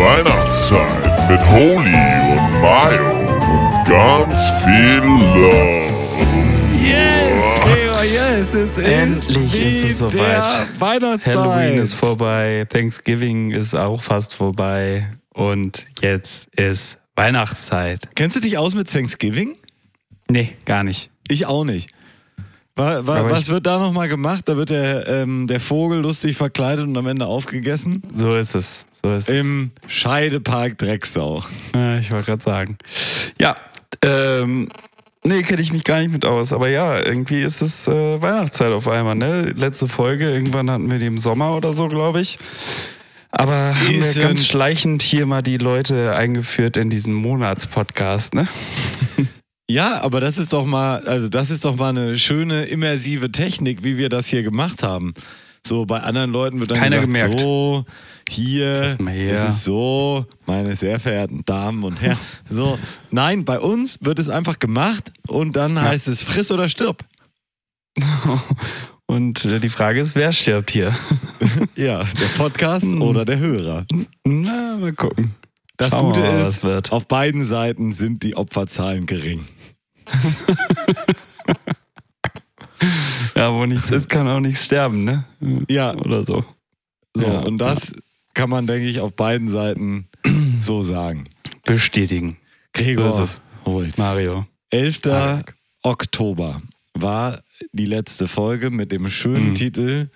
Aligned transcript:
Weihnachtszeit 0.00 1.30
mit 1.30 1.40
Holy 1.50 1.94
und 1.94 2.62
Mayo 2.62 3.10
und 3.28 3.86
ganz 3.86 4.48
viel 4.64 5.02
Love. 5.04 5.92
Yes, 6.82 7.60
Gregor, 7.60 8.04
yes, 8.04 8.54
es 8.54 8.78
Endlich 8.78 9.54
ist 9.54 10.00
es 10.00 10.12
wieder 10.12 10.42
soweit. 10.42 10.80
Weihnachtszeit. 10.80 11.36
Halloween 11.36 11.78
ist 11.78 11.92
vorbei, 11.92 12.66
Thanksgiving 12.70 13.50
ist 13.50 13.74
auch 13.74 14.00
fast 14.00 14.34
vorbei 14.34 15.06
und 15.34 15.84
jetzt 16.00 16.48
ist 16.56 16.98
Weihnachtszeit. 17.14 18.08
Kennst 18.14 18.36
du 18.36 18.40
dich 18.40 18.56
aus 18.56 18.74
mit 18.74 18.90
Thanksgiving? 18.90 19.56
Nee, 20.30 20.56
gar 20.64 20.82
nicht. 20.82 21.10
Ich 21.28 21.44
auch 21.44 21.64
nicht. 21.64 21.90
Wa- 22.80 23.06
wa- 23.06 23.16
Aber 23.18 23.30
was 23.32 23.42
ich- 23.42 23.48
wird 23.50 23.66
da 23.66 23.78
nochmal 23.78 24.08
gemacht? 24.08 24.44
Da 24.46 24.56
wird 24.56 24.70
der, 24.70 25.06
ähm, 25.06 25.46
der 25.46 25.60
Vogel 25.60 26.00
lustig 26.00 26.36
verkleidet 26.36 26.86
und 26.86 26.96
am 26.96 27.06
Ende 27.06 27.26
aufgegessen. 27.26 28.02
So 28.16 28.34
ist 28.36 28.54
es. 28.54 28.86
So 29.02 29.12
ist 29.14 29.28
es. 29.28 29.40
Im 29.44 29.70
Scheidepark 29.86 30.78
Drecksau. 30.78 31.42
Ja, 31.74 31.98
ich 31.98 32.10
wollte 32.10 32.26
gerade 32.26 32.42
sagen. 32.42 32.78
Ja, 33.38 33.54
ähm, 34.02 34.68
nee, 35.24 35.42
kenne 35.42 35.60
ich 35.60 35.72
mich 35.72 35.84
gar 35.84 36.00
nicht 36.00 36.10
mit 36.12 36.24
aus. 36.24 36.52
Aber 36.54 36.68
ja, 36.70 36.98
irgendwie 37.00 37.42
ist 37.42 37.60
es 37.60 37.86
äh, 37.86 38.20
Weihnachtszeit 38.22 38.72
auf 38.72 38.88
einmal, 38.88 39.14
ne? 39.14 39.50
Letzte 39.50 39.86
Folge, 39.86 40.30
irgendwann 40.30 40.70
hatten 40.70 40.90
wir 40.90 40.98
die 40.98 41.06
im 41.06 41.18
Sommer 41.18 41.54
oder 41.56 41.72
so, 41.74 41.86
glaube 41.88 42.20
ich. 42.20 42.38
Aber 43.32 43.52
haben 43.76 43.88
wir 43.88 44.22
ganz 44.22 44.46
schleichend 44.46 45.02
hier 45.02 45.24
mal 45.26 45.42
die 45.42 45.56
Leute 45.58 46.14
eingeführt 46.16 46.76
in 46.76 46.88
diesen 46.90 47.12
Monatspodcast, 47.14 48.34
ne? 48.34 48.48
Ja, 49.70 50.00
aber 50.02 50.20
das 50.20 50.36
ist 50.38 50.52
doch 50.52 50.66
mal, 50.66 51.06
also 51.06 51.28
das 51.28 51.50
ist 51.50 51.64
doch 51.64 51.76
mal 51.76 51.90
eine 51.90 52.18
schöne 52.18 52.64
immersive 52.64 53.30
Technik, 53.30 53.84
wie 53.84 53.96
wir 53.98 54.08
das 54.08 54.26
hier 54.28 54.42
gemacht 54.42 54.82
haben. 54.82 55.14
So 55.64 55.84
bei 55.86 56.00
anderen 56.00 56.32
Leuten 56.32 56.58
wird 56.58 56.70
dann 56.70 56.78
Keiner 56.78 57.00
gesagt, 57.06 57.22
gemerkt. 57.22 57.40
so 57.40 57.84
hier, 58.28 58.72
Das 58.72 58.92
ist 58.94 59.00
mal 59.00 59.12
her. 59.12 59.44
es 59.46 59.54
ist 59.56 59.64
so, 59.64 60.24
meine 60.46 60.74
sehr 60.74 60.98
verehrten 60.98 61.42
Damen 61.44 61.84
und 61.84 62.00
Herren. 62.00 62.18
So, 62.50 62.78
nein, 63.10 63.44
bei 63.44 63.60
uns 63.60 63.98
wird 64.02 64.18
es 64.18 64.28
einfach 64.28 64.58
gemacht 64.58 65.12
und 65.28 65.54
dann 65.56 65.80
heißt 65.80 66.08
es 66.08 66.22
friss 66.22 66.50
oder 66.50 66.68
stirb. 66.68 67.04
Und 69.06 69.44
äh, 69.44 69.58
die 69.58 69.70
Frage 69.70 70.00
ist, 70.00 70.14
wer 70.14 70.32
stirbt 70.32 70.70
hier? 70.70 70.94
Ja, 71.74 72.04
der 72.04 72.26
Podcast 72.38 72.84
Hm. 72.84 73.02
oder 73.02 73.24
der 73.24 73.38
Hörer. 73.40 73.84
Na, 74.24 74.76
mal 74.78 74.92
gucken. 74.92 75.34
Das 75.76 75.90
Schauen 75.90 76.12
Gute 76.12 76.20
mal, 76.20 76.42
ist, 76.46 76.62
wird. 76.62 76.92
auf 76.92 77.08
beiden 77.08 77.42
Seiten 77.44 77.92
sind 77.92 78.22
die 78.22 78.36
Opferzahlen 78.36 79.06
gering. 79.06 79.46
Ja, 83.34 83.52
wo 83.52 83.66
nichts 83.66 83.90
ist, 83.90 84.08
kann 84.08 84.26
auch 84.28 84.40
nichts 84.40 84.64
sterben, 84.66 85.04
ne? 85.04 85.24
Ja, 85.68 85.94
Oder 85.94 86.24
so. 86.24 86.44
so, 87.14 87.26
Ja, 87.26 87.40
und 87.40 87.58
das 87.58 87.92
kann 88.34 88.48
man, 88.50 88.66
denke 88.66 88.86
ich, 88.86 89.00
auf 89.00 89.12
beiden 89.14 89.48
Seiten 89.50 90.08
so 90.60 90.82
sagen. 90.82 91.24
Bestätigen. 91.64 92.38
Gregor 92.72 93.10
So. 93.10 93.26
Holz. 93.66 93.98
Mario. 93.98 94.46
11. 94.70 95.00
Marek. 95.06 95.54
Oktober 95.82 96.62
war 96.94 97.40
die 97.72 97.86
letzte 97.86 98.28
Folge 98.28 98.70
mit 98.70 98.92
dem 98.92 99.08
schönen 99.10 99.50
Mhm. 99.50 99.54
Titel 99.54 100.08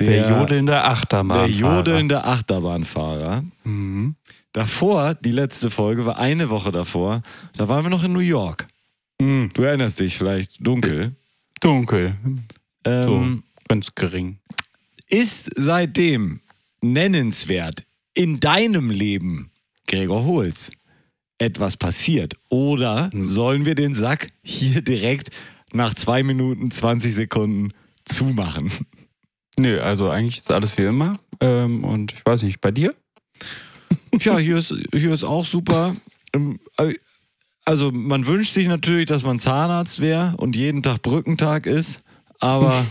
Der, 0.00 0.28
jodelnde 0.30 0.82
Achterbahn. 0.84 1.38
der 1.38 1.48
jodelnde 1.48 2.24
Achterbahnfahrer. 2.24 3.44
Mhm. 3.64 4.16
Davor, 4.52 5.14
die 5.14 5.30
letzte 5.30 5.70
Folge 5.70 6.04
war 6.06 6.18
eine 6.18 6.50
Woche 6.50 6.72
davor, 6.72 7.22
da 7.56 7.68
waren 7.68 7.84
wir 7.84 7.90
noch 7.90 8.04
in 8.04 8.12
New 8.12 8.18
York. 8.20 8.66
Mhm. 9.22 9.50
Du 9.54 9.62
erinnerst 9.62 10.00
dich 10.00 10.16
vielleicht 10.18 10.64
dunkel. 10.66 11.14
Dunkel. 11.60 12.16
Ähm, 12.84 13.42
Ganz 13.68 13.94
gering. 13.94 14.38
Ist 15.08 15.50
seitdem 15.56 16.40
nennenswert 16.80 17.84
in 18.14 18.40
deinem 18.40 18.90
Leben, 18.90 19.50
Gregor 19.86 20.24
Holz, 20.24 20.72
etwas 21.38 21.76
passiert? 21.76 22.34
Oder 22.48 23.10
Hm. 23.12 23.24
sollen 23.24 23.64
wir 23.66 23.74
den 23.74 23.94
Sack 23.94 24.32
hier 24.42 24.82
direkt 24.82 25.30
nach 25.72 25.94
zwei 25.94 26.22
Minuten 26.22 26.70
20 26.70 27.14
Sekunden 27.14 27.72
zumachen? 28.04 28.70
Nö, 29.58 29.80
also 29.80 30.10
eigentlich 30.10 30.38
ist 30.38 30.52
alles 30.52 30.76
wie 30.78 30.82
immer. 30.82 31.18
Ähm, 31.40 31.84
und 31.84 32.12
ich 32.12 32.24
weiß 32.26 32.42
nicht, 32.42 32.60
bei 32.60 32.70
dir? 32.70 32.94
Ja, 34.20 34.38
hier 34.38 34.56
ist, 34.58 34.74
hier 34.94 35.12
ist 35.12 35.24
auch 35.24 35.44
super. 35.46 35.94
Also 37.64 37.90
man 37.92 38.26
wünscht 38.26 38.52
sich 38.52 38.66
natürlich, 38.68 39.06
dass 39.06 39.22
man 39.22 39.38
Zahnarzt 39.38 40.00
wäre 40.00 40.34
und 40.36 40.56
jeden 40.56 40.82
Tag 40.82 41.02
Brückentag 41.02 41.66
ist, 41.66 42.02
aber 42.40 42.84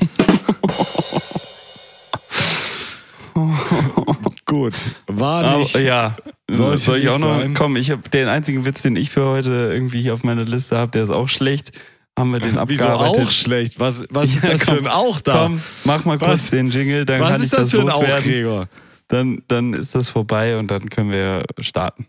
gut, 4.45 4.73
war 5.07 5.57
nicht. 5.57 5.75
Aber, 5.75 5.83
ja. 5.83 6.15
Sollte 6.49 6.77
Soll 6.83 6.99
ich 6.99 7.09
auch 7.09 7.19
noch? 7.19 7.37
sein. 7.39 7.53
Komm, 7.53 7.75
ich 7.77 7.91
habe 7.91 8.07
den 8.09 8.27
einzigen 8.27 8.65
Witz, 8.65 8.81
den 8.81 8.95
ich 8.95 9.09
für 9.09 9.25
heute 9.25 9.51
irgendwie 9.73 10.01
hier 10.01 10.13
auf 10.13 10.23
meiner 10.23 10.43
Liste 10.43 10.77
habe, 10.77 10.91
der 10.91 11.03
ist 11.03 11.09
auch 11.09 11.29
schlecht. 11.29 11.71
Haben 12.17 12.33
wir 12.33 12.39
den 12.41 12.59
Wieso 12.67 12.87
abgearbeitet. 12.87 13.25
auch 13.25 13.31
schlecht? 13.31 13.79
Was, 13.79 14.03
was 14.09 14.25
ist 14.33 14.43
Ja, 14.43 14.51
das 14.51 14.65
komm, 14.65 14.75
für 14.77 14.81
ein 14.83 14.87
Auch 14.87 15.21
da? 15.21 15.43
Komm, 15.43 15.61
mach 15.85 16.03
mal 16.05 16.19
Was? 16.19 16.27
kurz 16.29 16.49
den 16.49 16.69
Jingle, 16.69 17.05
dann 17.05 17.21
was 17.21 17.29
kann 17.31 17.37
ich 17.37 17.43
ist 17.45 17.53
das 17.53 17.59
das 17.61 17.71
für 17.71 17.79
ein 17.81 17.89
Auch, 17.89 18.01
loswerden. 18.01 18.29
Gregor? 18.31 18.67
Dann, 19.07 19.41
dann 19.47 19.73
ist 19.73 19.95
das 19.95 20.09
vorbei 20.09 20.57
und 20.57 20.69
dann 20.69 20.89
können 20.89 21.11
wir 21.11 21.43
starten. 21.59 22.05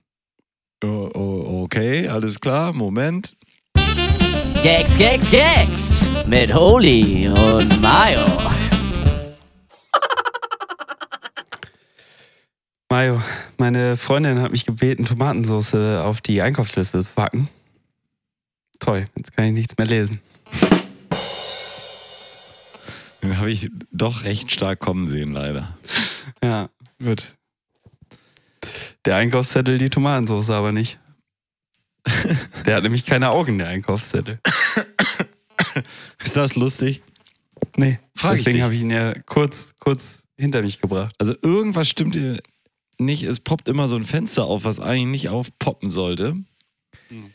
Oh, 0.85 1.09
oh, 1.15 1.63
okay, 1.63 2.09
alles 2.09 2.41
klar, 2.41 2.73
Moment. 2.73 3.37
Gags, 4.65 4.99
Gags, 4.99 5.31
Gags 5.31 6.03
mit 6.27 6.53
Holy 6.53 7.29
und 7.29 7.81
Mayo. 7.81 8.27
Mario, 12.91 13.23
meine 13.59 13.97
Freundin 13.97 14.41
hat 14.41 14.51
mich 14.51 14.67
gebeten, 14.67 15.05
Tomatensauce 15.05 15.77
auf 15.77 16.21
die 16.21 16.43
Einkaufsliste 16.43 17.05
zu 17.05 17.11
packen. 17.15 17.49
Toll, 18.81 19.07
jetzt 19.15 19.37
kann 19.37 19.45
ich 19.45 19.53
nichts 19.53 19.79
mehr 19.79 19.87
lesen. 19.87 20.21
Den 23.23 23.39
habe 23.39 23.53
ich 23.53 23.71
doch 23.93 24.25
recht 24.25 24.51
stark 24.51 24.81
kommen 24.81 25.07
sehen, 25.07 25.33
leider. 25.33 25.79
Ja, 26.43 26.71
gut. 27.01 27.37
Der 29.05 29.17
Einkaufszettel, 29.17 29.79
die 29.79 29.91
Tomatensauce 29.91 30.51
aber 30.51 30.73
nicht. 30.73 30.99
Der 32.67 32.77
hat 32.77 32.83
nämlich 32.83 33.05
keine 33.05 33.31
Augen, 33.31 33.59
der 33.59 33.69
Einkaufszettel. 33.69 34.41
Ist 36.25 36.37
das 36.37 36.57
lustig? 36.57 37.03
Nee, 37.77 38.01
Frag 38.17 38.33
deswegen 38.37 38.63
habe 38.63 38.75
ich 38.75 38.83
ihn 38.83 38.91
ja 38.91 39.15
kurz, 39.27 39.75
kurz 39.79 40.27
hinter 40.37 40.63
mich 40.63 40.81
gebracht. 40.81 41.15
Also 41.19 41.35
irgendwas 41.43 41.89
stimmt 41.89 42.15
hier 42.15 42.41
nicht. 42.99 43.23
Es 43.23 43.41
poppt 43.41 43.69
immer 43.69 43.89
so 43.89 43.97
ein 43.97 44.05
Fenster 44.05 44.45
auf, 44.45 44.65
was 44.65 44.81
eigentlich 44.81 45.23
nicht 45.23 45.29
aufpoppen 45.29 45.91
sollte. 45.91 46.37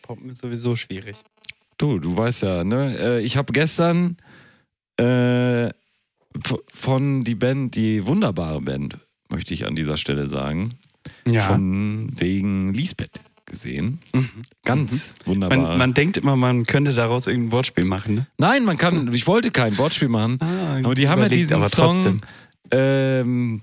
Poppen 0.02 0.30
ist 0.30 0.40
sowieso 0.40 0.76
schwierig. 0.76 1.16
Du, 1.78 2.00
du 2.00 2.18
weißt 2.18 2.44
ja, 2.44 2.64
ne? 2.64 2.98
Äh, 3.00 3.22
Ich 3.22 3.38
habe 3.38 3.54
gestern 3.54 4.18
äh, 4.98 5.70
von 6.72 7.24
die 7.24 7.36
Band, 7.36 7.76
die 7.76 8.06
wunderbare 8.06 8.62
Band, 8.62 8.98
möchte 9.30 9.54
ich 9.54 9.66
an 9.66 9.76
dieser 9.76 9.98
Stelle 9.98 10.28
sagen, 10.28 10.74
Ja. 11.34 11.44
von 11.44 12.12
wegen 12.16 12.74
Lisbeth 12.74 13.20
gesehen. 13.46 14.00
Mhm. 14.14 14.30
Ganz 14.66 15.16
wunderbar. 15.26 15.58
Man, 15.58 15.78
man 15.78 15.94
denkt 15.94 16.18
immer, 16.18 16.36
man 16.36 16.66
könnte 16.66 16.92
daraus 16.94 17.28
irgendein 17.28 17.54
Wortspiel 17.54 17.86
machen, 17.86 18.16
ne? 18.16 18.28
Nein, 18.38 18.66
man 18.66 18.78
kann, 18.78 19.14
ich 19.14 19.26
wollte 19.26 19.52
kein 19.52 19.78
Wortspiel 19.78 20.10
machen, 20.10 20.38
Ah, 20.42 20.78
aber 20.84 20.96
die 20.96 21.08
haben 21.08 21.22
ja 21.22 21.30
diesen 21.30 21.66
Song, 21.68 22.22
ähm, 22.72 23.62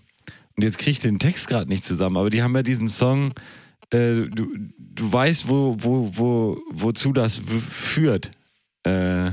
und 0.56 0.62
jetzt 0.62 0.78
kriege 0.78 0.92
ich 0.92 1.00
den 1.00 1.18
Text 1.18 1.48
gerade 1.48 1.68
nicht 1.68 1.84
zusammen, 1.84 2.16
aber 2.16 2.30
die 2.30 2.42
haben 2.42 2.54
ja 2.54 2.62
diesen 2.62 2.88
Song, 2.88 3.32
äh, 3.90 4.22
du, 4.28 4.48
du 4.78 5.12
weißt, 5.12 5.48
wo, 5.48 5.76
wo, 5.78 6.10
wo, 6.16 6.60
wozu 6.70 7.12
das 7.12 7.40
führt. 7.70 8.30
Äh, 8.84 9.32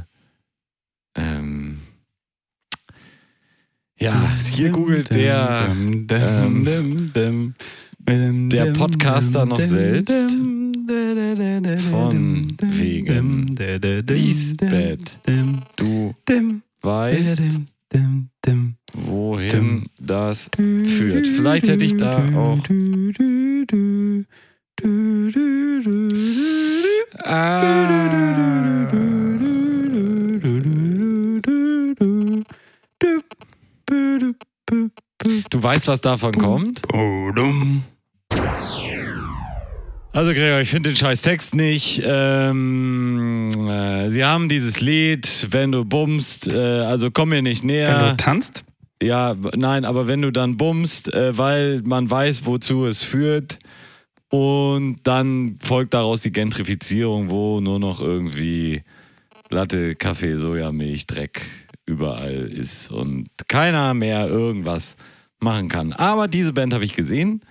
ähm, 1.16 1.80
ja, 4.00 4.36
hier 4.52 4.70
googelt 4.70 5.14
der, 5.14 5.68
ähm, 5.70 6.08
der 8.50 8.74
Podcaster 8.74 9.46
noch 9.46 9.62
selbst 9.62 10.30
von 11.90 12.58
wegen 12.62 13.56
Lisbeth. 14.08 15.20
Du 15.76 16.14
weißt, 16.82 17.44
wohin 18.94 19.86
das 20.00 20.50
führt. 20.56 21.28
Vielleicht 21.28 21.68
hätte 21.68 21.86
ich 21.86 21.98
da 21.98 22.18
auch. 22.36 22.60
Ah, 27.24 28.88
du 35.50 35.64
weißt, 35.64 35.88
was 35.88 36.02
davon 36.02 36.34
kommt? 36.34 36.82
Also 40.14 40.34
Gregor, 40.34 40.60
ich 40.60 40.70
finde 40.70 40.90
den 40.90 40.98
scheiß 40.98 41.22
Text 41.22 41.56
nicht. 41.56 42.02
Ähm, 42.04 43.50
äh, 43.70 44.10
sie 44.10 44.26
haben 44.26 44.50
dieses 44.50 44.82
Lied, 44.82 45.48
wenn 45.52 45.72
du 45.72 45.86
bummst, 45.86 46.52
äh, 46.52 46.58
also 46.58 47.12
komm 47.12 47.30
mir 47.30 47.42
nicht 47.42 47.64
Wenn 47.64 47.68
näher. 47.68 48.10
du 48.10 48.18
tanzt? 48.18 48.66
Ja, 49.02 49.36
nein, 49.56 49.86
aber 49.86 50.08
wenn 50.08 50.22
du 50.22 50.32
dann 50.32 50.58
bummst, 50.58 51.14
äh, 51.14 51.38
weil 51.38 51.82
man 51.86 52.10
weiß, 52.10 52.46
wozu 52.46 52.86
es 52.86 53.04
führt, 53.04 53.58
und 54.30 55.00
dann 55.04 55.58
folgt 55.62 55.94
daraus 55.94 56.22
die 56.22 56.32
Gentrifizierung, 56.32 57.30
wo 57.30 57.60
nur 57.60 57.80
noch 57.80 58.00
irgendwie 58.00 58.84
Latte, 59.50 59.96
Kaffee, 59.96 60.36
Sojamilch, 60.38 61.08
Dreck 61.08 61.42
überall 61.86 62.50
ist 62.50 62.92
und 62.92 63.28
keiner 63.48 63.94
mehr 63.94 64.28
irgendwas 64.28 64.96
machen 65.40 65.68
kann. 65.68 65.92
Aber 65.94 66.28
diese 66.30 66.54
Band 66.54 66.74
habe 66.74 66.86
ich 66.86 66.94
gesehen 66.94 67.42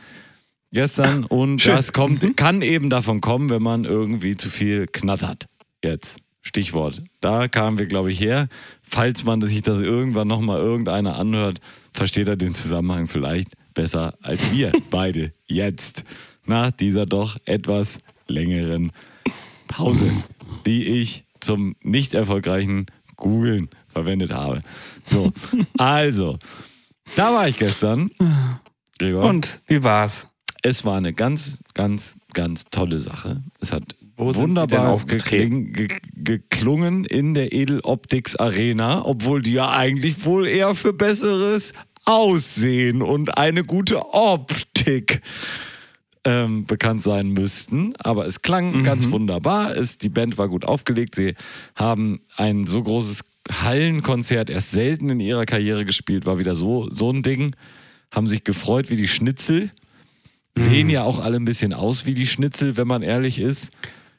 gestern 0.72 1.24
und 1.28 1.60
Schön. 1.60 1.76
das 1.76 1.92
kommt, 1.92 2.36
kann 2.36 2.62
eben 2.62 2.90
davon 2.90 3.20
kommen, 3.20 3.50
wenn 3.50 3.62
man 3.62 3.84
irgendwie 3.84 4.36
zu 4.36 4.50
viel 4.50 4.86
knattert. 4.86 5.46
Jetzt. 5.82 6.18
Stichwort. 6.42 7.02
Da 7.20 7.48
kamen 7.48 7.78
wir, 7.78 7.86
glaube 7.86 8.10
ich, 8.10 8.20
her. 8.20 8.48
Falls 8.82 9.24
man 9.24 9.42
sich 9.42 9.62
das 9.62 9.80
irgendwann 9.80 10.26
nochmal 10.26 10.58
irgendeiner 10.58 11.16
anhört, 11.16 11.60
versteht 11.92 12.28
er 12.28 12.36
den 12.36 12.54
Zusammenhang 12.54 13.08
vielleicht 13.08 13.52
besser 13.74 14.14
als 14.22 14.52
wir 14.52 14.72
beide 14.90 15.32
jetzt. 15.46 16.04
Nach 16.46 16.70
dieser 16.70 17.06
doch 17.06 17.36
etwas 17.44 17.98
längeren 18.26 18.90
Pause, 19.68 20.10
die 20.66 20.84
ich 20.84 21.24
zum 21.40 21.76
nicht 21.82 22.14
erfolgreichen 22.14 22.86
Googlen 23.16 23.68
verwendet 23.86 24.32
habe. 24.32 24.62
So, 25.04 25.32
also, 25.78 26.38
da 27.16 27.34
war 27.34 27.48
ich 27.48 27.58
gestern. 27.58 28.10
Gregor. 28.98 29.24
Und 29.24 29.60
wie 29.66 29.84
war's? 29.84 30.29
Es 30.62 30.84
war 30.84 30.96
eine 30.96 31.12
ganz, 31.12 31.58
ganz, 31.74 32.16
ganz 32.32 32.64
tolle 32.70 33.00
Sache. 33.00 33.42
Es 33.60 33.72
hat 33.72 33.96
Wo 34.16 34.34
wunderbar 34.34 34.98
gekling, 35.06 35.72
ge, 35.72 35.88
geklungen 36.14 37.04
in 37.04 37.34
der 37.34 37.52
Edeloptics 37.52 38.36
Arena, 38.36 39.04
obwohl 39.04 39.40
die 39.42 39.52
ja 39.52 39.70
eigentlich 39.70 40.24
wohl 40.24 40.46
eher 40.46 40.74
für 40.74 40.92
besseres 40.92 41.72
Aussehen 42.04 43.02
und 43.02 43.38
eine 43.38 43.64
gute 43.64 44.12
Optik 44.12 45.22
ähm, 46.24 46.66
bekannt 46.66 47.02
sein 47.02 47.28
müssten. 47.28 47.94
Aber 47.96 48.26
es 48.26 48.42
klang 48.42 48.84
ganz 48.84 49.10
wunderbar. 49.10 49.76
Es, 49.76 49.98
die 49.98 50.08
Band 50.08 50.38
war 50.38 50.48
gut 50.48 50.64
aufgelegt. 50.64 51.14
Sie 51.14 51.34
haben 51.74 52.20
ein 52.36 52.66
so 52.66 52.82
großes 52.82 53.24
Hallenkonzert 53.50 54.50
erst 54.50 54.70
selten 54.70 55.08
in 55.10 55.20
ihrer 55.20 55.46
Karriere 55.46 55.84
gespielt. 55.84 56.26
War 56.26 56.38
wieder 56.38 56.54
so, 56.54 56.88
so 56.90 57.10
ein 57.10 57.22
Ding. 57.22 57.56
Haben 58.10 58.26
sich 58.26 58.44
gefreut 58.44 58.90
wie 58.90 58.96
die 58.96 59.08
Schnitzel. 59.08 59.70
Sehen 60.56 60.90
ja 60.90 61.04
auch 61.04 61.20
alle 61.22 61.36
ein 61.36 61.44
bisschen 61.44 61.72
aus 61.72 62.06
wie 62.06 62.14
die 62.14 62.26
Schnitzel, 62.26 62.76
wenn 62.76 62.86
man 62.88 63.02
ehrlich 63.02 63.38
ist. 63.38 63.70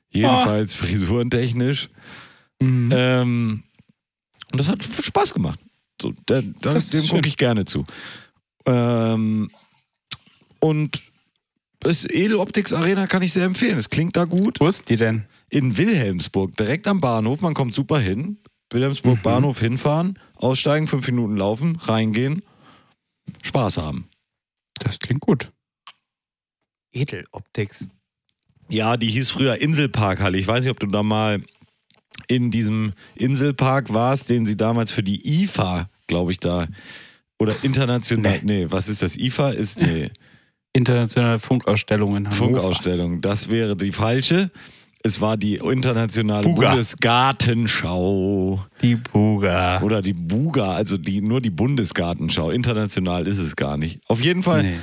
Jedenfalls 0.10 0.76
frisurentechnisch. 0.76 1.90
Ähm, 2.62 3.64
und 4.52 4.60
das 4.60 4.68
hat 4.68 4.84
Spaß 4.84 5.34
gemacht. 5.34 5.60
So, 6.02 6.14
da, 6.26 6.42
da, 6.62 6.72
dem 6.72 7.08
gucke 7.08 7.28
ich 7.28 7.38
gerne 7.38 7.66
zu. 7.66 7.86
Ähm, 8.66 9.50
und 10.60 11.02
das 11.80 12.06
Edeloptics 12.06 12.74
Arena 12.74 13.08
kann 13.08 13.22
ich 13.24 13.34
sehr 13.34 13.46
empfehlen. 13.46 13.78
Es 13.78 13.90
klingt 13.90 14.16
da 14.16 14.26
gut. 14.26 14.60
Wo 14.60 14.68
ist 14.68 14.90
die 14.90 14.98
denn? 14.98 15.26
In 15.50 15.78
Wilhelmsburg, 15.78 16.56
direkt 16.56 16.88
am 16.88 17.02
Bahnhof. 17.02 17.42
Man 17.42 17.54
kommt 17.54 17.74
super 17.74 18.00
hin. 18.00 18.38
Wilhelmsburg 18.72 19.18
Mhm. 19.18 19.24
Bahnhof 19.24 19.60
hinfahren, 19.60 20.18
aussteigen, 20.36 20.88
fünf 20.88 21.06
Minuten 21.08 21.36
laufen, 21.36 21.76
reingehen, 21.76 22.42
Spaß 23.44 23.78
haben. 23.78 24.08
Das 24.80 25.00
klingt 25.00 25.20
gut. 25.22 25.52
Edeloptics. 26.94 27.88
Ja, 28.70 28.98
die 28.98 29.08
hieß 29.10 29.32
früher 29.32 29.58
Inselparkhalle. 29.62 30.38
Ich 30.38 30.48
weiß 30.48 30.64
nicht, 30.64 30.72
ob 30.72 30.80
du 30.80 30.88
da 30.88 31.04
mal 31.04 31.42
in 32.28 32.52
diesem 32.52 32.94
Inselpark 33.16 33.94
warst, 33.94 34.30
den 34.30 34.46
sie 34.46 34.56
damals 34.58 34.92
für 34.92 35.04
die 35.04 35.44
IFA, 35.44 35.90
glaube 36.08 36.32
ich, 36.32 36.40
da 36.40 36.68
oder 37.40 37.54
international. 37.64 38.40
Nee. 38.44 38.68
was 38.70 38.88
ist 38.88 39.02
das? 39.02 39.18
IFA 39.18 39.50
ist 39.52 39.82
nee, 39.82 40.10
Internationale 40.74 41.40
Funkausstellung 41.40 42.16
in 42.16 42.28
Hannover. 42.30 42.46
Funkausstellung. 42.46 43.20
Das 43.22 43.50
wäre 43.50 43.76
die 43.76 43.92
falsche. 43.92 44.52
Es 45.04 45.20
war 45.20 45.36
die 45.36 45.56
internationale 45.56 46.44
Buga. 46.44 46.70
Bundesgartenschau 46.70 48.64
Die 48.82 48.96
Buga. 48.96 49.82
oder 49.82 50.02
die 50.02 50.14
Buga, 50.14 50.74
also 50.76 50.98
die 50.98 51.22
nur 51.22 51.42
die 51.42 51.50
Bundesgartenschau. 51.50 52.52
International 52.52 53.28
ist 53.28 53.40
es 53.40 53.56
gar 53.56 53.78
nicht. 53.78 54.00
Auf 54.08 54.22
jeden 54.22 54.44
Fall 54.44 54.64
Nee. 54.64 54.80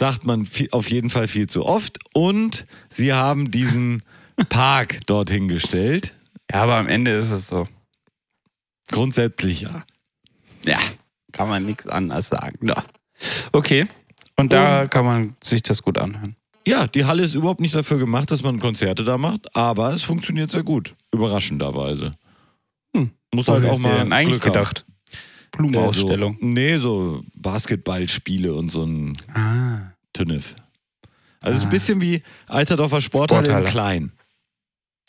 Sagt 0.00 0.24
man 0.24 0.46
viel, 0.46 0.68
auf 0.72 0.90
jeden 0.90 1.10
Fall 1.10 1.28
viel 1.28 1.46
zu 1.46 1.64
oft. 1.64 1.98
Und 2.14 2.66
sie 2.88 3.12
haben 3.12 3.50
diesen 3.50 4.02
Park 4.48 5.06
dorthin 5.06 5.46
gestellt. 5.46 6.14
Ja, 6.50 6.62
aber 6.62 6.76
am 6.76 6.88
Ende 6.88 7.12
ist 7.12 7.30
es 7.30 7.46
so. 7.46 7.68
Grundsätzlich 8.90 9.60
ja. 9.60 9.84
Ja, 10.64 10.78
kann 11.32 11.48
man 11.48 11.64
nichts 11.64 11.86
anderes 11.86 12.28
sagen. 12.28 12.66
Ja. 12.66 12.82
Okay. 13.52 13.86
Und 14.36 14.54
da 14.54 14.86
kann 14.86 15.04
man 15.04 15.36
sich 15.44 15.62
das 15.62 15.82
gut 15.82 15.98
anhören. 15.98 16.34
Ja, 16.66 16.86
die 16.86 17.04
Halle 17.04 17.22
ist 17.22 17.34
überhaupt 17.34 17.60
nicht 17.60 17.74
dafür 17.74 17.98
gemacht, 17.98 18.30
dass 18.30 18.42
man 18.42 18.58
Konzerte 18.58 19.04
da 19.04 19.18
macht, 19.18 19.54
aber 19.54 19.92
es 19.92 20.02
funktioniert 20.02 20.50
sehr 20.50 20.62
gut. 20.62 20.94
Überraschenderweise. 21.12 22.12
Hm. 22.96 23.10
Muss 23.34 23.48
halt 23.48 23.66
auch 23.66 23.78
mal 23.78 24.10
eigentlich 24.12 24.40
Glück 24.40 24.56
haben. 24.56 24.84
Blumenausstellung. 25.52 26.34
Äh, 26.36 26.38
so, 26.40 26.46
nee, 26.46 26.76
so 26.78 27.24
Basketballspiele 27.34 28.54
und 28.54 28.70
so 28.70 28.84
ein 28.84 29.16
Ah. 29.34 29.92
Tünnef. 30.12 30.54
Also 31.40 31.54
es 31.54 31.58
ist 31.58 31.62
Ah. 31.64 31.66
ein 31.66 31.70
bisschen 31.70 32.00
wie 32.00 32.22
Alterdorfer 32.46 33.00
Sporthalle, 33.00 33.40
in 33.40 33.44
Sporthalle. 33.46 33.70
klein. 33.70 34.12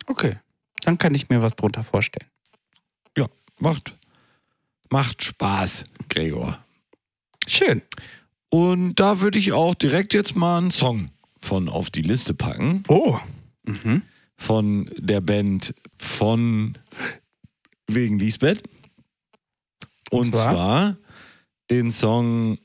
Okay. 0.08 0.38
Dann 0.84 0.98
kann 0.98 1.14
ich 1.14 1.30
mir 1.30 1.42
was 1.42 1.56
drunter 1.56 1.84
vorstellen. 1.84 2.30
Ja, 3.18 3.28
macht, 3.60 3.96
macht 4.90 5.24
Spaß, 5.24 5.86
Gregor. 6.10 6.58
Schön. 7.48 7.82
Und 8.50 8.96
da 8.96 9.22
würde 9.22 9.38
ich 9.40 9.52
auch 9.54 9.76
direkt 9.76 10.14
jetzt 10.14 10.36
mal 10.36 10.58
einen 10.58 10.72
Song 10.72 11.10
von 11.40 11.70
auf 11.70 11.90
die 11.90 12.02
Liste 12.02 12.34
packen. 12.34 12.84
Oh. 12.88 13.18
Mhm. 13.64 14.02
Von 14.38 14.90
der 14.98 15.22
Band 15.22 15.74
von 15.98 16.78
wegen 17.88 18.18
Lisbeth. 18.20 18.64
Und, 20.12 20.28
Und 20.28 20.36
zwar? 20.36 20.54
zwar? 20.54 20.98
den 21.70 21.90
Song 21.92 22.58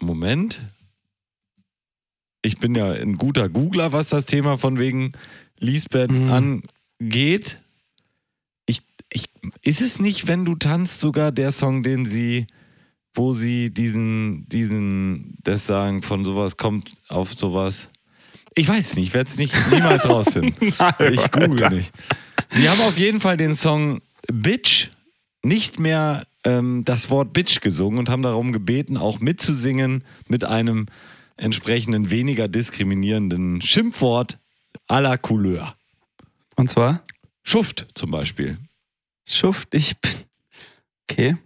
Moment. 0.00 0.60
Ich 2.42 2.58
bin 2.58 2.74
ja 2.74 2.92
ein 2.92 3.16
guter 3.16 3.48
Googler, 3.48 3.92
was 3.92 4.08
das 4.10 4.26
Thema 4.26 4.56
von 4.58 4.78
wegen 4.78 5.12
Lisbeth 5.58 6.10
Mhm. 6.10 6.62
angeht. 7.00 7.58
Ich, 8.66 8.80
ich, 9.12 9.24
ist 9.62 9.80
es 9.80 9.98
nicht, 9.98 10.28
wenn 10.28 10.44
du 10.44 10.54
tanzt, 10.54 11.00
sogar 11.00 11.32
der 11.32 11.50
Song, 11.50 11.82
den 11.82 12.06
sie, 12.06 12.46
wo 13.12 13.32
sie 13.32 13.70
diesen, 13.74 14.48
diesen, 14.48 15.36
das 15.42 15.66
sagen, 15.66 16.02
von 16.02 16.24
sowas 16.24 16.56
kommt 16.56 16.92
auf 17.08 17.34
sowas? 17.36 17.90
Ich 18.54 18.68
weiß 18.68 18.94
nicht, 18.94 19.08
ich 19.08 19.14
werde 19.14 19.30
es 19.30 19.36
nicht 19.36 19.54
niemals 19.72 20.08
rausfinden. 20.08 20.72
Ich 21.12 21.30
google 21.32 21.70
nicht. 21.70 21.92
Sie 22.50 22.68
haben 22.68 22.80
auf 22.82 22.96
jeden 22.96 23.20
Fall 23.20 23.36
den 23.36 23.54
Song 23.56 24.00
Bitch 24.32 24.90
nicht 25.44 25.78
mehr 25.78 26.26
ähm, 26.44 26.84
das 26.84 27.10
Wort 27.10 27.32
Bitch 27.32 27.60
gesungen 27.60 27.98
und 27.98 28.08
haben 28.08 28.22
darum 28.22 28.52
gebeten, 28.52 28.96
auch 28.96 29.20
mitzusingen 29.20 30.04
mit 30.28 30.44
einem 30.44 30.86
entsprechenden 31.36 32.10
weniger 32.10 32.48
diskriminierenden 32.48 33.62
Schimpfwort 33.62 34.38
à 34.88 35.00
la 35.00 35.16
Couleur. 35.16 35.74
Und 36.56 36.70
zwar? 36.70 37.02
Schuft 37.42 37.86
zum 37.94 38.10
Beispiel. 38.10 38.58
Schuft, 39.24 39.74
ich 39.74 39.96
bin. 40.00 40.10
Okay. 41.10 41.36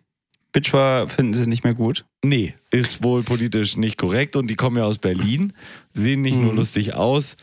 Bitch 0.52 0.72
war, 0.72 1.08
finden 1.08 1.34
sie 1.34 1.46
nicht 1.46 1.64
mehr 1.64 1.74
gut. 1.74 2.04
Nee, 2.22 2.54
ist 2.70 3.02
wohl 3.02 3.22
politisch 3.22 3.76
nicht 3.76 3.96
korrekt 3.98 4.36
und 4.36 4.48
die 4.48 4.54
kommen 4.54 4.76
ja 4.76 4.84
aus 4.84 4.98
Berlin, 4.98 5.52
sehen 5.92 6.20
nicht 6.22 6.36
nur 6.36 6.52
Mhm. 6.52 6.58
lustig 6.58 6.94
aus, 6.94 7.36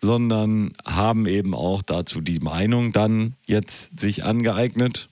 sondern 0.00 0.74
haben 0.84 1.26
eben 1.26 1.54
auch 1.54 1.82
dazu 1.82 2.20
die 2.20 2.40
Meinung 2.40 2.92
dann 2.92 3.34
jetzt 3.46 3.98
sich 3.98 4.24
angeeignet. 4.24 5.08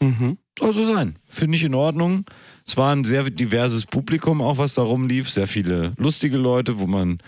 Mhm. 0.00 0.38
Soll 0.58 0.74
so 0.74 0.92
sein. 0.92 1.16
Finde 1.28 1.56
ich 1.56 1.64
in 1.64 1.74
Ordnung. 1.74 2.24
Es 2.66 2.76
war 2.76 2.94
ein 2.94 3.04
sehr 3.04 3.28
diverses 3.30 3.86
Publikum, 3.86 4.40
auch 4.40 4.58
was 4.58 4.74
da 4.74 4.82
rumlief. 4.82 5.30
Sehr 5.30 5.46
viele 5.46 5.94
lustige 5.96 6.36
Leute, 6.36 6.78
wo 6.78 6.86
man. 6.86 7.18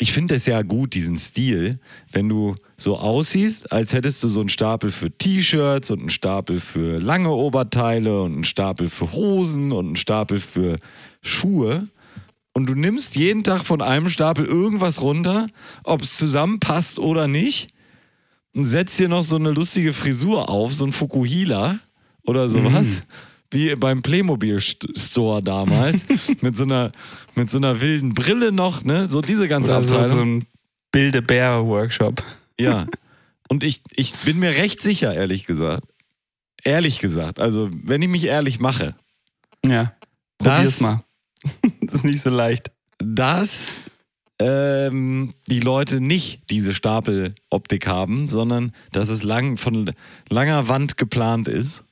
Ich 0.00 0.12
finde 0.12 0.36
es 0.36 0.46
ja 0.46 0.62
gut, 0.62 0.94
diesen 0.94 1.18
Stil, 1.18 1.80
wenn 2.12 2.28
du 2.28 2.54
so 2.76 2.96
aussiehst, 2.98 3.72
als 3.72 3.92
hättest 3.92 4.22
du 4.22 4.28
so 4.28 4.38
einen 4.38 4.48
Stapel 4.48 4.92
für 4.92 5.10
T-Shirts 5.10 5.90
und 5.90 5.98
einen 5.98 6.10
Stapel 6.10 6.60
für 6.60 7.00
lange 7.00 7.30
Oberteile 7.30 8.22
und 8.22 8.32
einen 8.34 8.44
Stapel 8.44 8.88
für 8.88 9.12
Hosen 9.12 9.72
und 9.72 9.86
einen 9.86 9.96
Stapel 9.96 10.38
für 10.38 10.78
Schuhe. 11.20 11.88
Und 12.52 12.66
du 12.68 12.76
nimmst 12.76 13.16
jeden 13.16 13.42
Tag 13.42 13.64
von 13.64 13.82
einem 13.82 14.08
Stapel 14.08 14.44
irgendwas 14.44 15.02
runter, 15.02 15.48
ob 15.82 16.02
es 16.02 16.16
zusammenpasst 16.16 17.00
oder 17.00 17.26
nicht 17.26 17.68
und 18.54 18.64
setzt 18.64 18.98
dir 18.98 19.08
noch 19.08 19.22
so 19.22 19.36
eine 19.36 19.50
lustige 19.50 19.92
Frisur 19.92 20.48
auf, 20.48 20.74
so 20.74 20.84
ein 20.84 20.92
Fukuhila 20.92 21.78
oder 22.26 22.48
sowas. 22.48 23.02
Wie 23.50 23.74
beim 23.76 24.02
Playmobil-Store 24.02 25.42
damals. 25.42 26.00
mit, 26.42 26.56
so 26.56 26.64
einer, 26.64 26.92
mit 27.34 27.50
so 27.50 27.56
einer 27.56 27.80
wilden 27.80 28.12
Brille 28.14 28.52
noch, 28.52 28.84
ne? 28.84 29.08
So 29.08 29.20
diese 29.22 29.48
ganze 29.48 29.70
Oder 29.70 29.82
so, 29.82 29.94
Abteilung. 29.98 30.10
so 30.10 30.20
ein 30.24 30.46
Bilde-Bär-Workshop. 30.92 32.22
Ja. 32.60 32.86
Und 33.48 33.64
ich, 33.64 33.80
ich 33.96 34.12
bin 34.16 34.38
mir 34.38 34.50
recht 34.50 34.82
sicher, 34.82 35.14
ehrlich 35.14 35.46
gesagt, 35.46 35.84
ehrlich 36.62 36.98
gesagt, 36.98 37.40
also 37.40 37.70
wenn 37.72 38.02
ich 38.02 38.08
mich 38.08 38.24
ehrlich 38.24 38.60
mache, 38.60 38.94
Ja. 39.64 39.94
Das- 40.38 40.54
Probier's 40.54 40.80
mal. 40.80 41.02
das 41.80 41.94
ist 41.96 42.04
nicht 42.04 42.20
so 42.20 42.30
leicht. 42.30 42.70
dass 42.98 43.80
ähm, 44.40 45.34
die 45.46 45.60
Leute 45.60 46.00
nicht 46.00 46.42
diese 46.50 46.74
Stapeloptik 46.74 47.86
haben, 47.86 48.28
sondern 48.28 48.72
dass 48.92 49.08
es 49.08 49.22
lang, 49.22 49.56
von 49.56 49.92
langer 50.28 50.68
Wand 50.68 50.96
geplant 50.96 51.48
ist. 51.48 51.84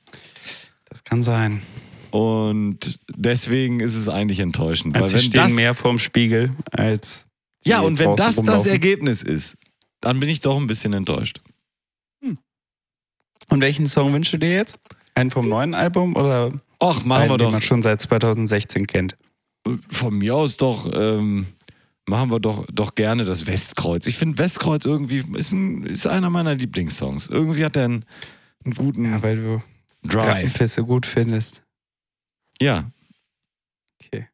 Das 0.89 1.03
kann 1.03 1.23
sein. 1.23 1.61
Und 2.11 2.99
deswegen 3.09 3.81
ist 3.81 3.95
es 3.95 4.07
eigentlich 4.07 4.39
enttäuschend. 4.39 4.95
Also 4.95 5.01
weil 5.01 5.07
sie 5.09 5.15
wenn 5.15 5.31
stehen 5.31 5.41
das, 5.41 5.53
mehr 5.53 5.73
vorm 5.73 5.99
Spiegel 5.99 6.51
als. 6.71 7.27
ja, 7.65 7.81
und 7.81 7.99
wenn 7.99 8.15
das 8.15 8.27
das 8.27 8.37
rumlaufen. 8.37 8.71
Ergebnis 8.71 9.23
ist, 9.23 9.55
dann 9.99 10.19
bin 10.19 10.29
ich 10.29 10.39
doch 10.39 10.57
ein 10.57 10.67
bisschen 10.67 10.93
enttäuscht. 10.93 11.41
Und 13.49 13.61
welchen 13.61 13.87
Song 13.87 14.13
wünschst 14.13 14.33
du 14.33 14.37
dir 14.37 14.51
jetzt? 14.51 14.79
Einen 15.15 15.31
vom 15.31 15.47
neuen 15.47 15.73
Album 15.73 16.15
oder 16.15 16.51
Och, 16.83 17.03
machen 17.05 17.23
einen, 17.23 17.31
wir 17.31 17.37
den 17.37 17.45
doch 17.45 17.51
man 17.53 17.61
schon 17.61 17.81
seit 17.81 18.01
2016 18.01 18.87
kennt? 18.87 19.17
von 19.89 20.17
mir 20.17 20.35
aus 20.35 20.57
doch, 20.57 20.89
ähm, 20.93 21.47
machen 22.07 22.31
wir 22.31 22.39
doch, 22.39 22.65
doch 22.71 22.95
gerne 22.95 23.25
das 23.25 23.45
Westkreuz. 23.45 24.07
Ich 24.07 24.17
finde 24.17 24.37
Westkreuz 24.39 24.85
irgendwie 24.85 25.23
ist, 25.37 25.51
ein, 25.51 25.83
ist 25.85 26.07
einer 26.07 26.29
meiner 26.29 26.55
Lieblingssongs. 26.55 27.27
Irgendwie 27.27 27.63
hat 27.65 27.75
er 27.75 27.85
einen, 27.85 28.05
einen 28.65 28.73
guten 28.73 29.05
Ja, 29.11 29.21
weil 29.21 29.35
du 29.35 29.63
Drive. 30.03 30.27
Rattenpisse 30.27 30.83
gut 30.83 31.05
findest. 31.05 31.63
Ja, 32.61 32.89
Okay. 33.99 34.27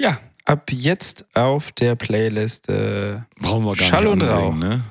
Ja, 0.00 0.18
ab 0.44 0.70
jetzt 0.72 1.24
auf 1.34 1.72
der 1.72 1.94
Playlist 1.94 2.68
äh, 2.68 3.20
brauchen 3.36 3.64
wir 3.64 3.76
gar 3.76 3.88
Schall 3.88 4.04
nicht 4.04 4.12
und 4.12 4.22
Rauch. 4.22 4.54
ne? 4.54 4.84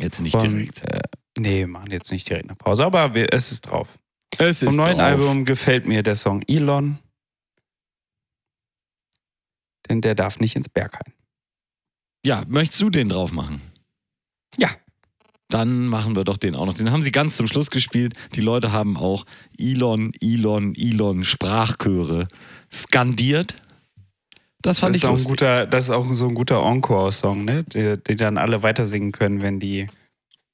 Jetzt 0.00 0.20
nicht 0.20 0.32
von. 0.32 0.48
direkt. 0.50 0.82
Äh, 0.82 1.00
nee, 1.38 1.60
wir 1.60 1.68
machen 1.68 1.90
jetzt 1.90 2.10
nicht 2.12 2.28
direkt 2.28 2.46
eine 2.48 2.56
Pause, 2.56 2.84
aber 2.84 3.14
wir, 3.14 3.32
es 3.32 3.52
ist 3.52 3.62
drauf. 3.62 3.98
Es 4.38 4.58
Vom 4.60 4.68
ist 4.68 4.76
neuen 4.76 4.98
drauf. 4.98 5.06
Album 5.06 5.44
gefällt 5.44 5.86
mir 5.86 6.02
der 6.02 6.16
Song 6.16 6.42
Elon. 6.48 6.98
Denn 9.88 10.00
der 10.00 10.14
darf 10.14 10.38
nicht 10.40 10.56
ins 10.56 10.68
Berghain. 10.68 11.12
Ja, 12.24 12.42
möchtest 12.48 12.80
du 12.82 12.90
den 12.90 13.08
drauf 13.08 13.32
machen? 13.32 13.60
Ja. 14.58 14.70
Dann 15.48 15.86
machen 15.86 16.14
wir 16.14 16.24
doch 16.24 16.36
den 16.36 16.54
auch 16.54 16.66
noch. 16.66 16.74
Den 16.74 16.90
haben 16.92 17.02
sie 17.02 17.12
ganz 17.12 17.36
zum 17.36 17.46
Schluss 17.46 17.70
gespielt. 17.70 18.14
Die 18.34 18.42
Leute 18.42 18.72
haben 18.72 18.96
auch 18.98 19.24
Elon, 19.58 20.12
Elon, 20.20 20.74
Elon 20.76 21.24
Sprachchöre 21.24 22.28
skandiert. 22.70 23.62
Das 24.60 24.80
fand 24.80 24.94
das, 24.94 25.02
ich 25.02 25.04
ist 25.04 25.08
auch 25.08 25.18
ein 25.18 25.24
guter, 25.24 25.66
das 25.66 25.84
ist 25.84 25.90
auch 25.90 26.12
so 26.12 26.28
ein 26.28 26.34
guter 26.34 26.62
Encore-Song, 26.62 27.44
ne? 27.44 27.64
Den, 27.64 28.02
den 28.02 28.16
dann 28.16 28.36
alle 28.38 28.62
weitersingen 28.62 29.12
können, 29.12 29.40
wenn 29.40 29.60
die 29.60 29.86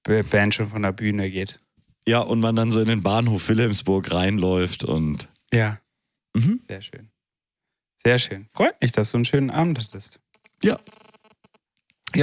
Band 0.05 0.55
schon 0.55 0.69
von 0.69 0.83
der 0.83 0.93
Bühne 0.93 1.31
geht. 1.31 1.59
Ja, 2.07 2.21
und 2.21 2.41
man 2.41 2.55
dann 2.55 2.71
so 2.71 2.81
in 2.81 2.89
den 2.89 3.03
Bahnhof 3.03 3.49
Wilhelmsburg 3.49 4.13
reinläuft 4.13 4.85
und 4.85 5.29
Ja. 5.53 5.79
Mhm. 6.35 6.61
Sehr 6.69 6.83
schön. 6.83 7.09
Sehr 8.05 8.19
schön. 8.19 8.47
Freut 8.53 8.81
mich, 8.81 8.93
dass 8.93 9.11
du 9.11 9.17
einen 9.19 9.25
schönen 9.25 9.51
Abend 9.51 9.79
hattest. 9.79 10.21
ja, 10.63 10.79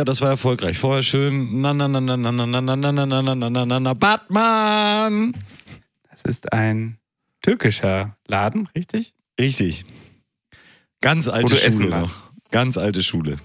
das 0.05 0.21
war 0.21 0.29
erfolgreich. 0.29 0.77
Vorher 0.77 1.03
schön 1.03 1.61
na 1.61 1.73
na 1.73 1.87
na 1.87 1.99
na 1.99 2.15
na 2.17 2.31
na 2.31 2.45
na 2.45 2.61
na 2.61 2.75
na 2.75 2.91
na 2.91 3.05
na 3.05 3.35
na 3.35 3.49
na 3.49 3.65
na 3.65 3.79
na 3.79 3.93
Batman. 3.93 5.33
Das 6.09 6.23
ist 6.23 6.53
ein 6.53 6.97
türkischer 7.41 8.15
Laden, 8.27 8.69
richtig? 8.75 9.13
Richtig. 9.39 9.83
Ganz 11.01 11.27
alte 11.27 11.55
Schule 11.57 11.89
noch. 11.89 12.21
Ganz 12.51 12.77
alte 12.77 13.01
Schule. 13.01 13.37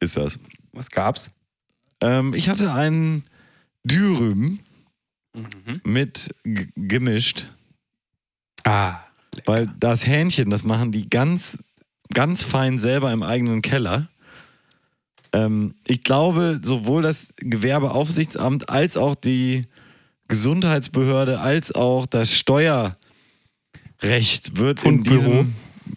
Ist 0.00 0.16
das. 0.16 0.38
Was 0.72 0.90
gab's? 0.90 1.30
Ähm, 2.00 2.34
ich 2.34 2.48
hatte 2.48 2.72
einen 2.72 3.24
Dürüm 3.84 4.58
Mhm. 5.36 5.80
mit 5.84 6.32
gemischt, 6.76 7.50
Ah. 8.62 9.00
Weil 9.46 9.66
das 9.78 10.06
Hähnchen, 10.06 10.50
das 10.50 10.62
machen 10.64 10.92
die 10.92 11.08
ganz, 11.08 11.58
ganz 12.12 12.42
fein 12.42 12.78
selber 12.78 13.12
im 13.12 13.22
eigenen 13.22 13.62
Keller. 13.62 14.08
Ähm, 15.32 15.74
ich 15.86 16.02
glaube, 16.04 16.60
sowohl 16.62 17.02
das 17.02 17.28
Gewerbeaufsichtsamt 17.36 18.68
als 18.68 18.96
auch 18.96 19.14
die 19.14 19.62
Gesundheitsbehörde 20.28 21.40
als 21.40 21.74
auch 21.74 22.06
das 22.06 22.32
Steuerrecht 22.34 22.96
wird 24.54 24.84
in 24.84 24.98
Und 24.98 25.02
Büro. 25.04 25.14
diesem 25.16 25.54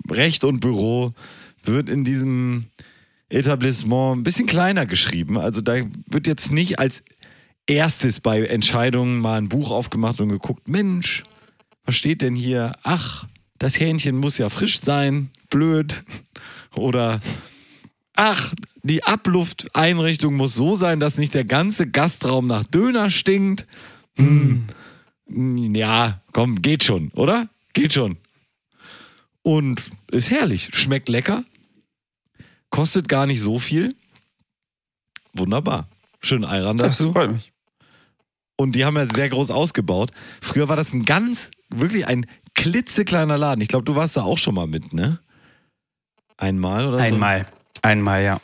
Recht 0.09 0.43
und 0.43 0.59
Büro 0.59 1.11
wird 1.63 1.89
in 1.89 2.03
diesem 2.03 2.65
Etablissement 3.29 4.17
ein 4.17 4.23
bisschen 4.23 4.45
kleiner 4.47 4.85
geschrieben. 4.85 5.37
Also 5.37 5.61
da 5.61 5.75
wird 6.09 6.27
jetzt 6.27 6.51
nicht 6.51 6.79
als 6.79 7.03
erstes 7.67 8.19
bei 8.19 8.45
Entscheidungen 8.45 9.19
mal 9.19 9.37
ein 9.37 9.49
Buch 9.49 9.71
aufgemacht 9.71 10.21
und 10.21 10.29
geguckt, 10.29 10.67
Mensch, 10.67 11.23
was 11.87 11.95
steht 11.95 12.21
denn 12.21 12.35
hier? 12.35 12.73
Ach, 12.83 13.25
das 13.57 13.79
Hähnchen 13.79 14.17
muss 14.17 14.37
ja 14.37 14.49
frisch 14.49 14.81
sein, 14.81 15.31
blöd. 15.49 16.03
Oder 16.75 17.21
ach, 18.13 18.53
die 18.83 19.03
Ablufteinrichtung 19.03 20.35
muss 20.35 20.53
so 20.53 20.75
sein, 20.75 20.99
dass 20.99 21.17
nicht 21.17 21.33
der 21.33 21.45
ganze 21.45 21.89
Gastraum 21.89 22.45
nach 22.45 22.63
Döner 22.63 23.09
stinkt. 23.09 23.65
Hm. 24.17 24.67
Ja, 25.29 26.21
komm, 26.33 26.61
geht 26.61 26.83
schon, 26.83 27.09
oder? 27.11 27.49
Geht 27.73 27.93
schon. 27.93 28.17
Und 29.41 29.89
ist 30.11 30.29
herrlich, 30.29 30.69
schmeckt 30.73 31.09
lecker, 31.09 31.45
kostet 32.69 33.07
gar 33.07 33.25
nicht 33.25 33.41
so 33.41 33.59
viel. 33.59 33.95
Wunderbar. 35.33 35.87
Schön 36.19 36.41
Das 36.41 36.97
dazu. 36.97 37.13
freut 37.13 37.31
mich. 37.31 37.53
Und 38.57 38.73
die 38.75 38.83
haben 38.83 38.97
ja 38.97 39.07
sehr 39.07 39.29
groß 39.29 39.51
ausgebaut. 39.51 40.11
Früher 40.41 40.67
war 40.67 40.75
das 40.75 40.91
ein 40.91 41.05
ganz, 41.05 41.51
wirklich 41.69 42.07
ein 42.07 42.25
klitzekleiner 42.55 43.37
Laden. 43.37 43.61
Ich 43.61 43.67
glaube, 43.67 43.85
du 43.85 43.95
warst 43.95 44.17
da 44.17 44.23
auch 44.23 44.37
schon 44.37 44.55
mal 44.55 44.67
mit, 44.67 44.93
ne? 44.93 45.19
Einmal 46.37 46.87
oder 46.87 46.99
so? 46.99 47.03
Einmal. 47.03 47.45
Einmal, 47.81 48.23
ja. 48.23 48.39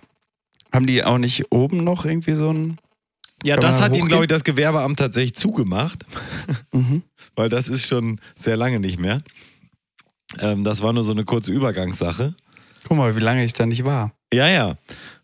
Haben 0.73 0.85
die 0.85 1.03
auch 1.03 1.17
nicht 1.17 1.51
oben 1.51 1.83
noch 1.83 2.05
irgendwie 2.05 2.33
so 2.33 2.49
ein. 2.51 2.77
Ja, 3.43 3.57
das 3.57 3.81
hat 3.81 3.95
ihnen, 3.95 4.07
glaube 4.07 4.23
ich, 4.23 4.29
das 4.29 4.43
Gewerbeamt 4.43 4.97
tatsächlich 4.99 5.35
zugemacht, 5.35 6.05
Mhm. 6.71 7.03
weil 7.35 7.49
das 7.49 7.67
ist 7.67 7.85
schon 7.85 8.19
sehr 8.37 8.55
lange 8.55 8.79
nicht 8.79 8.99
mehr. 8.99 9.21
Ähm, 10.39 10.63
das 10.63 10.81
war 10.81 10.93
nur 10.93 11.03
so 11.03 11.11
eine 11.11 11.25
kurze 11.25 11.51
Übergangssache. 11.51 12.33
Guck 12.87 12.97
mal, 12.97 13.15
wie 13.15 13.19
lange 13.19 13.43
ich 13.43 13.53
da 13.53 13.65
nicht 13.65 13.83
war. 13.83 14.13
Ja, 14.33 14.47
ja. 14.47 14.77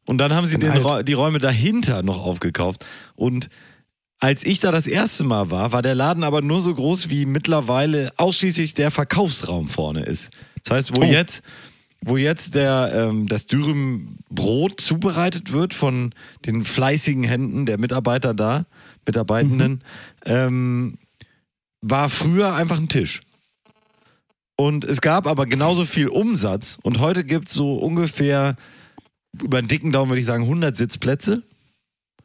Und 0.07 0.17
dann 0.17 0.33
haben 0.33 0.47
sie 0.47 0.57
den 0.59 0.73
die 1.05 1.13
Räume 1.13 1.39
dahinter 1.39 2.03
noch 2.03 2.19
aufgekauft. 2.19 2.85
Und 3.15 3.49
als 4.19 4.45
ich 4.45 4.59
da 4.59 4.71
das 4.71 4.85
erste 4.87 5.23
Mal 5.23 5.49
war, 5.49 5.71
war 5.71 5.81
der 5.81 5.95
Laden 5.95 6.23
aber 6.23 6.41
nur 6.41 6.59
so 6.61 6.73
groß, 6.73 7.09
wie 7.09 7.25
mittlerweile 7.25 8.11
ausschließlich 8.17 8.73
der 8.73 8.91
Verkaufsraum 8.91 9.67
vorne 9.69 10.03
ist. 10.03 10.31
Das 10.63 10.75
heißt, 10.75 10.97
wo 10.97 11.01
Oh. 11.01 11.05
jetzt, 11.05 11.41
wo 12.03 12.17
jetzt 12.17 12.53
der, 12.55 12.91
ähm, 12.93 13.27
das 13.27 13.45
Dürüm-Brot 13.45 14.81
zubereitet 14.81 15.51
wird 15.53 15.73
von 15.73 16.13
den 16.45 16.65
fleißigen 16.65 17.23
Händen 17.23 17.65
der 17.65 17.77
Mitarbeiter 17.79 18.33
da, 18.33 18.65
Mitarbeitenden, 19.05 19.83
ähm, 20.25 20.97
war 21.81 22.09
früher 22.09 22.53
einfach 22.55 22.77
ein 22.77 22.89
Tisch. 22.89 23.21
Und 24.57 24.83
es 24.83 24.99
gab 24.99 25.25
aber 25.27 25.45
genauso 25.45 25.85
viel 25.85 26.09
Umsatz 26.09 26.77
und 26.83 26.99
heute 26.99 27.23
gibt 27.23 27.47
es 27.47 27.53
so 27.53 27.75
ungefähr, 27.75 28.57
über 29.41 29.61
den 29.61 29.69
dicken 29.69 29.91
Daumen 29.93 30.09
würde 30.11 30.19
ich 30.19 30.25
sagen, 30.25 30.43
100 30.43 30.75
Sitzplätze. 30.75 31.43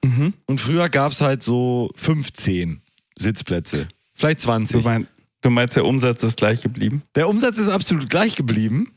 Mhm. 0.05 0.35
Und 0.47 0.61
früher 0.61 0.89
gab 0.89 1.13
es 1.13 1.21
halt 1.21 1.43
so 1.43 1.91
15 1.97 2.83
Sitzplätze. 3.17 3.89
Vielleicht 4.15 4.41
Du, 4.41 4.45
20. 4.45 4.85
mein, 4.85 5.07
du 5.41 5.51
meinst, 5.51 5.77
der 5.77 5.85
Umsatz 5.85 6.23
ist 6.23 6.37
gleich 6.37 6.61
geblieben? 6.63 7.03
Der 7.15 7.29
Umsatz 7.29 7.59
ist 7.59 7.69
absolut 7.69 8.11
gleich 8.11 8.37
geblieben. 8.37 8.93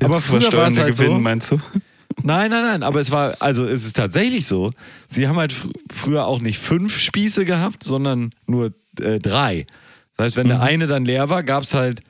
Der 0.00 0.06
Aber 0.06 0.16
früher 0.20 0.32
war 0.32 0.38
es 0.38 0.44
versteuernde 0.44 0.80
halt 0.82 0.94
Gewinn, 0.96 1.12
so. 1.12 1.18
meinst 1.20 1.50
du? 1.50 1.58
Nein, 2.22 2.50
nein, 2.50 2.62
nein, 2.62 2.82
aber 2.82 3.00
es 3.00 3.10
war, 3.10 3.36
also 3.40 3.64
es 3.64 3.86
ist 3.86 3.96
tatsächlich 3.96 4.46
so. 4.46 4.70
Sie 5.08 5.26
haben 5.28 5.36
halt 5.38 5.50
fr 5.50 5.70
früher 5.90 6.26
auch 6.26 6.40
nicht 6.40 6.58
fünf 6.58 6.98
Spieße 6.98 7.46
gehabt, 7.46 7.82
sondern 7.82 8.30
nur 8.46 8.74
äh, 9.00 9.18
drei. 9.18 9.66
Das 10.16 10.26
heißt, 10.26 10.36
wenn 10.36 10.48
der 10.48 10.60
eine 10.60 10.86
dann 10.86 11.06
leer 11.06 11.30
war, 11.30 11.42
gab 11.42 11.64
es 11.64 11.72
halt 11.72 12.02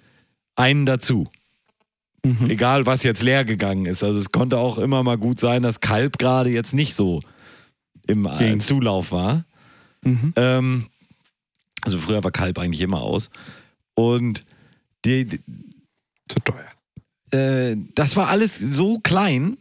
einen 0.56 0.86
dazu. 0.86 1.28
Mhm. 2.24 2.50
Egal, 2.50 2.84
was 2.84 3.04
jetzt 3.04 3.22
leer 3.22 3.44
gegangen 3.44 3.86
ist. 3.86 4.02
Also 4.02 4.18
es 4.18 4.32
konnte 4.32 4.58
auch 4.58 4.76
immer 4.78 5.04
mal 5.04 5.18
gut 5.18 5.38
sein, 5.38 5.62
dass 5.62 5.78
Kalb 5.78 6.18
gerade 6.18 6.50
jetzt 6.50 6.74
nicht 6.74 6.96
so 6.96 7.20
im 8.06 8.26
äh, 8.26 8.36
Ging. 8.38 8.60
Zulauf 8.60 9.12
war. 9.12 9.44
Mhm. 10.02 10.32
Ähm, 10.36 10.86
also 11.82 11.98
früher 11.98 12.22
war 12.22 12.30
Kalb 12.30 12.58
eigentlich 12.58 12.80
immer 12.80 13.02
aus. 13.02 13.30
Und 13.94 14.44
die, 15.04 15.24
die, 15.24 15.40
Zu 16.28 16.40
teuer. 16.40 16.64
äh, 17.38 17.76
das 17.94 18.16
war 18.16 18.28
alles 18.28 18.58
so 18.58 18.98
klein, 19.00 19.56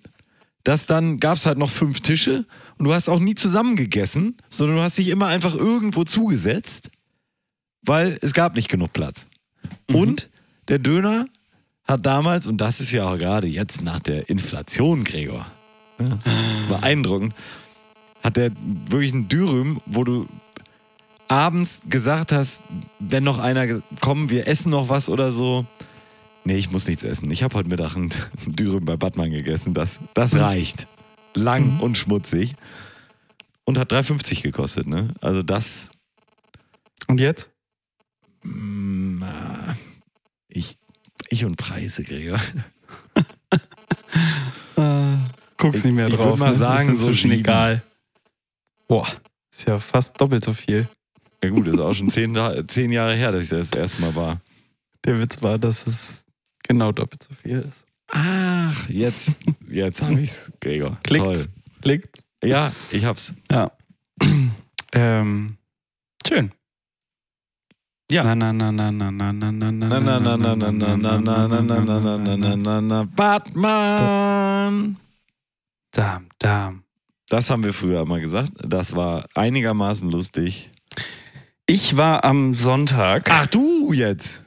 dass 0.64 0.86
dann 0.86 1.20
gab 1.20 1.38
es 1.38 1.46
halt 1.46 1.58
noch 1.58 1.72
fünf 1.72 2.02
Tische 2.02 2.46
und 2.78 2.86
du 2.86 2.94
hast 2.94 3.10
auch 3.10 3.20
nie 3.20 3.36
zusammen 3.36 3.76
gegessen, 3.76 4.38
sondern 4.50 4.78
du 4.78 4.84
hast 4.84 4.98
dich 4.98 5.08
immer 5.08 5.28
einfach 5.28 5.56
irgendwo 5.56 6.04
zugesetzt, 6.04 6.90
weil 7.82 8.20
es 8.22 8.34
gab 8.34 8.56
nicht 8.56 8.70
genug 8.70 8.94
Platz. 8.94 9.26
Und 9.88 10.30
der 10.68 10.80
Döner 10.80 11.28
hat 11.84 12.06
damals, 12.06 12.48
und 12.48 12.58
das 12.58 12.80
ist 12.80 12.92
ja 12.92 13.10
auch 13.10 13.18
gerade 13.18 13.48
jetzt 13.48 13.82
nach 13.82 14.00
der 14.00 14.30
Inflation, 14.30 15.04
Gregor, 15.04 15.48
ja, 16.00 16.20
beeindruckend, 16.70 17.34
hat 18.24 18.38
der 18.38 18.52
wirklich 18.90 19.14
einen 19.14 19.28
Dürüm, 19.30 19.82
wo 19.86 20.04
du 20.04 20.28
abends 21.28 21.80
gesagt 21.90 22.32
hast, 22.32 22.60
wenn 23.00 23.24
noch 23.24 23.40
einer, 23.40 23.66
ge- 23.68 23.82
komm, 24.00 24.30
wir 24.30 24.48
essen 24.48 24.70
noch 24.72 24.90
was 24.90 25.10
oder 25.10 25.32
so. 25.32 25.66
Nee, 26.44 26.56
ich 26.58 26.72
muss 26.72 26.88
nichts 26.88 27.04
essen. 27.04 27.30
Ich 27.32 27.44
habe 27.44 27.54
heute 27.56 27.70
Mittag 27.70 27.96
ein 27.96 28.10
Dürüm 28.48 28.86
bei 28.86 28.98
Badmann 28.98 29.32
gegessen. 29.32 29.74
Das, 29.74 30.00
das 30.14 30.36
reicht. 30.36 30.88
Lang 31.34 31.80
und 31.80 31.98
schmutzig. 31.98 32.54
Und 33.64 33.78
hat 33.78 33.94
3,50 33.94 34.42
gekostet, 34.42 34.88
ne? 34.88 35.14
Also 35.22 35.44
das, 35.44 35.88
Und 37.08 37.20
jetzt? 37.22 37.50
mm, 38.44 39.24
ich, 40.50 40.78
ich 41.30 41.46
und 41.46 41.56
Preise, 41.58 42.04
Gregor. 42.04 42.40
Äh, 44.78 45.14
guck's 45.58 45.80
Ich- 45.80 45.86
nicht 45.86 45.94
mehr 45.96 46.08
ich 46.08 46.14
drauf. 46.16 46.26
würd 46.28 46.40
mal 46.40 46.52
ne? 46.52 46.58
sagen, 46.58 46.94
ist 46.94 47.02
so 47.02 47.12
egal. 47.30 47.84
Boah, 48.92 49.08
ist 49.50 49.66
ja 49.70 49.78
fast 49.78 50.20
doppelt 50.20 50.44
so 50.44 50.52
viel. 50.52 50.86
Ja 51.42 51.50
gut, 51.50 51.66
ist 51.66 51.80
auch 51.80 51.94
schon 51.94 52.10
zehn, 52.10 52.38
zehn 52.68 52.92
Jahre 52.92 53.16
her, 53.16 53.32
dass 53.32 53.46
ich 53.46 53.50
das 53.50 53.72
erste 53.72 54.02
Mal 54.02 54.14
war. 54.16 54.42
Der 55.06 55.18
Witz 55.18 55.42
war, 55.42 55.58
dass 55.58 55.88
es 55.88 56.28
genau 56.62 56.92
doppelt 56.92 57.24
so 57.24 57.34
viel 57.36 57.60
ist. 57.60 57.86
Ach, 58.08 58.90
jetzt, 58.90 59.38
jetzt 59.70 60.02
habe 60.02 60.20
ich's, 60.20 60.52
Gregor. 60.60 60.98
Klickt's? 61.04 61.44
Toll. 61.46 61.54
Klickt? 61.82 62.20
Ja, 62.44 62.74
ich 62.92 63.06
hab's. 63.06 63.34
Ja. 63.50 63.72
ähm, 64.92 65.56
schön. 66.28 66.52
Ja. 68.12 68.26
Na, 68.26 68.36
na, 68.36 68.52
na, 68.52 68.74
na, 68.74 68.92
na, 68.92 69.12
na, 69.12 69.32
na, 69.32 69.52
na, 69.52 69.72
Na, 69.72 70.00
na, 70.02 70.20
na, 70.20 70.36
na, 70.36 70.56
na, 70.56 70.72
na, 70.72 70.98
na, 70.98 71.18
na, 71.18 71.48
na, 71.48 71.48
na, 71.48 71.62
na, 71.62 71.90
na, 71.90 72.18
na, 72.18 72.36
na, 72.36 72.56
na, 72.58 72.82
na, 72.82 73.04
Batman. 73.06 74.98
Dam, 75.92 76.28
dam. 76.40 76.84
Das 77.32 77.50
haben 77.50 77.64
wir 77.64 77.74
früher 77.74 78.04
mal 78.06 78.20
gesagt. 78.20 78.52
Das 78.62 78.94
war 78.94 79.26
einigermaßen 79.36 80.10
lustig. 80.12 80.70
Ich 81.66 81.96
war 81.96 82.26
am 82.26 82.54
Sonntag, 82.54 83.30
Ach 83.32 83.48
du 83.48 83.94
jetzt. 83.94 84.44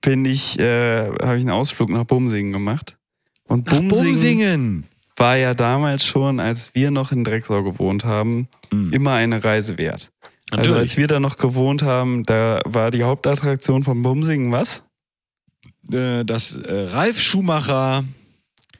bin 0.00 0.24
ich, 0.24 0.58
äh, 0.58 1.06
habe 1.06 1.36
ich 1.36 1.42
einen 1.42 1.50
Ausflug 1.50 1.88
nach 1.88 2.02
Bumsingen 2.02 2.52
gemacht. 2.52 2.96
Und 3.44 3.66
Bumsingen, 3.66 3.88
Bumsingen. 4.12 4.84
war 5.16 5.36
ja 5.36 5.54
damals 5.54 6.04
schon, 6.04 6.40
als 6.40 6.74
wir 6.74 6.90
noch 6.90 7.12
in 7.12 7.22
Drecksau 7.22 7.62
gewohnt 7.62 8.04
haben, 8.04 8.48
Mhm. 8.72 8.92
immer 8.92 9.12
eine 9.12 9.44
Reise 9.44 9.78
wert. 9.78 10.10
Also 10.50 10.62
Natürlich. 10.62 10.76
als 10.80 10.96
wir 10.96 11.06
da 11.06 11.20
noch 11.20 11.36
gewohnt 11.36 11.82
haben, 11.84 12.24
da 12.24 12.60
war 12.64 12.90
die 12.90 13.04
Hauptattraktion 13.04 13.84
von 13.84 14.02
Bumsingen 14.02 14.50
was? 14.50 14.82
Äh, 15.92 16.24
Das 16.24 16.56
äh, 16.56 16.88
Ralf 16.90 17.20
Schumacher 17.20 18.02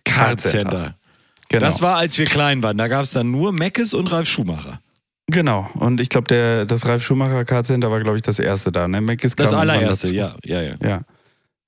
Card 0.04 0.40
Center. 0.40 0.98
Genau. 1.48 1.64
Das 1.64 1.80
war, 1.82 1.96
als 1.96 2.18
wir 2.18 2.26
klein 2.26 2.62
waren. 2.62 2.76
Da 2.76 2.88
gab 2.88 3.04
es 3.04 3.12
dann 3.12 3.30
nur 3.30 3.52
Meckes 3.52 3.94
und 3.94 4.10
Ralf 4.10 4.28
Schumacher. 4.28 4.80
genau. 5.30 5.70
Und 5.74 6.00
ich 6.00 6.08
glaube, 6.08 6.64
das 6.66 6.86
Ralf 6.86 7.04
Schumacher 7.04 7.44
Card 7.44 7.66
Center 7.66 7.90
war, 7.90 8.00
glaube 8.00 8.16
ich, 8.16 8.22
das 8.22 8.38
erste 8.38 8.72
da. 8.72 8.88
Ne? 8.88 9.00
Ist 9.20 9.38
Das 9.38 9.52
allererste, 9.52 10.14
ja, 10.14 10.34
ja, 10.44 10.62
ja. 10.62 10.74
Ja. 10.82 11.00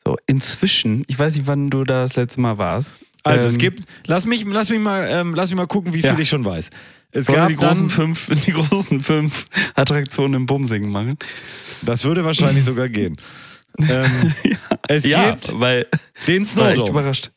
So, 0.07 0.17
inzwischen, 0.27 1.05
ich 1.07 1.19
weiß 1.19 1.37
nicht, 1.37 1.47
wann 1.47 1.69
du 1.71 1.85
da 1.85 2.03
das 2.03 2.17
letzte 2.17 2.41
Mal 2.41 2.57
warst. 2.59 3.05
Also 3.25 3.43
Ähm, 3.47 3.49
es 3.49 3.59
gibt, 3.59 3.83
lass 4.07 4.25
mich, 4.27 4.45
lass 4.47 4.71
mich 4.71 4.81
mal, 4.81 5.07
ähm, 5.11 5.35
lass 5.35 5.51
mich 5.51 5.57
mal 5.57 5.67
gucken, 5.67 5.93
wie 5.93 6.01
viel 6.01 6.11
Ja. 6.11 6.19
ich 6.19 6.29
schon 6.29 6.45
weiß. 6.45 6.71
Es 7.11 7.27
Sollen 7.27 7.39
gab 7.39 7.49
die 7.49 7.57
großen, 7.57 7.89
dann, 7.89 8.15
fünf, 8.15 8.27
die 8.47 8.53
großen 8.53 9.01
fünf 9.01 9.47
Attraktionen 9.75 10.35
im 10.35 10.47
Bumsingen 10.47 10.91
machen? 10.91 11.17
das 11.83 12.05
würde 12.05 12.25
wahrscheinlich 12.25 12.65
sogar 12.65 12.89
gehen. 12.89 13.17
Ähm, 13.89 14.33
Es 14.91 15.05
ja, 15.05 15.31
gibt 15.33 15.61
weil 15.61 15.87
den 16.27 16.43
war 16.57 16.71
echt 16.71 16.79
Snowdome, 16.79 16.91
überrascht. 16.91 17.31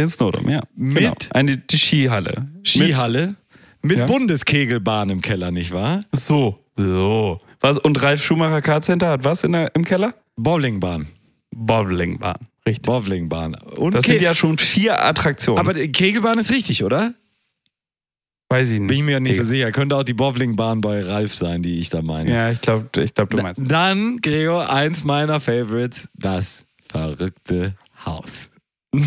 Den 0.00 0.08
Snowdome, 0.08 0.52
ja. 0.52 0.60
Mit- 0.74 0.96
genau. 0.98 1.14
Eine, 1.30 1.56
die 1.58 1.78
Skihalle. 1.78 2.48
Skihalle, 2.64 3.34
mit 3.82 3.98
Ja. 3.98 4.06
Bundeskegelbahn 4.06 5.10
im 5.10 5.20
Keller, 5.20 5.50
nicht 5.50 5.72
wahr? 5.72 5.96
Mit, 6.10 6.20
so, 6.20 6.58
so. 6.76 7.38
Was, 7.60 7.78
und 7.78 8.02
Ralf 8.02 8.22
Schumacher 8.24 8.62
Card 8.62 8.84
Center 8.84 9.08
hat 9.10 9.24
was 9.24 9.44
in 9.44 9.52
der, 9.52 9.74
im 9.74 9.84
Keller? 9.84 10.14
Bowlingbahn, 10.36 11.06
Bowlingbahn. 11.54 12.36
Richtig. 12.66 12.84
Bowlingbahn. 12.86 13.54
Und 13.78 13.94
Das 13.94 14.04
Ke 14.04 14.12
sind 14.12 14.22
ja 14.22 14.34
schon 14.34 14.58
vier 14.58 15.02
Attraktionen. 15.04 15.58
aber 15.60 15.72
die 15.74 15.90
Kegelbahn 15.90 16.38
ist 16.38 16.50
richtig, 16.50 16.84
oder? 16.84 17.14
weiß 18.52 18.72
ich 18.72 18.80
nicht. 18.80 18.88
Bin 18.88 18.96
ich 18.98 19.04
mir 19.04 19.20
nicht 19.20 19.36
so 19.36 19.42
Digga. 19.42 19.48
sicher. 19.48 19.70
Könnte 19.72 19.96
auch 19.96 20.02
die 20.02 20.12
Bowlingbahn 20.14 20.80
bei 20.80 21.02
Ralf 21.04 21.34
sein, 21.36 21.62
die 21.62 21.78
ich 21.78 21.88
da 21.88 22.02
meine. 22.02 22.30
Ja, 22.34 22.50
ich 22.50 22.60
glaube, 22.60 22.88
ich 23.00 23.14
glaub, 23.14 23.30
du 23.30 23.36
meinst. 23.40 23.62
Dann, 23.64 24.20
Gregor, 24.20 24.68
eins 24.70 25.04
meiner 25.04 25.38
Favorites, 25.40 26.08
das 26.14 26.64
verrückte 26.88 27.76
Haus. 28.04 28.50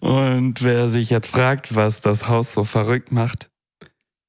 Und 0.00 0.62
wer 0.62 0.88
sich 0.88 1.10
jetzt 1.10 1.28
fragt, 1.28 1.74
was 1.74 2.00
das 2.00 2.28
Haus 2.28 2.52
so 2.52 2.64
verrückt 2.64 3.12
macht, 3.12 3.48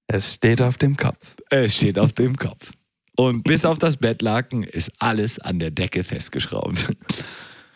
es 0.08 0.36
steht 0.36 0.62
auf 0.62 0.78
dem 0.78 0.96
Kopf. 0.98 1.36
Es 1.50 1.76
steht 1.76 2.00
auf 2.00 2.14
dem 2.14 2.36
Kopf. 2.38 2.72
Und 3.16 3.44
bis 3.44 3.66
auf 3.66 3.78
das 3.80 3.98
Bettlaken 3.98 4.64
ist 4.64 4.92
alles 5.00 5.40
an 5.40 5.60
der 5.60 5.72
Decke 5.72 6.04
festgeschraubt. 6.04 6.88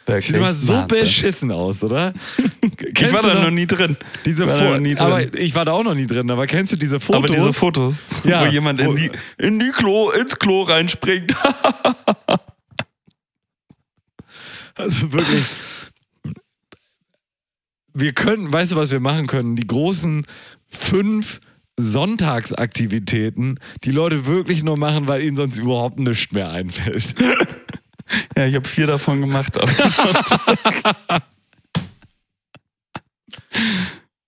Wirklich 0.06 0.28
Sieht 0.28 0.36
immer 0.36 0.54
so 0.54 0.74
Wahnsinn. 0.74 0.88
beschissen 1.00 1.52
aus, 1.52 1.84
oder? 1.84 2.14
Ich 2.98 3.14
war 3.14 3.22
da 3.22 3.44
noch 3.44 3.52
nie 3.52 3.68
drin. 3.68 3.96
Diese 4.26 4.48
war 4.48 4.58
da 4.58 4.66
Fo- 4.66 4.72
noch 4.74 4.80
nie 4.80 4.96
drin. 4.96 5.08
aber 5.08 5.34
ich 5.36 5.54
war 5.56 5.64
da 5.66 5.72
auch 5.74 5.84
noch 5.84 5.94
nie 5.94 6.08
drin, 6.08 6.30
aber 6.32 6.48
kennst 6.48 6.74
du 6.74 6.76
diese 6.76 7.00
Fotos? 7.00 7.24
Aber 7.24 7.34
diese 7.34 7.54
Fotos, 7.54 8.22
Ja, 8.24 8.42
wo 8.42 8.46
jemand 8.52 8.80
in 8.82 8.96
die, 8.96 9.12
in 9.38 9.60
die 9.60 9.70
Klo, 9.70 10.10
ins 10.12 10.38
Klo 10.38 10.62
reinspringt. 10.64 11.34
Also 14.76 15.12
wirklich. 15.12 15.44
Wir 17.94 18.14
können, 18.14 18.52
weißt 18.52 18.72
du, 18.72 18.76
was 18.76 18.92
wir 18.92 19.00
machen 19.00 19.28
können? 19.28 19.56
Die 19.56 19.68
großen 19.68 20.26
fünf 20.68 21.40
Sonntagsaktivitäten, 21.78 23.60
die 23.84 23.92
Leute 23.92 24.26
wirklich 24.26 24.64
nur 24.64 24.78
machen, 24.78 25.08
weil 25.08 25.24
ihnen 25.24 25.36
sonst 25.36 25.58
überhaupt 25.58 26.00
nichts 26.00 26.32
mehr 26.32 26.52
einfällt. 26.52 27.16
ja, 28.38 28.46
ich 28.46 28.56
habe 28.56 28.68
vier 28.68 28.88
davon 28.88 29.22
gemacht. 29.22 29.58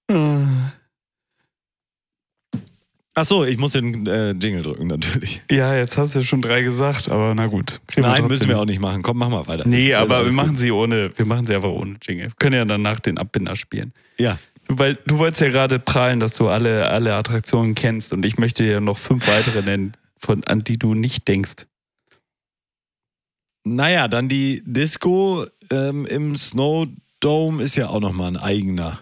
Aber 3.16 3.22
Achso, 3.22 3.44
ich 3.46 3.58
muss 3.60 3.74
den 3.74 4.08
äh, 4.08 4.32
Jingle 4.32 4.64
drücken, 4.64 4.88
natürlich. 4.88 5.42
ja, 5.52 5.76
jetzt 5.76 5.98
hast 6.00 6.16
du 6.16 6.24
schon 6.24 6.42
drei 6.42 6.62
gesagt, 6.64 7.10
aber 7.10 7.36
na 7.36 7.46
gut. 7.46 7.80
Nein, 7.96 8.04
trotzdem 8.06 8.28
müssen 8.28 8.50
wir 8.50 8.60
auch 8.60 8.66
nicht 8.66 8.82
machen. 8.82 9.04
Komm, 9.04 9.20
mach 9.20 9.30
mal 9.30 9.46
weiter. 9.48 9.68
Nee, 9.68 9.90
Ist- 9.90 9.96
aber 9.96 10.26
wir 10.26 10.32
machen 10.34 10.50
gut. 10.50 10.58
sie 10.58 10.72
ohne, 10.72 11.16
wir 11.16 11.26
machen 11.26 11.46
sie 11.46 11.54
einfach 11.54 11.70
ohne 11.70 11.98
Jingle. 12.02 12.28
Wir 12.30 12.34
können 12.40 12.56
ja 12.56 12.66
danach 12.66 13.00
den 13.00 13.20
Abbinder 13.20 13.56
spielen. 13.56 13.94
Ja. 14.18 14.40
Weil 14.68 14.96
du 15.06 15.20
wolltest 15.20 15.42
ja 15.42 15.50
gerade 15.50 15.78
prahlen, 15.78 16.20
dass 16.20 16.36
du 16.38 16.48
alle, 16.48 16.90
alle 16.90 17.14
Attraktionen 17.16 17.76
kennst 17.76 18.14
und 18.14 18.26
ich 18.26 18.38
möchte 18.38 18.64
dir 18.64 18.80
noch 18.82 18.98
fünf 18.98 19.28
weitere 19.28 19.62
nennen, 19.62 19.94
von, 20.18 20.44
an 20.46 20.64
die 20.64 20.80
du 20.80 20.96
nicht 20.96 21.28
denkst. 21.28 21.68
Naja, 23.66 24.08
dann 24.08 24.28
die 24.28 24.64
Disco 24.66 25.46
ähm, 25.70 26.06
im 26.06 26.36
Snowdome 26.36 27.62
ist 27.64 27.76
ja 27.76 27.90
auch 27.90 28.00
nochmal 28.02 28.30
ein 28.32 28.38
eigener. 28.38 29.00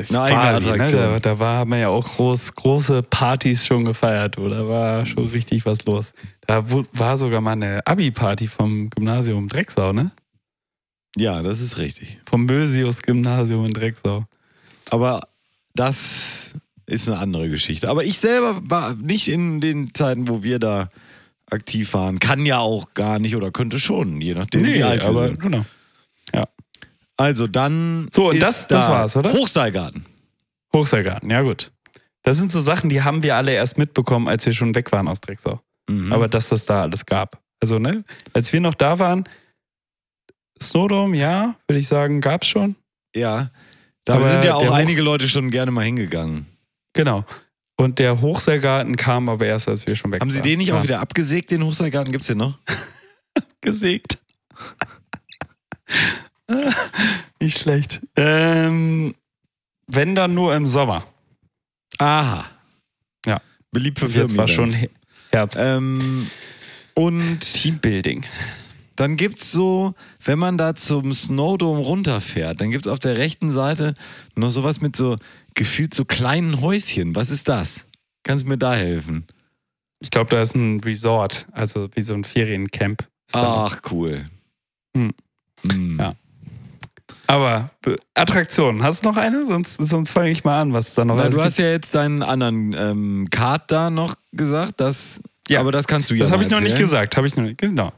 Es 0.00 0.14
Eine 0.16 0.38
Attraktion. 0.38 1.00
Ne? 1.00 1.08
Da, 1.14 1.18
da 1.34 1.38
war, 1.40 1.56
haben 1.58 1.70
wir 1.72 1.78
ja 1.78 1.88
auch 1.88 2.06
groß, 2.06 2.54
große 2.54 3.02
Partys 3.02 3.66
schon 3.66 3.84
gefeiert, 3.84 4.36
da 4.38 4.68
war 4.68 5.04
schon 5.04 5.26
richtig 5.26 5.66
was 5.66 5.84
los. 5.86 6.12
Da 6.46 6.70
wo- 6.70 6.84
war 6.92 7.16
sogar 7.16 7.40
mal 7.40 7.52
eine 7.52 7.84
Abi-Party 7.84 8.46
vom 8.46 8.90
Gymnasium 8.90 9.48
Drecksau, 9.48 9.92
ne? 9.92 10.12
Ja, 11.16 11.42
das 11.42 11.60
ist 11.60 11.78
richtig. 11.78 12.18
Vom 12.26 12.44
Mösius 12.44 13.02
Gymnasium 13.02 13.66
in 13.66 13.72
Drecksau. 13.72 14.24
Aber 14.90 15.26
das 15.74 16.52
ist 16.86 17.08
eine 17.08 17.18
andere 17.18 17.48
Geschichte. 17.48 17.88
Aber 17.88 18.04
ich 18.04 18.18
selber 18.20 18.60
war 18.62 18.94
nicht 18.94 19.26
in 19.26 19.60
den 19.60 19.94
Zeiten, 19.94 20.28
wo 20.28 20.44
wir 20.44 20.60
da 20.60 20.90
aktiv 21.50 21.92
waren. 21.94 22.20
Kann 22.20 22.46
ja 22.46 22.58
auch 22.60 22.94
gar 22.94 23.18
nicht 23.18 23.34
oder 23.34 23.50
könnte 23.50 23.80
schon, 23.80 24.20
je 24.20 24.34
nachdem, 24.34 24.64
wie 24.64 24.82
alt 24.84 25.02
wir 25.02 25.08
aber 25.08 25.26
sind. 25.28 25.40
genau. 25.40 25.64
Also 27.18 27.46
dann 27.46 28.08
So, 28.12 28.28
und 28.30 28.36
ist 28.36 28.42
das- 28.42 28.66
das 28.68 28.84
da 28.86 28.90
war's, 28.90 29.16
oder? 29.16 29.32
Hochseilgarten. 29.32 30.06
Hochseilgarten, 30.74 31.28
ja 31.30 31.42
gut. 31.42 31.72
Das 32.22 32.36
sind 32.38 32.50
so 32.52 32.60
Sachen, 32.60 32.88
die 32.90 33.02
haben 33.02 33.22
wir 33.22 33.36
alle 33.36 33.52
erst 33.52 33.76
mitbekommen, 33.78 34.28
als 34.28 34.46
wir 34.46 34.52
schon 34.52 34.74
weg 34.74 34.90
waren 34.92 35.08
aus 35.08 35.20
Drecksau. 35.20 35.60
Mhm. 35.90 36.12
Aber 36.12 36.28
dass 36.28 36.48
das 36.48 36.64
da 36.64 36.82
alles 36.82 37.04
gab. 37.06 37.40
Also, 37.60 37.78
ne, 37.78 38.04
als 38.32 38.52
wir 38.52 38.60
noch 38.60 38.74
da 38.74 38.98
waren, 38.98 39.24
Snowdome, 40.62 41.16
ja, 41.16 41.56
würde 41.66 41.78
ich 41.78 41.88
sagen, 41.88 42.20
gab's 42.20 42.46
schon. 42.48 42.76
ja, 43.14 43.50
da 44.04 44.14
Aber 44.14 44.30
sind 44.32 44.44
ja 44.44 44.54
auch 44.54 44.68
Hoch- 44.68 44.74
einige 44.74 45.02
Leute 45.02 45.28
schon 45.28 45.50
gerne 45.50 45.70
mal 45.70 45.84
hingegangen. 45.84 46.46
Genau. 46.94 47.24
Und 47.76 47.98
der 47.98 48.20
Hochseilgarten 48.20 48.96
kam 48.96 49.28
aber 49.28 49.46
erst, 49.46 49.68
als 49.68 49.86
wir 49.86 49.94
schon 49.96 50.10
weg 50.12 50.20
Haben 50.20 50.28
waren. 50.30 50.34
Sie 50.36 50.42
den 50.42 50.58
nicht 50.58 50.68
ja. 50.68 50.78
auch 50.78 50.82
wieder 50.82 51.00
abgesägt, 51.00 51.50
den 51.50 51.62
Hochseilgarten? 51.64 52.10
Gibt's 52.12 52.26
den 52.28 52.38
noch? 52.38 52.58
gesägt? 53.60 54.18
nicht 57.40 57.58
schlecht. 57.58 58.00
Ähm, 58.16 59.14
wenn 59.86 60.14
dann 60.14 60.34
nur 60.34 60.54
im 60.54 60.66
Sommer. 60.66 61.04
Aha. 61.98 62.46
Ja. 63.26 63.40
Beliebt 63.70 63.98
für 63.98 64.06
Und 64.06 64.14
jetzt 64.16 64.36
war 64.36 64.48
Firmen. 64.48 64.70
schon 64.72 64.80
He- 64.80 64.90
Herbst. 65.32 65.58
Ähm, 65.62 66.26
und 66.94 67.40
Teambuilding. 67.40 68.24
dann 68.96 69.16
gibt's 69.16 69.52
so, 69.52 69.94
wenn 70.24 70.38
man 70.38 70.58
da 70.58 70.74
zum 70.74 71.12
Snowdome 71.14 71.80
runterfährt, 71.80 72.60
dann 72.60 72.70
gibt's 72.70 72.88
auf 72.88 72.98
der 72.98 73.16
rechten 73.18 73.50
Seite 73.50 73.94
noch 74.34 74.50
sowas 74.50 74.80
mit 74.80 74.96
so 74.96 75.16
gefühlt 75.54 75.94
so 75.94 76.04
kleinen 76.04 76.60
Häuschen. 76.60 77.14
Was 77.14 77.30
ist 77.30 77.48
das? 77.48 77.84
Kannst 78.24 78.44
du 78.44 78.48
mir 78.48 78.58
da 78.58 78.74
helfen? 78.74 79.26
Ich 80.00 80.10
glaube, 80.10 80.30
da 80.30 80.40
ist 80.42 80.54
ein 80.54 80.80
Resort, 80.80 81.46
also 81.52 81.88
wie 81.94 82.00
so 82.00 82.14
ein 82.14 82.24
Feriencamp. 82.24 83.06
Ach, 83.32 83.80
cool. 83.90 84.24
Hm. 84.96 85.12
Hm. 85.70 85.98
Ja. 85.98 86.14
Aber 87.30 87.70
Be- 87.82 87.96
Attraktion, 88.14 88.82
hast 88.82 89.04
du 89.04 89.10
noch 89.10 89.16
eine? 89.18 89.44
Sonst, 89.44 89.76
sonst 89.76 90.10
fange 90.10 90.30
ich 90.30 90.44
mal 90.44 90.60
an, 90.62 90.72
was 90.72 90.94
da 90.94 91.04
noch 91.04 91.14
Na, 91.14 91.22
alles 91.22 91.34
du 91.34 91.40
gibt. 91.40 91.46
hast 91.46 91.58
ja 91.58 91.66
jetzt 91.70 91.94
deinen 91.94 92.22
anderen 92.22 92.74
ähm, 92.76 93.26
Card 93.30 93.70
da 93.70 93.90
noch 93.90 94.14
gesagt, 94.32 94.80
das, 94.80 95.20
Ja. 95.48 95.60
aber 95.60 95.70
das 95.70 95.86
kannst 95.86 96.10
du 96.10 96.14
ja 96.14 96.20
Das 96.20 96.32
habe 96.32 96.42
ich 96.42 96.48
noch 96.50 96.60
nicht 96.60 96.76
gesagt, 96.78 97.16
habe 97.18 97.26
ich 97.26 97.36
noch 97.36 97.44
nicht. 97.44 97.58
Genau. 97.58 97.92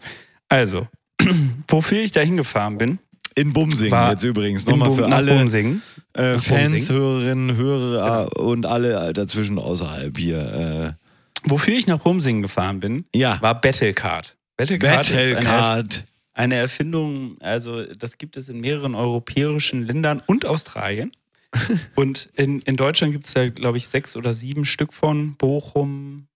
Also, 0.48 0.88
wofür 1.68 2.00
ich 2.00 2.10
da 2.12 2.20
hingefahren 2.22 2.76
bin, 2.76 2.98
In 3.36 3.52
Bumsingen 3.52 4.10
jetzt 4.10 4.24
übrigens. 4.24 4.66
Nochmal 4.66 4.92
für 4.94 5.06
alle 5.06 5.32
Bumsingen. 5.32 5.82
äh, 6.14 6.36
Fans, 6.38 6.88
Bumsingen. 6.88 6.88
Hörerinnen, 7.00 7.56
Hörer 7.56 8.28
äh, 8.36 8.40
und 8.40 8.66
alle 8.66 9.12
dazwischen 9.12 9.58
außerhalb 9.60 10.18
hier. 10.18 10.96
Wofür 11.44 11.74
ich 11.78 11.86
nach 11.86 11.98
Bumsingen 11.98 12.42
gefahren 12.42 12.80
bin, 12.80 13.04
Äh, 13.14 13.18
ja, 13.20 13.38
war 13.40 13.60
Battlecard. 13.60 14.36
Battlecard 14.56 15.08
Battlecard. 15.08 16.04
Eine 16.32 16.54
Erfindung, 16.56 17.40
also 17.40 17.84
das 17.86 18.18
gibt 18.18 18.36
es 18.36 18.48
in 18.48 18.60
mehreren 18.60 18.94
europäischen 18.94 19.82
Ländern 19.82 20.22
und 20.26 20.44
Australien. 20.46 21.12
und 21.96 22.30
in, 22.34 22.60
in 22.62 22.76
Deutschland 22.76 23.12
gibt 23.12 23.26
es 23.26 23.34
da, 23.34 23.48
glaube 23.48 23.76
ich, 23.76 23.88
sechs 23.88 24.16
oder 24.16 24.32
sieben 24.32 24.64
Stück 24.64 24.92
von. 24.92 25.34
Bochum, 25.36 26.28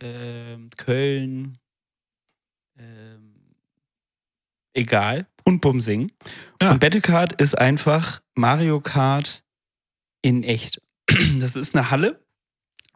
ähm, 0.00 0.68
Köln, 0.76 1.58
ähm, 2.78 3.34
egal. 4.74 5.26
Und 5.44 5.60
Bumsingen. 5.60 6.12
Ja. 6.60 6.72
Und 6.72 6.80
Battlecard 6.80 7.40
ist 7.40 7.56
einfach 7.56 8.20
Mario 8.34 8.80
Kart 8.80 9.42
in 10.22 10.42
echt. 10.42 10.80
Das 11.40 11.56
ist 11.56 11.74
eine 11.74 11.90
Halle, 11.90 12.20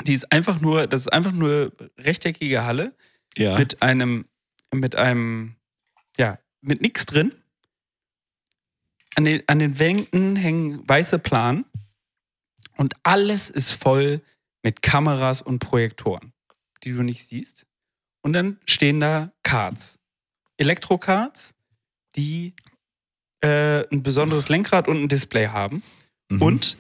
die 0.07 0.15
ist 0.15 0.31
einfach 0.33 0.61
nur, 0.61 0.87
das 0.87 1.03
ist 1.03 1.13
einfach 1.13 1.33
nur 1.33 1.73
rechteckige 1.99 2.65
Halle 2.65 2.95
Ja. 3.37 3.59
mit 3.59 3.83
einem, 3.83 4.27
mit 4.73 4.95
einem, 4.97 5.57
ja, 5.57 5.64
mit 6.65 6.81
nichts 6.81 7.07
drin. 7.07 7.35
An 9.17 9.25
den, 9.25 9.43
an 9.47 9.59
den 9.59 9.79
Wänden 9.79 10.37
hängen 10.37 10.89
weiße 10.89 11.19
Planen 11.19 11.65
und 12.77 12.95
alles 13.05 13.51
ist 13.51 13.73
voll 13.73 14.23
mit 14.63 14.83
Kameras 14.83 15.41
und 15.41 15.61
Projektoren, 15.61 16.33
die 16.83 16.93
du 16.93 17.03
nicht 17.03 17.25
siehst. 17.27 17.67
Und 18.23 18.33
dann 18.33 18.59
stehen 18.67 19.01
da 19.01 19.33
Karts. 19.43 19.99
Elektrokarts, 20.57 21.55
die 22.17 22.55
äh, 23.43 23.87
ein 23.93 24.03
besonderes 24.03 24.49
Lenkrad 24.49 24.89
und 24.89 25.03
ein 25.03 25.09
Display 25.09 25.49
haben. 25.49 25.83
Mhm. 26.31 26.43
Und 26.43 26.77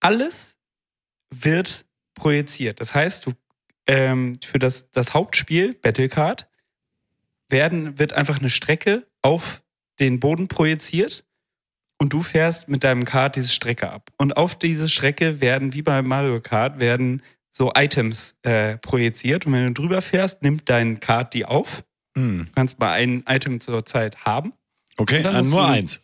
alles 0.00 0.56
wird 1.34 1.84
projiziert. 2.14 2.80
Das 2.80 2.94
heißt, 2.94 3.26
du 3.26 3.32
ähm, 3.86 4.38
für 4.44 4.58
das, 4.58 4.90
das 4.92 5.14
Hauptspiel, 5.14 5.74
Battlecard, 5.74 6.49
werden, 7.50 7.98
wird 7.98 8.12
einfach 8.12 8.38
eine 8.38 8.50
Strecke 8.50 9.06
auf 9.22 9.62
den 9.98 10.20
Boden 10.20 10.48
projiziert 10.48 11.24
und 11.98 12.12
du 12.12 12.22
fährst 12.22 12.68
mit 12.68 12.82
deinem 12.82 13.04
Kart 13.04 13.36
diese 13.36 13.50
Strecke 13.50 13.90
ab. 13.90 14.10
Und 14.16 14.36
auf 14.36 14.58
diese 14.58 14.88
Strecke 14.88 15.40
werden, 15.40 15.74
wie 15.74 15.82
bei 15.82 16.00
Mario 16.02 16.40
Kart, 16.40 16.80
werden 16.80 17.22
so 17.50 17.72
Items 17.74 18.36
äh, 18.42 18.78
projiziert. 18.78 19.46
Und 19.46 19.52
wenn 19.52 19.66
du 19.66 19.82
drüber 19.82 20.00
fährst, 20.00 20.42
nimmt 20.42 20.68
dein 20.68 21.00
Kart 21.00 21.34
die 21.34 21.44
auf. 21.44 21.84
Hm. 22.16 22.46
Du 22.46 22.52
kannst 22.52 22.78
mal 22.78 22.92
ein 22.92 23.24
Item 23.28 23.60
zur 23.60 23.84
Zeit 23.84 24.24
haben. 24.24 24.52
Okay, 24.96 25.22
dann 25.22 25.44
äh, 25.44 25.48
nur 25.48 25.66
eins. 25.66 26.00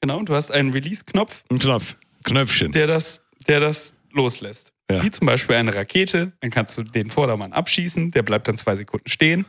Genau, 0.00 0.18
und 0.18 0.28
du 0.28 0.34
hast 0.34 0.50
einen 0.50 0.72
Release-Knopf, 0.72 1.44
Ein 1.50 1.58
Knopf. 1.58 1.96
Knöpfchen. 2.24 2.72
der 2.72 2.86
das, 2.86 3.22
der 3.48 3.60
das 3.60 3.96
loslässt. 4.12 4.72
Ja. 4.90 5.02
Wie 5.02 5.10
zum 5.10 5.26
Beispiel 5.26 5.56
eine 5.56 5.74
Rakete, 5.74 6.32
dann 6.40 6.50
kannst 6.50 6.76
du 6.78 6.82
den 6.82 7.10
Vordermann 7.10 7.52
abschießen, 7.52 8.10
der 8.10 8.22
bleibt 8.22 8.48
dann 8.48 8.56
zwei 8.56 8.76
Sekunden 8.76 9.08
stehen. 9.08 9.44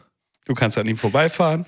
Du 0.46 0.54
kannst 0.54 0.78
an 0.78 0.88
ihm 0.88 0.98
vorbeifahren. 0.98 1.66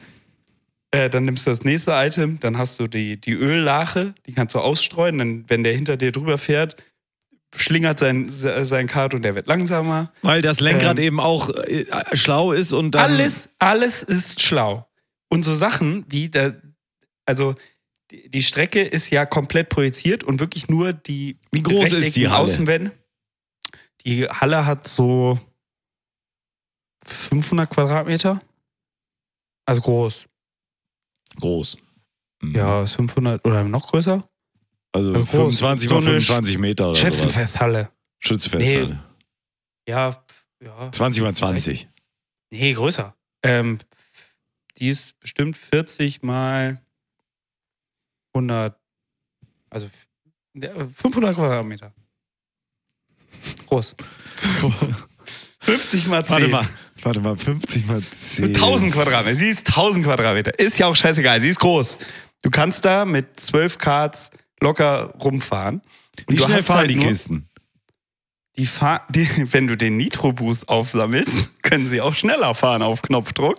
Äh, 0.92 1.10
dann 1.10 1.26
nimmst 1.26 1.48
du 1.48 1.52
das 1.52 1.64
nächste 1.64 1.92
Item, 1.92 2.40
dann 2.40 2.58
hast 2.58 2.80
du 2.80 2.88
die, 2.88 3.20
die 3.20 3.34
Öllache, 3.34 4.14
die 4.28 4.34
kannst 4.34 4.54
du 4.54 4.60
ausstreuen. 4.60 5.18
Dann, 5.18 5.46
wenn 5.48 5.64
der 5.64 5.74
hinter 5.74 5.98
dir 5.98 6.12
drüber 6.12 6.38
fährt, 6.38 6.76
schlingert 7.56 8.00
sein, 8.00 8.30
sein 8.30 8.88
Kart 8.88 9.14
und 9.14 9.24
der 9.24 9.36
wird 9.36 9.48
langsamer. 9.48 10.12
Weil 10.22 10.42
das 10.42 10.60
Lenkrad 10.60 11.00
Ähm, 11.00 11.06
eben 11.06 11.20
auch 11.20 11.50
äh, 11.50 11.86
schlau 12.14 12.52
ist 12.52 12.74
und 12.74 12.92
dann. 12.92 13.12
Alles, 13.12 13.50
alles 13.60 14.04
ist 14.04 14.42
schlau. 14.42 14.88
Und 15.30 15.44
so 15.44 15.54
Sachen 15.54 16.06
wie, 16.10 16.30
der, 16.30 16.62
also 17.26 17.56
die, 18.12 18.30
die 18.30 18.44
Strecke 18.44 18.84
ist 18.84 19.10
ja 19.10 19.26
komplett 19.26 19.70
projiziert 19.70 20.24
und 20.24 20.40
wirklich 20.40 20.68
nur 20.68 20.94
die 20.94 21.40
Wie 21.52 21.64
groß 21.64 21.94
ist 21.94 22.16
die 22.16 22.28
Halle? 22.28 22.44
Außenwände. 22.44 22.92
Die 24.06 24.28
Halle 24.28 24.66
hat 24.66 24.88
so 24.88 25.40
500 27.08 27.70
Quadratmeter. 27.70 28.42
Also 29.65 29.82
groß. 29.82 30.26
Groß. 31.39 31.78
Mhm. 32.41 32.56
Ja, 32.56 32.84
ist 32.84 32.93
500 32.93 33.45
oder 33.45 33.63
noch 33.63 33.88
größer. 33.88 34.28
Also 34.91 35.13
groß. 35.13 35.30
25 35.30 35.89
So 35.89 35.95
mal 35.95 36.02
eine 36.02 36.10
25 36.21 36.58
Meter 36.60 36.89
oder 36.89 36.95
sowas. 36.95 37.13
Schätzenfesthalle. 37.15 37.89
Schützefesthalle. 38.19 39.04
Ja, 39.88 40.23
ja. 40.63 40.91
20 40.91 41.23
mal 41.23 41.34
20. 41.34 41.89
Nee, 42.52 42.73
größer. 42.73 43.15
Ähm, 43.43 43.80
die 44.78 44.89
ist 44.89 45.19
bestimmt 45.19 45.58
40 45.58 46.23
mal 46.23 46.82
100, 48.34 48.80
also 49.69 49.89
ja, 50.56 50.73
500 50.88 51.36
Quadratmeter. 51.36 51.93
Groß. 53.67 53.95
50 55.60 56.08
mal 56.08 56.26
10. 56.26 56.34
Warte 56.34 56.47
mal. 56.47 56.67
Warte 57.04 57.20
mal, 57.20 57.36
50 57.38 57.86
mal 57.86 58.02
10. 58.02 58.46
1000 58.56 58.94
Quadratmeter. 58.94 59.36
Sie 59.38 59.50
ist 59.50 59.68
1000 59.68 60.06
Quadratmeter. 60.06 60.58
Ist 60.60 60.78
ja 60.80 60.88
auch 60.88 60.96
scheißegal. 60.96 61.42
Sie 61.42 61.50
ist 61.50 61.60
groß. 61.60 61.98
Du 62.42 62.50
kannst 62.50 62.86
da 62.86 63.06
mit 63.06 63.39
12 63.39 63.78
Karts 63.78 64.32
locker 64.62 65.13
rumfahren. 65.22 65.82
Und 66.28 66.34
Wie 66.34 66.36
du 66.36 66.44
schnell 66.44 66.58
hast 66.58 66.68
fahren 66.68 66.80
halt 66.80 66.89
die 66.89 66.98
Kisten? 66.98 67.50
Die, 68.58 68.66
fahr 68.68 69.06
die 69.10 69.28
wenn 69.52 69.68
du 69.68 69.76
den 69.76 69.98
Nitro-Boost 69.98 70.70
aufsammelst, 70.70 71.52
können 71.63 71.88
sie 71.88 72.02
auch 72.02 72.16
schneller 72.16 72.54
fahren 72.54 72.82
auf 72.84 73.02
Knopfdruck, 73.02 73.58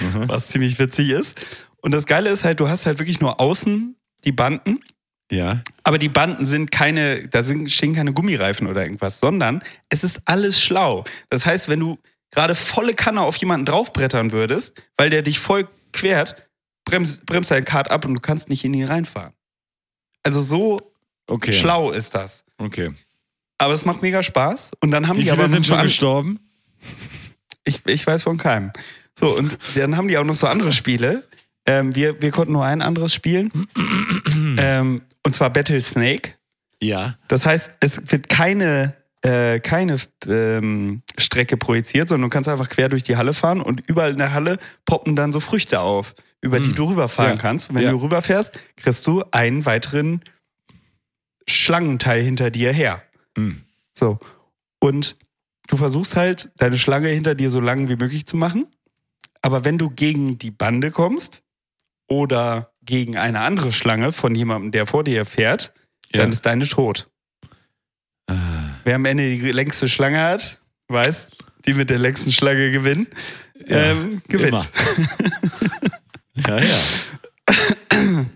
Mhm. 0.00 0.28
was 0.28 0.48
ziemlich 0.48 0.78
witzig 0.78 1.08
ist. 1.08 1.40
Und 1.80 1.92
das 1.92 2.04
Geile 2.04 2.28
ist 2.28 2.44
halt, 2.44 2.60
du 2.60 2.68
hast 2.68 2.84
halt 2.84 2.98
wirklich 2.98 3.20
nur 3.20 3.40
außen 3.40 3.96
die 4.24 4.32
Banden, 4.32 4.80
Ja. 5.32 5.62
aber 5.82 5.96
die 5.96 6.10
Banden 6.10 6.44
sind 6.44 6.70
keine, 6.70 7.26
da 7.28 7.40
sind, 7.40 7.70
stehen 7.70 7.94
keine 7.94 8.12
Gummireifen 8.12 8.66
oder 8.66 8.82
irgendwas, 8.82 9.18
sondern 9.18 9.62
es 9.88 10.04
ist 10.04 10.20
alles 10.26 10.60
schlau. 10.60 11.04
Das 11.30 11.46
heißt, 11.46 11.70
wenn 11.70 11.80
du 11.80 11.98
gerade 12.30 12.54
volle 12.54 12.94
Kanne 12.94 13.22
auf 13.22 13.36
jemanden 13.36 13.66
draufbrettern 13.66 14.32
würdest, 14.32 14.82
weil 14.96 15.10
der 15.10 15.22
dich 15.22 15.38
voll 15.38 15.68
quert, 15.92 16.48
bremst, 16.84 17.24
bremst 17.26 17.50
dein 17.50 17.64
Kart 17.64 17.90
ab 17.90 18.04
und 18.04 18.14
du 18.14 18.20
kannst 18.20 18.48
nicht 18.48 18.64
in 18.64 18.74
ihn 18.74 18.86
reinfahren. 18.86 19.32
Also 20.22 20.40
so 20.40 20.92
Okay. 21.28 21.52
schlau 21.52 21.90
ist 21.90 22.14
das. 22.14 22.44
Okay. 22.56 22.92
Aber 23.58 23.74
es 23.74 23.84
macht 23.84 24.02
mega 24.02 24.22
Spaß. 24.22 24.72
Und 24.80 24.90
dann 24.90 25.08
haben 25.08 25.16
Wie 25.18 25.22
die 25.22 25.30
viele 25.30 25.42
aber 25.42 25.48
sind 25.48 25.66
schon 25.66 25.82
gestorben? 25.82 26.38
Ich, 27.64 27.84
ich 27.86 28.06
weiß 28.06 28.22
von 28.22 28.38
keinem. 28.38 28.72
So, 29.14 29.36
und 29.36 29.58
dann 29.74 29.96
haben 29.96 30.08
die 30.08 30.16
auch 30.16 30.24
noch 30.24 30.34
so 30.34 30.46
andere 30.46 30.72
Spiele. 30.72 31.28
Ähm, 31.66 31.94
wir, 31.94 32.22
wir 32.22 32.30
konnten 32.30 32.52
nur 32.52 32.64
ein 32.64 32.80
anderes 32.80 33.12
spielen. 33.12 33.68
ähm, 34.58 35.02
und 35.22 35.34
zwar 35.34 35.50
Battle 35.50 35.80
Snake. 35.80 36.34
Ja. 36.80 37.18
Das 37.28 37.44
heißt, 37.44 37.72
es 37.80 38.10
wird 38.10 38.28
keine, 38.30 38.94
äh, 39.28 39.60
keine 39.60 39.96
ähm, 40.26 41.02
Strecke 41.18 41.56
projiziert, 41.56 42.08
sondern 42.08 42.30
du 42.30 42.32
kannst 42.34 42.48
einfach 42.48 42.68
quer 42.68 42.88
durch 42.88 43.02
die 43.02 43.16
Halle 43.16 43.32
fahren 43.34 43.60
und 43.60 43.80
überall 43.88 44.12
in 44.12 44.18
der 44.18 44.32
Halle 44.32 44.58
poppen 44.84 45.16
dann 45.16 45.32
so 45.32 45.40
Früchte 45.40 45.80
auf, 45.80 46.14
über 46.40 46.60
die 46.60 46.72
du 46.72 46.84
rüberfahren 46.84 47.32
Ja. 47.36 47.36
kannst. 47.40 47.70
Und 47.70 47.76
wenn 47.76 47.82
Ja. 47.84 47.90
du 47.90 47.96
rüberfährst, 47.98 48.58
kriegst 48.76 49.06
du 49.06 49.24
einen 49.32 49.66
weiteren 49.66 50.22
Schlangenteil 51.48 52.22
hinter 52.22 52.50
dir 52.50 52.72
her. 52.72 53.02
Hm. 53.36 53.62
So. 53.92 54.18
Und 54.80 55.16
du 55.68 55.76
versuchst 55.76 56.16
halt, 56.16 56.50
deine 56.56 56.78
Schlange 56.78 57.08
hinter 57.08 57.34
dir 57.34 57.50
so 57.50 57.60
lang 57.60 57.88
wie 57.88 57.96
möglich 57.96 58.26
zu 58.26 58.36
machen. 58.36 58.66
Aber 59.42 59.64
wenn 59.64 59.78
du 59.78 59.90
gegen 59.90 60.38
die 60.38 60.50
Bande 60.50 60.90
kommst 60.90 61.42
oder 62.08 62.72
gegen 62.82 63.16
eine 63.16 63.40
andere 63.40 63.72
Schlange 63.72 64.12
von 64.12 64.34
jemandem, 64.34 64.70
der 64.72 64.86
vor 64.86 65.04
dir 65.04 65.24
fährt, 65.24 65.72
Ja. 66.12 66.20
dann 66.22 66.30
ist 66.30 66.46
deine 66.46 66.66
tot. 66.66 67.08
Wer 68.84 68.94
am 68.96 69.04
Ende 69.04 69.28
die 69.28 69.52
längste 69.52 69.88
Schlange 69.88 70.20
hat, 70.20 70.58
weiß, 70.88 71.28
die 71.66 71.74
mit 71.74 71.90
der 71.90 71.98
längsten 71.98 72.32
Schlange 72.32 72.70
gewinnt, 72.70 73.08
Ja, 73.66 73.76
ähm, 73.92 74.22
gewinnt. 74.28 74.70
Ja, 76.46 76.56
ja. 76.60 78.26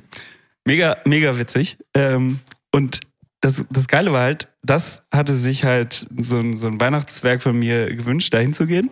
Mega, 0.64 0.96
mega 1.04 1.38
witzig. 1.38 1.78
Ähm, 1.94 2.40
und 2.72 3.00
das, 3.40 3.64
das 3.70 3.86
Geile 3.86 4.12
war 4.12 4.22
halt, 4.22 4.48
das 4.62 5.04
hatte 5.12 5.34
sich 5.34 5.64
halt 5.64 6.06
so 6.16 6.38
ein, 6.38 6.56
so 6.56 6.66
ein 6.66 6.80
Weihnachtswerk 6.80 7.42
von 7.42 7.56
mir 7.56 7.94
gewünscht, 7.94 8.34
dahin 8.34 8.54
zu 8.54 8.66
gehen. 8.66 8.90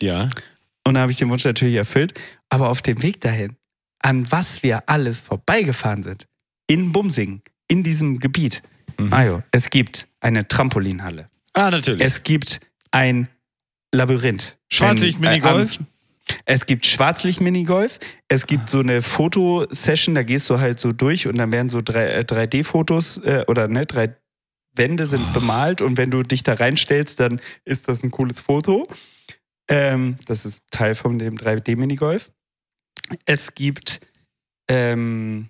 Ja. 0.00 0.28
Und 0.86 0.94
da 0.94 1.00
habe 1.00 1.10
ich 1.10 1.18
den 1.18 1.28
Wunsch 1.28 1.44
natürlich 1.44 1.74
erfüllt. 1.74 2.14
Aber 2.48 2.68
auf 2.70 2.82
dem 2.82 3.02
Weg 3.02 3.20
dahin, 3.20 3.56
an 4.00 4.30
was 4.30 4.62
wir 4.62 4.88
alles 4.88 5.22
vorbeigefahren 5.22 6.04
sind, 6.04 6.26
in 6.68 6.92
Bumsingen, 6.92 7.42
in 7.68 7.82
diesem 7.82 8.20
Gebiet, 8.20 8.62
Mhm. 8.98 9.08
Mario, 9.10 9.42
es 9.50 9.68
gibt 9.68 10.08
eine 10.26 10.46
Trampolinhalle. 10.48 11.30
Ah, 11.54 11.70
natürlich. 11.70 12.04
Es 12.04 12.22
gibt 12.22 12.60
ein 12.90 13.28
Labyrinth. 13.92 14.58
Schwarzlicht-Minigolf? 14.70 15.78
Äh, 15.78 15.84
es 16.44 16.66
gibt 16.66 16.86
Schwarzlicht-Minigolf, 16.86 18.00
es 18.28 18.46
gibt 18.48 18.68
so 18.68 18.80
eine 18.80 19.00
Fotosession, 19.00 20.16
da 20.16 20.24
gehst 20.24 20.50
du 20.50 20.58
halt 20.58 20.80
so 20.80 20.90
durch 20.92 21.28
und 21.28 21.38
dann 21.38 21.52
werden 21.52 21.68
so 21.68 21.80
drei- 21.80 22.08
äh, 22.10 22.24
3D-Fotos 22.24 23.18
äh, 23.18 23.44
oder 23.46 23.68
ne, 23.68 23.86
drei 23.86 24.16
Wände 24.74 25.06
sind 25.06 25.32
bemalt 25.32 25.80
und 25.80 25.96
wenn 25.96 26.10
du 26.10 26.22
dich 26.22 26.42
da 26.42 26.54
reinstellst, 26.54 27.20
dann 27.20 27.40
ist 27.64 27.88
das 27.88 28.02
ein 28.02 28.10
cooles 28.10 28.40
Foto. 28.40 28.88
Ähm, 29.68 30.16
das 30.26 30.44
ist 30.44 30.64
Teil 30.70 30.94
von 30.96 31.18
dem 31.18 31.36
3D-Minigolf. 31.36 32.30
Es 33.24 33.54
gibt 33.54 34.00
ähm, 34.68 35.48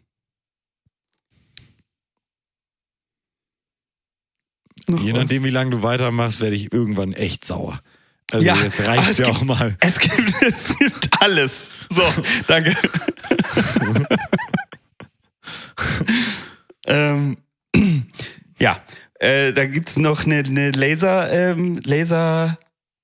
noch 4.91 5.03
Je 5.03 5.13
nachdem, 5.13 5.45
wie 5.45 5.51
lange 5.51 5.71
du 5.71 5.83
weitermachst, 5.83 6.41
werde 6.41 6.57
ich 6.57 6.73
irgendwann 6.73 7.13
echt 7.13 7.45
sauer. 7.45 7.81
Also 8.33 8.45
Ja, 8.45 8.57
jetzt 8.57 8.81
reicht's 8.87 9.11
es 9.11 9.19
ja 9.19 9.27
gibt- 9.27 9.37
auch 9.39 9.45
mal. 9.45 9.77
Es 9.81 9.99
gibt, 9.99 10.33
es 10.43 10.77
gibt 10.79 11.09
alles. 11.21 11.73
So, 11.89 12.03
danke. 12.47 12.75
ähm, 16.87 17.37
ja, 18.59 18.81
äh, 19.21 19.53
da 19.53 19.67
gibt 19.67 19.89
es 19.89 19.97
noch 19.97 20.25
eine, 20.25 20.39
eine 20.39 20.71
Laser, 20.71 21.31
ähm, 21.33 21.81
Laser, 21.85 22.59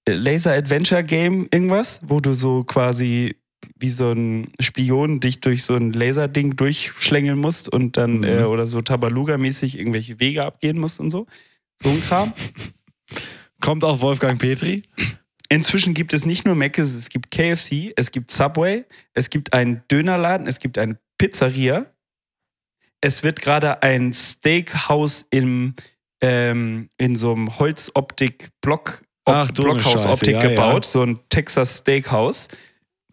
äh, 0.06 0.14
Laser 0.14 0.52
Adventure 0.52 1.04
Game, 1.04 1.48
irgendwas, 1.50 2.00
wo 2.02 2.20
du 2.20 2.32
so 2.34 2.64
quasi 2.64 3.36
wie 3.78 3.90
so 3.90 4.12
ein 4.12 4.48
Spion 4.60 5.20
dich 5.20 5.40
durch 5.40 5.62
so 5.64 5.74
ein 5.74 5.92
Laserding 5.92 6.56
durchschlängeln 6.56 7.38
musst 7.38 7.68
und 7.68 7.96
dann, 7.96 8.18
Mhm. 8.18 8.24
äh, 8.24 8.42
oder 8.42 8.66
so 8.66 8.80
Tabaluga-mäßig 8.80 9.78
irgendwelche 9.78 10.20
Wege 10.20 10.44
abgehen 10.44 10.78
musst 10.78 11.00
und 11.00 11.10
so. 11.10 11.26
So 11.82 11.90
ein 11.90 12.02
Kram. 12.02 12.32
Kommt 13.60 13.84
auch 13.84 14.00
Wolfgang 14.00 14.40
Petri? 14.40 14.84
Inzwischen 15.48 15.94
gibt 15.94 16.12
es 16.14 16.24
nicht 16.24 16.46
nur 16.46 16.54
Mc's, 16.54 16.94
es 16.94 17.08
gibt 17.08 17.30
KFC, 17.30 17.92
es 17.96 18.10
gibt 18.10 18.30
Subway, 18.30 18.84
es 19.12 19.28
gibt 19.28 19.52
einen 19.52 19.82
Dönerladen, 19.90 20.46
es 20.46 20.58
gibt 20.58 20.78
eine 20.78 20.98
Pizzeria. 21.18 21.86
Es 23.00 23.22
wird 23.22 23.42
gerade 23.42 23.82
ein 23.82 24.14
Steakhouse 24.14 25.26
im, 25.30 25.74
ähm, 26.20 26.88
in 26.96 27.16
so 27.16 27.32
einem 27.32 27.58
Holzoptik-Block 27.58 29.02
Ach, 29.24 29.50
Blockhausoptik 29.52 30.34
ja, 30.34 30.48
gebaut, 30.48 30.84
ja. 30.84 30.90
so 30.90 31.02
ein 31.02 31.20
Texas 31.28 31.78
Steakhouse. 31.78 32.48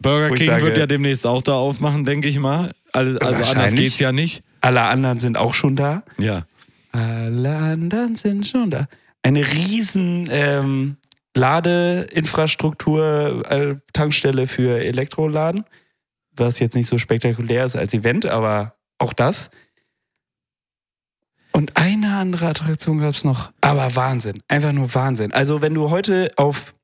Burger 0.01 0.34
King 0.36 0.47
sage- 0.47 0.63
wird 0.63 0.77
ja 0.77 0.88
demnächst 0.88 1.25
auch 1.25 1.41
da 1.41 1.55
aufmachen, 1.55 2.05
denke 2.05 2.27
ich 2.29 2.39
mal. 2.39 2.71
Also, 2.93 3.19
also 3.19 3.51
anders 3.51 3.73
geht's 3.73 3.99
ja 3.99 4.12
nicht. 4.12 4.43
Alle 4.62 4.82
anderen 4.82 5.19
sind 5.19 5.38
auch 5.38 5.53
schon 5.53 5.75
da. 5.75 6.03
Ja. 6.17 6.45
Alle 6.91 7.56
anderen 7.56 8.15
sind 8.15 8.47
schon 8.47 8.71
da. 8.71 8.88
Eine 9.21 9.45
riesen 9.45 10.28
ähm, 10.32 10.97
Ladeinfrastruktur, 11.36 13.43
äh, 13.49 13.75
Tankstelle 13.93 14.47
für 14.47 14.80
Elektroladen, 14.80 15.65
was 16.32 16.60
jetzt 16.60 16.75
nicht 16.75 16.88
so 16.88 16.97
spektakulär 16.97 17.65
ist 17.65 17.75
als 17.75 17.93
Event, 17.93 18.25
aber 18.25 18.75
auch 18.97 19.13
das. 19.13 19.52
Und 21.52 21.78
eine 21.78 22.15
andere 22.15 22.47
Attraktion 22.47 22.99
gab 22.99 23.15
es 23.15 23.23
noch. 23.23 23.52
Aber 23.62 23.95
Wahnsinn. 23.95 24.41
Einfach 24.47 24.71
nur 24.71 24.93
Wahnsinn. 24.93 25.34
Also, 25.34 25.62
wenn 25.62 25.73
du 25.73 25.89
heute 25.89 26.32
auf 26.38 26.75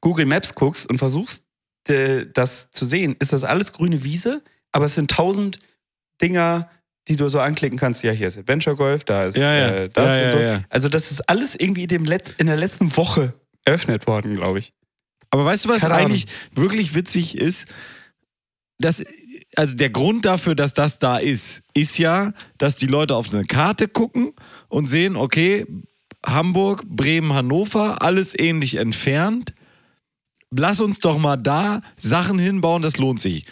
Google 0.00 0.26
Maps 0.26 0.54
guckst 0.54 0.88
und 0.88 0.98
versuchst, 0.98 1.44
äh, 1.88 2.26
das 2.32 2.70
zu 2.70 2.84
sehen, 2.84 3.16
ist 3.18 3.32
das 3.32 3.44
alles 3.44 3.72
grüne 3.72 4.04
Wiese, 4.04 4.42
aber 4.72 4.84
es 4.84 4.94
sind 4.94 5.10
tausend 5.10 5.58
Dinger, 6.22 6.68
die 7.08 7.16
du 7.16 7.28
so 7.28 7.40
anklicken 7.40 7.78
kannst. 7.78 8.02
Ja, 8.02 8.12
hier 8.12 8.26
ist 8.26 8.38
Adventure 8.38 8.76
Golf, 8.76 9.04
da 9.04 9.24
ist 9.24 9.36
Ja, 9.36 9.54
ja. 9.54 9.68
Äh, 9.68 9.88
das 9.88 10.18
Ja, 10.18 10.24
und 10.24 10.30
so. 10.32 10.38
Also, 10.70 10.88
das 10.88 11.10
ist 11.10 11.28
alles 11.28 11.54
irgendwie 11.54 11.86
dem 11.86 12.04
Letz 12.04 12.34
in 12.36 12.46
der 12.46 12.56
letzten 12.56 12.96
Woche 12.96 13.34
eröffnet 13.64 14.06
worden, 14.06 14.34
glaube 14.34 14.58
ich. 14.58 14.72
Aber 15.30 15.44
weißt 15.44 15.64
du, 15.64 15.68
was 15.68 15.80
Keine 15.80 15.94
Ahnung. 15.94 16.06
eigentlich 16.06 16.26
wirklich 16.54 16.94
witzig 16.94 17.36
ist? 17.36 17.66
Das, 18.78 19.04
also 19.56 19.74
der 19.74 19.90
Grund 19.90 20.24
dafür, 20.24 20.54
dass 20.54 20.74
das 20.74 20.98
da 20.98 21.16
ist, 21.16 21.62
ist 21.74 21.98
ja, 21.98 22.32
dass 22.58 22.76
die 22.76 22.86
Leute 22.86 23.16
auf 23.16 23.32
eine 23.32 23.44
Karte 23.44 23.88
gucken 23.88 24.34
und 24.68 24.86
sehen, 24.86 25.16
okay, 25.16 25.66
Hamburg, 26.24 26.84
Bremen, 26.84 27.32
Hannover, 27.32 28.02
alles 28.02 28.38
ähnlich 28.38 28.76
entfernt. 28.76 29.54
Lass 30.50 30.80
uns 30.80 30.98
doch 30.98 31.18
mal 31.18 31.36
da 31.36 31.82
Sachen 31.96 32.38
hinbauen, 32.38 32.82
das 32.82 32.98
lohnt 32.98 33.20
sich. 33.20 33.46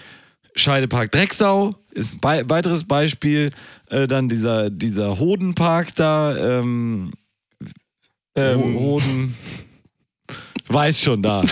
Scheidepark 0.57 1.11
Drecksau 1.13 1.75
ist 1.93 2.25
ein 2.25 2.49
weiteres 2.51 2.85
Beispiel. 2.85 3.51
Äh, 3.91 4.07
dann 4.07 4.29
dieser, 4.29 4.71
dieser 4.71 5.19
Hodenpark 5.19 5.95
da, 5.95 6.61
ähm, 6.61 7.11
Ähm, 8.37 8.75
Hoden. 8.79 9.37
Weiß 10.69 11.01
schon 11.01 11.23
da. 11.23 11.45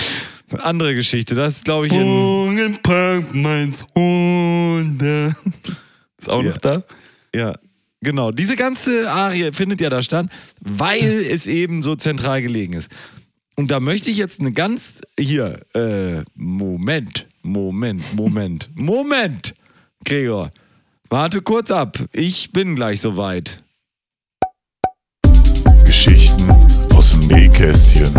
Andere 0.58 0.94
Geschichte. 0.94 1.34
Das 1.34 1.56
ist, 1.56 1.64
glaube 1.64 1.86
ich, 1.86 1.92
in. 1.92 2.00
Bogenpark 2.02 3.32
Mainz 3.34 3.84
Hunde. 3.96 5.36
Ist 6.18 6.28
auch 6.28 6.42
Ja. 6.42 6.50
noch 6.50 6.58
da? 6.58 6.82
Ja, 7.34 7.54
genau. 8.00 8.32
Diese 8.32 8.56
ganze 8.56 9.10
Arie 9.10 9.52
findet 9.52 9.80
ja 9.80 9.90
da 9.90 10.02
statt, 10.02 10.26
weil 10.60 11.24
es 11.30 11.46
eben 11.46 11.82
so 11.82 11.94
zentral 11.94 12.42
gelegen 12.42 12.72
ist. 12.74 12.90
Und 13.56 13.70
da 13.70 13.80
möchte 13.80 14.10
ich 14.10 14.16
jetzt 14.16 14.40
eine 14.40 14.52
ganz. 14.52 15.00
Hier, 15.18 15.60
äh, 15.74 16.22
Moment, 16.34 17.26
Moment, 17.42 18.02
Moment, 18.14 18.70
Moment, 18.74 19.55
Gregor. 20.05 20.52
Warte 21.09 21.42
kurz 21.42 21.70
ab. 21.70 21.98
Ich 22.12 22.52
bin 22.52 22.76
gleich 22.76 23.00
soweit. 23.00 23.62
Geschichten 25.85 26.48
aus 26.94 27.11
dem 27.12 27.26
Nähkästchen. 27.26 28.12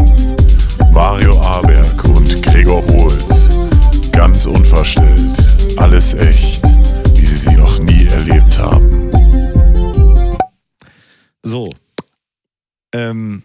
Mario 0.92 1.40
Aberg 1.42 2.04
und 2.06 2.44
Gregor 2.44 2.86
Holz. 2.88 3.50
Ganz 4.12 4.46
unverstellt. 4.46 5.34
Alles 5.78 6.14
echt, 6.14 6.62
wie 7.16 7.26
sie 7.26 7.38
sie 7.38 7.56
noch 7.56 7.80
nie 7.80 8.06
erlebt 8.06 8.60
haben. 8.60 9.12
So. 11.42 11.70
Ähm, 12.94 13.44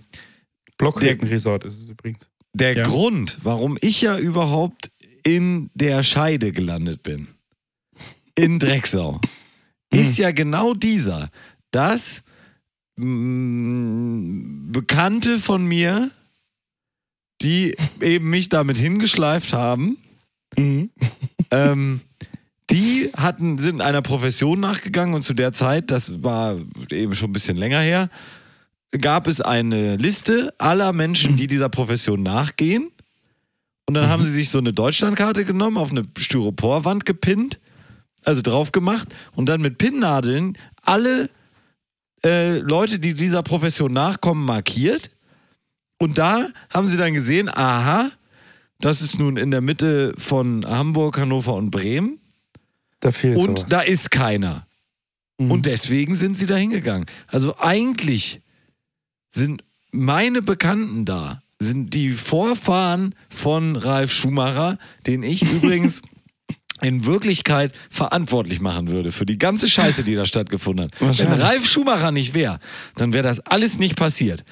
Blockhütten-Resort 0.77 1.65
ist 1.65 1.83
es 1.85 1.89
übrigens. 1.89 2.29
Der 2.53 2.77
Ja. 2.77 2.83
Grund, 2.83 3.39
warum 3.43 3.79
ich 3.81 4.03
ja 4.03 4.19
überhaupt 4.19 4.91
in 5.29 5.69
der 5.75 6.03
Scheide 6.03 6.53
gelandet 6.53 7.03
bin, 7.03 7.29
in 8.35 8.59
Drecksau, 8.59 9.21
ist 9.91 10.17
ja 10.17 10.31
genau 10.31 10.73
dieser, 10.73 11.29
dass 11.71 12.23
mh, 12.97 14.71
Bekannte 14.73 15.39
von 15.39 15.67
mir, 15.67 16.11
die 17.43 17.77
eben 18.01 18.31
mich 18.31 18.49
damit 18.49 18.79
hingeschleift 18.79 19.53
haben, 19.53 19.99
Mhm. 20.57 20.89
ähm, 21.51 22.01
die 22.71 23.11
hatten, 23.15 23.59
sind 23.59 23.83
einer 23.83 24.01
Profession 24.01 24.59
nachgegangen 24.61 25.15
und 25.15 25.21
zu 25.21 25.35
der 25.35 25.53
Zeit, 25.53 25.91
das 25.91 26.23
war 26.23 26.57
eben 26.91 27.15
schon 27.15 27.29
ein 27.29 27.35
bisschen 27.35 27.59
länger 27.59 27.81
her, 27.81 28.09
gab 28.99 29.27
es 29.27 29.43
eine 29.43 29.97
Liste 29.97 30.55
aller 30.57 30.95
Menschen, 30.95 31.37
die 31.37 31.47
dieser 31.49 31.69
Profession 31.69 32.23
nachgehen. 32.23 32.91
Und 33.89 33.95
dann 33.95 34.11
haben 34.11 34.23
sie 34.23 34.31
sich 34.33 34.51
so 34.51 34.59
eine 34.59 34.75
Deutschlandkarte 34.75 35.47
genommen, 35.47 35.79
auf 35.79 35.91
eine 35.91 36.07
Styroporwand 36.19 37.07
gepinnt, 37.07 37.59
also 38.23 38.43
drauf 38.43 38.71
gemacht 38.71 39.09
und 39.35 39.49
dann 39.49 39.63
mit 39.63 39.79
Pinnnadeln 39.79 40.59
alle 40.83 41.31
äh, 42.23 42.59
Leute, 42.59 42.99
die 42.99 43.15
dieser 43.15 43.43
Profession 43.43 43.91
nachkommen, 43.91 44.45
markiert. 44.45 45.09
Und 45.99 46.19
da 46.19 46.51
haben 46.71 46.87
sie 46.87 46.99
dann 46.99 47.15
gesehen, 47.15 47.49
aha, 47.49 48.11
das 48.79 49.01
ist 49.01 49.19
nun 49.19 49.39
in 49.39 49.51
der 49.51 49.63
Mitte 49.63 50.13
von 50.19 50.67
Hamburg, 50.67 51.17
Hannover 51.17 51.55
und 51.55 51.71
Bremen. 51.71 52.21
Da 53.01 53.11
fehlt 53.11 53.39
Und 53.39 53.57
sowas. 53.57 53.71
da 53.71 53.81
ist 53.81 54.11
keiner. 54.11 54.67
Mhm. 55.39 55.51
Und 55.51 55.65
deswegen 55.65 56.15
sind 56.15 56.37
sie 56.37 56.45
da 56.45 56.57
hingegangen. 56.57 57.07
Also 57.27 57.59
eigentlich 57.59 58.43
sind 59.31 59.65
meine 59.93 60.43
Bekannten 60.43 61.07
da, 61.07 61.43
sind 61.61 61.95
die 61.95 62.11
Vorfahren 62.11 63.15
von 63.31 63.77
Ralf 63.77 64.13
Schumacher, 64.13 64.79
den 65.07 65.23
ich 65.23 65.43
übrigens 65.53 66.03
in 66.81 67.05
Wirklichkeit 67.05 67.73
verantwortlich 67.91 68.61
machen 68.61 68.89
würde 68.89 69.11
für 69.11 69.27
die 69.27 69.39
ganze 69.39 69.69
Scheiße, 69.69 70.05
die 70.05 70.15
da 70.15 70.27
stattgefunden 70.27 70.91
hat. 71.01 71.19
Wenn. 71.19 71.33
Ralf 71.33 71.67
Schumacher 71.69 72.13
nicht 72.13 72.35
wäre, 72.35 72.61
dann 72.95 73.13
wäre 73.13 73.25
das 73.25 73.41
alles 73.41 73.79
nicht 73.81 73.97
passiert. 73.97 74.45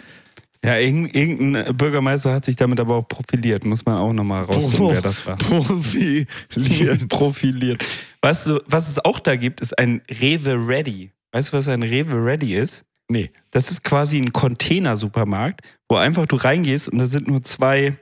Ja, 0.64 0.77
irgend- 0.79 1.14
irgendein 1.14 1.77
Bürgermeister 1.77 2.33
hat 2.33 2.45
sich 2.45 2.57
damit 2.57 2.81
aber 2.81 2.97
auch 2.97 3.07
profiliert. 3.07 3.64
Muss 3.64 3.85
man 3.85 3.99
auch 3.99 4.12
nochmal 4.12 4.42
rausfinden, 4.42 4.88
wer 4.90 5.03
das 5.03 5.25
war. 5.25 5.37
Profiliert. 5.37 6.29
profiliert. 7.09 7.85
Du, 8.21 8.61
was 8.66 8.88
es 8.88 9.05
auch 9.05 9.21
da 9.21 9.37
gibt, 9.37 9.61
ist 9.61 9.79
ein 9.79 10.03
Rewe 10.11 10.66
Ready. 10.66 11.12
Weißt 11.31 11.53
du, 11.53 11.57
was 11.59 11.69
ein 11.69 11.83
Rewe 11.85 12.14
Ready 12.25 12.57
ist? 12.57 12.85
Nee. 13.09 13.31
Das 13.53 13.71
ist 13.71 13.85
quasi 13.85 14.19
ein 14.19 14.33
Container-Supermarkt, 14.33 15.61
wo 15.88 15.97
einfach 15.97 16.27
du 16.27 16.37
reingehst 16.37 16.88
und 16.88 16.99
da 16.99 17.07
sind 17.07 17.29
nur 17.29 17.42
zwei, 17.45 17.97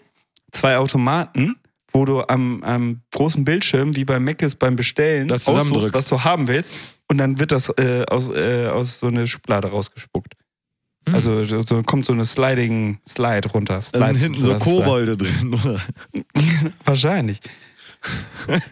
zwei 0.53 0.77
Automaten, 0.79 1.57
wo 1.93 2.05
du 2.05 2.23
am, 2.27 2.63
am 2.65 3.03
großen 3.13 3.45
Bildschirm, 3.45 3.95
wie 3.97 4.05
bei 4.05 4.19
Mc's 4.19 4.55
beim 4.55 4.77
Bestellen, 4.77 5.29
Das 5.29 5.47
aussuchst, 5.47 5.93
was 5.95 6.09
du 6.09 6.25
haben 6.25 6.49
willst 6.49 6.75
und 7.09 7.19
dann 7.19 7.39
wird 7.39 7.53
das 7.53 7.69
äh, 7.79 8.05
aus, 8.09 8.29
äh, 8.31 8.67
aus 8.69 8.99
so 8.99 9.07
einer 9.09 9.27
Schublade 9.27 9.69
rausgespuckt. 9.69 10.35
Also 11.13 11.45
so 11.45 11.83
kommt 11.83 12.07
so 12.07 12.15
eine 12.15 12.25
Sliding 12.25 12.99
Slide 13.07 13.47
runter. 13.51 13.75
Da 13.75 13.81
sind 13.83 13.97
Slides 13.99 14.23
hinten 14.23 14.43
so. 14.43 14.59
Kobolde 14.59 15.19
drin, 15.19 15.53
oder? 15.53 15.79
Wahrscheinlich. 16.87 17.41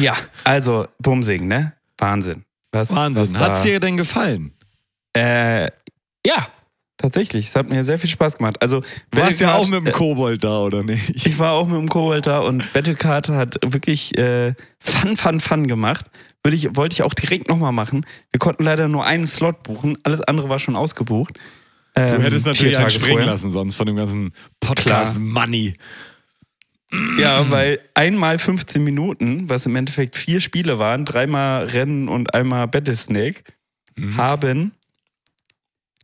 ja, 0.00 0.14
also 0.42 0.88
Bumsing, 0.98 1.46
ne? 1.46 1.74
Wahnsinn. 1.98 2.44
Was, 2.72 2.90
Was 2.90 2.96
Wahnsinn. 2.96 3.34
da- 3.34 3.40
Hat's 3.40 3.62
dir 3.62 3.78
denn 3.80 3.96
gefallen? 3.96 4.52
Äh, 5.14 5.66
ja, 6.26 6.46
tatsächlich. 6.96 7.46
Es 7.48 7.56
hat 7.56 7.68
mir 7.68 7.84
sehr 7.84 7.98
viel 7.98 8.10
Spaß 8.10 8.38
gemacht. 8.38 8.60
Also, 8.60 8.82
Du 9.10 9.20
warst 9.20 9.40
ja 9.40 9.54
auch 9.54 9.68
mit 9.68 9.86
dem 9.86 9.92
Kobold 9.92 10.42
da, 10.44 10.58
oder 10.60 10.82
nicht? 10.82 11.10
Ich 11.26 11.38
war 11.38 11.52
auch 11.52 11.66
mit 11.66 11.76
dem 11.78 11.88
Kobold 11.88 12.26
da 12.26 12.40
und 12.40 12.72
Battlecard 12.72 13.28
hat 13.30 13.56
wirklich 13.64 14.16
äh, 14.18 14.54
Fun, 14.80 15.16
Fun, 15.16 15.40
Fun 15.40 15.66
gemacht. 15.66 16.06
Würde 16.42 16.56
ich, 16.56 16.76
wollte 16.76 16.94
ich 16.94 17.02
auch 17.02 17.14
direkt 17.14 17.48
nochmal 17.48 17.72
machen. 17.72 18.04
Wir 18.30 18.38
konnten 18.38 18.64
leider 18.64 18.88
nur 18.88 19.04
einen 19.06 19.26
Slot 19.26 19.62
buchen, 19.62 19.96
alles 20.02 20.20
andere 20.20 20.48
war 20.48 20.58
schon 20.58 20.76
ausgebucht. 20.76 21.38
Ähm, 21.96 22.16
Du 22.16 22.22
hättest 22.24 22.44
natürlich 22.46 22.76
einen 22.76 22.90
springen 22.90 23.12
vorher. 23.12 23.26
lassen, 23.26 23.52
sonst 23.52 23.76
von 23.76 23.86
dem 23.86 23.96
ganzen 23.96 24.32
Podcast-Money. 24.60 25.74
Ja, 27.18 27.50
weil 27.50 27.80
einmal 27.94 28.38
15 28.38 28.82
Minuten, 28.84 29.48
was 29.48 29.66
im 29.66 29.74
Endeffekt 29.74 30.16
vier 30.16 30.40
Spiele 30.40 30.78
waren, 30.78 31.04
dreimal 31.04 31.66
Rennen 31.66 32.08
und 32.08 32.34
einmal 32.34 32.68
Battlesnake, 32.68 33.42
Mhm. 33.96 34.16
haben 34.16 34.72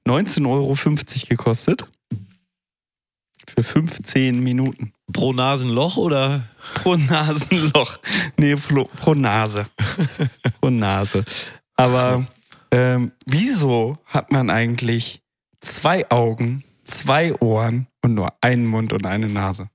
19,50 0.07 0.47
Euro 0.47 0.77
gekostet. 1.29 1.85
Für 3.49 3.63
15 3.63 4.41
Minuten. 4.41 4.93
Pro 5.13 5.33
Nasenloch 5.33 5.97
oder? 5.97 6.45
Pro 6.75 6.97
Nasenloch. 6.97 7.99
Nee, 8.37 8.55
pro, 8.55 8.85
pro 8.85 9.15
Nase. 9.15 9.67
pro 10.61 10.71
Nase. 10.71 11.25
Aber 11.77 12.27
ähm, 12.71 13.13
wieso 13.27 13.99
hat 14.05 14.31
man 14.31 14.51
eigentlich 14.51 15.23
zwei 15.61 16.09
Augen, 16.11 16.65
zwei 16.85 17.35
Ohren 17.41 17.89
und 18.03 18.15
nur 18.15 18.33
einen 18.41 18.67
Mund 18.67 18.93
und 18.93 19.07
eine 19.07 19.29
Nase? 19.29 19.69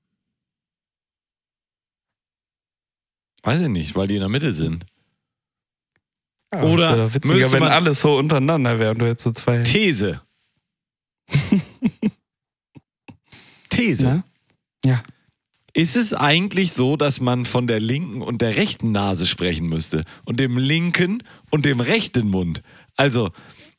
Weiß 3.42 3.62
ich 3.62 3.68
nicht, 3.68 3.94
weil 3.94 4.08
die 4.08 4.14
in 4.14 4.20
der 4.20 4.28
Mitte 4.28 4.52
sind. 4.52 4.86
Ja, 6.52 6.62
Oder 6.62 7.12
witziger, 7.14 7.34
müsste 7.34 7.52
wenn 7.52 7.60
man- 7.60 7.72
alles 7.72 8.00
so 8.00 8.16
untereinander 8.16 8.78
wäre 8.78 8.92
und 8.92 8.98
du 9.00 9.06
jetzt 9.06 9.22
so 9.22 9.32
zwei. 9.32 9.62
These. 9.62 10.20
These. 13.70 14.22
Ja? 14.84 15.02
Ist 15.74 15.96
es 15.96 16.14
eigentlich 16.14 16.72
so, 16.72 16.96
dass 16.96 17.20
man 17.20 17.44
von 17.44 17.66
der 17.66 17.80
linken 17.80 18.22
und 18.22 18.40
der 18.40 18.56
rechten 18.56 18.92
Nase 18.92 19.26
sprechen 19.26 19.68
müsste? 19.68 20.04
Und 20.24 20.40
dem 20.40 20.56
linken 20.56 21.22
und 21.50 21.64
dem 21.66 21.80
rechten 21.80 22.28
Mund? 22.28 22.62
Also, 22.96 23.30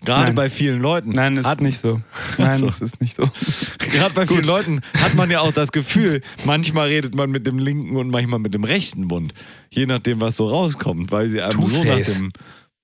gerade 0.04 0.34
bei 0.34 0.50
vielen 0.50 0.80
Leuten. 0.80 1.10
Nein, 1.10 1.38
es 1.38 1.46
hat, 1.46 1.58
ist 1.58 1.64
nicht 1.64 1.80
so. 1.80 2.02
Nein, 2.38 2.64
es 2.64 2.82
ist 2.82 3.02
nicht 3.02 3.16
so. 3.16 3.24
Gerade 3.80 4.14
bei 4.14 4.28
vielen 4.28 4.44
Leuten 4.44 4.82
hat 5.00 5.16
man 5.16 5.32
ja 5.32 5.40
auch 5.40 5.52
das 5.52 5.72
Gefühl, 5.72 6.22
manchmal 6.46 6.88
redet 6.88 7.16
man 7.16 7.32
mit 7.32 7.48
dem 7.48 7.58
linken 7.58 7.96
und 7.96 8.10
manchmal 8.10 8.40
mit 8.40 8.54
dem 8.54 8.64
rechten 8.64 9.06
Mund. 9.06 9.34
Je 9.70 9.86
nachdem, 9.86 10.22
was 10.22 10.38
so 10.38 10.46
rauskommt, 10.46 11.12
weil 11.12 11.30
sie 11.30 11.42
einem 11.42 11.66
so 11.66 11.84
nach 11.84 12.02
dem. 12.02 12.32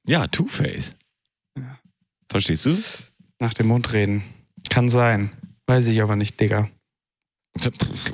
Ja, 0.07 0.27
Two-Face. 0.27 0.95
Verstehst 2.29 2.65
du? 2.65 2.75
Nach 3.39 3.53
dem 3.53 3.67
Mund 3.67 3.93
reden. 3.93 4.23
Kann 4.69 4.89
sein. 4.89 5.31
Weiß 5.67 5.87
ich 5.87 6.01
aber 6.01 6.15
nicht, 6.15 6.39
Digga. 6.39 6.69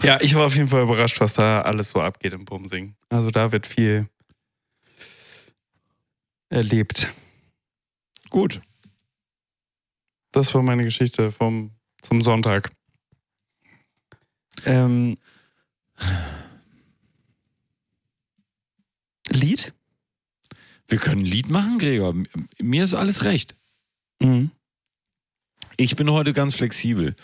Ja, 0.03 0.19
ich 0.21 0.35
war 0.35 0.45
auf 0.45 0.55
jeden 0.55 0.67
Fall 0.67 0.83
überrascht, 0.83 1.19
was 1.21 1.33
da 1.33 1.61
alles 1.61 1.91
so 1.91 2.01
abgeht 2.01 2.33
im 2.33 2.45
Bumsing. 2.45 2.95
Also 3.09 3.31
da 3.31 3.51
wird 3.51 3.65
viel 3.65 4.07
erlebt. 6.49 7.09
Gut. 8.29 8.61
Das 10.31 10.53
war 10.53 10.61
meine 10.61 10.83
Geschichte 10.83 11.31
vom, 11.31 11.71
zum 12.01 12.21
Sonntag. 12.21 12.71
Ähm, 14.65 15.17
Lied? 19.29 19.73
Wir 20.87 20.97
können 20.97 21.21
ein 21.21 21.25
Lied 21.25 21.49
machen, 21.49 21.77
Gregor. 21.77 22.15
Mir 22.59 22.83
ist 22.83 22.93
alles 22.93 23.23
recht. 23.23 23.55
Mhm. 24.19 24.51
Ich 25.77 25.95
bin 25.95 26.11
heute 26.11 26.33
ganz 26.33 26.55
flexibel. 26.55 27.15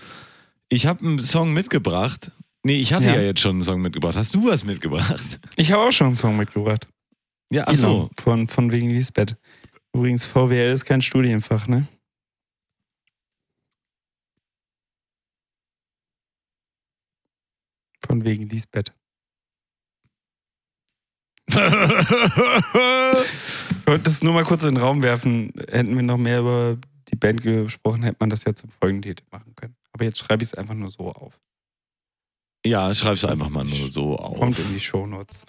Ich 0.69 0.85
habe 0.85 1.05
einen 1.05 1.23
Song 1.23 1.53
mitgebracht. 1.53 2.31
Nee, 2.63 2.79
ich 2.79 2.93
hatte 2.93 3.07
ja. 3.07 3.15
Ja. 3.15 3.21
jetzt 3.21 3.41
schon 3.41 3.51
einen 3.51 3.61
Song 3.61 3.81
mitgebracht. 3.81 4.15
Hast 4.15 4.33
du 4.33 4.47
was 4.47 4.63
mitgebracht? 4.63 5.39
Ich 5.55 5.71
habe 5.71 5.83
auch 5.83 5.91
schon 5.91 6.07
einen 6.07 6.15
Song 6.15 6.37
mitgebracht. 6.37 6.87
Ja, 7.51 7.65
ach 7.67 7.75
so. 7.75 7.87
Elon 7.87 8.09
Von, 8.19 8.47
von 8.47 8.71
wegen 8.71 8.89
Lisbeth. 8.89 9.37
Übrigens, 9.95 10.25
VWL 10.25 10.73
ist 10.73 10.83
kein 10.83 11.01
Studienfach, 11.01 11.67
ne? 11.67 11.87
Von 18.05 18.25
wegen 18.25 18.49
Lisbeth. 18.49 18.91
Ich 21.47 21.55
wollte 23.87 24.03
das 24.03 24.21
nur 24.21 24.33
mal 24.33 24.43
kurz 24.43 24.65
in 24.65 24.75
den 24.75 24.83
Raum 24.83 25.01
werfen. 25.01 25.53
Hätten 25.69 25.95
wir 25.95 26.03
noch 26.03 26.17
mehr 26.17 26.41
über 26.41 26.77
die 27.07 27.15
Band 27.15 27.41
gesprochen, 27.41 28.03
hätte 28.03 28.17
man 28.19 28.29
das 28.29 28.43
ja 28.43 28.53
zum 28.53 28.71
folgenden 28.71 29.15
machen 29.31 29.55
können. 29.55 29.77
Aber 29.93 30.03
jetzt 30.03 30.17
schreibe 30.17 30.43
ich 30.43 30.49
es 30.49 30.55
einfach 30.55 30.73
nur 30.73 30.91
so 30.91 31.13
auf. 31.13 31.39
ja, 32.65 32.93
schreib's 32.93 33.23
einfach 33.23 33.49
mal 33.49 33.63
nur 33.63 33.89
so 33.89 34.17
auf. 34.17 34.39
Kommt 34.39 34.59
in 34.59 34.73
die 34.73 34.79
Shownotes. 34.81 35.45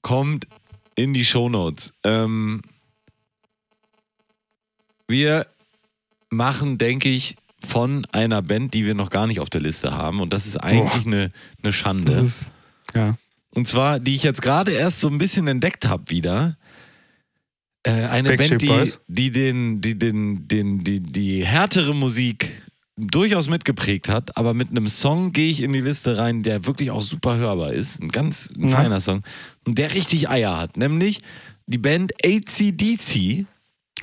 kommt 0.00 0.48
in 0.94 1.12
die 1.12 1.26
Shownotes. 1.26 1.92
Ähm, 2.04 2.62
wir 5.12 5.46
machen, 6.30 6.78
denke 6.78 7.08
ich, 7.08 7.36
von 7.64 8.04
einer 8.10 8.42
Band, 8.42 8.74
die 8.74 8.84
wir 8.84 8.94
noch 8.94 9.10
gar 9.10 9.28
nicht 9.28 9.38
auf 9.38 9.48
der 9.48 9.60
Liste 9.60 9.92
haben. 9.92 10.20
Und 10.20 10.32
das 10.32 10.46
ist 10.46 10.56
eigentlich 10.56 11.06
eine, 11.06 11.30
eine 11.62 11.72
Schande. 11.72 12.12
Das 12.12 12.22
ist, 12.22 12.50
ja. 12.94 13.16
Und 13.54 13.68
zwar, 13.68 14.00
die 14.00 14.16
ich 14.16 14.24
jetzt 14.24 14.42
gerade 14.42 14.72
erst 14.72 14.98
so 14.98 15.08
ein 15.08 15.18
bisschen 15.18 15.46
entdeckt 15.46 15.86
habe 15.86 16.10
wieder. 16.10 16.56
Äh, 17.84 17.92
eine 18.06 18.30
Backstreet 18.30 18.66
Band, 18.66 19.00
die, 19.06 19.30
die, 19.30 19.30
den, 19.30 19.80
die, 19.80 19.98
den, 19.98 20.48
den, 20.48 20.82
die, 20.84 21.00
die 21.00 21.44
härtere 21.44 21.94
Musik 21.94 22.50
durchaus 22.96 23.48
mitgeprägt 23.48 24.08
hat, 24.08 24.36
aber 24.36 24.54
mit 24.54 24.70
einem 24.70 24.88
Song 24.88 25.32
gehe 25.32 25.48
ich 25.48 25.60
in 25.60 25.72
die 25.72 25.80
Liste 25.80 26.18
rein, 26.18 26.42
der 26.42 26.66
wirklich 26.66 26.90
auch 26.90 27.02
super 27.02 27.36
hörbar 27.36 27.72
ist. 27.72 28.00
Ein 28.00 28.10
ganz 28.10 28.50
ein 28.56 28.68
Ja. 28.68 28.76
feiner 28.76 29.00
Song. 29.00 29.22
Und 29.64 29.78
der 29.78 29.94
richtig 29.94 30.28
Eier 30.28 30.56
hat. 30.56 30.76
Nämlich 30.76 31.20
die 31.66 31.78
Band 31.78 32.12
ACDC. 32.24 33.46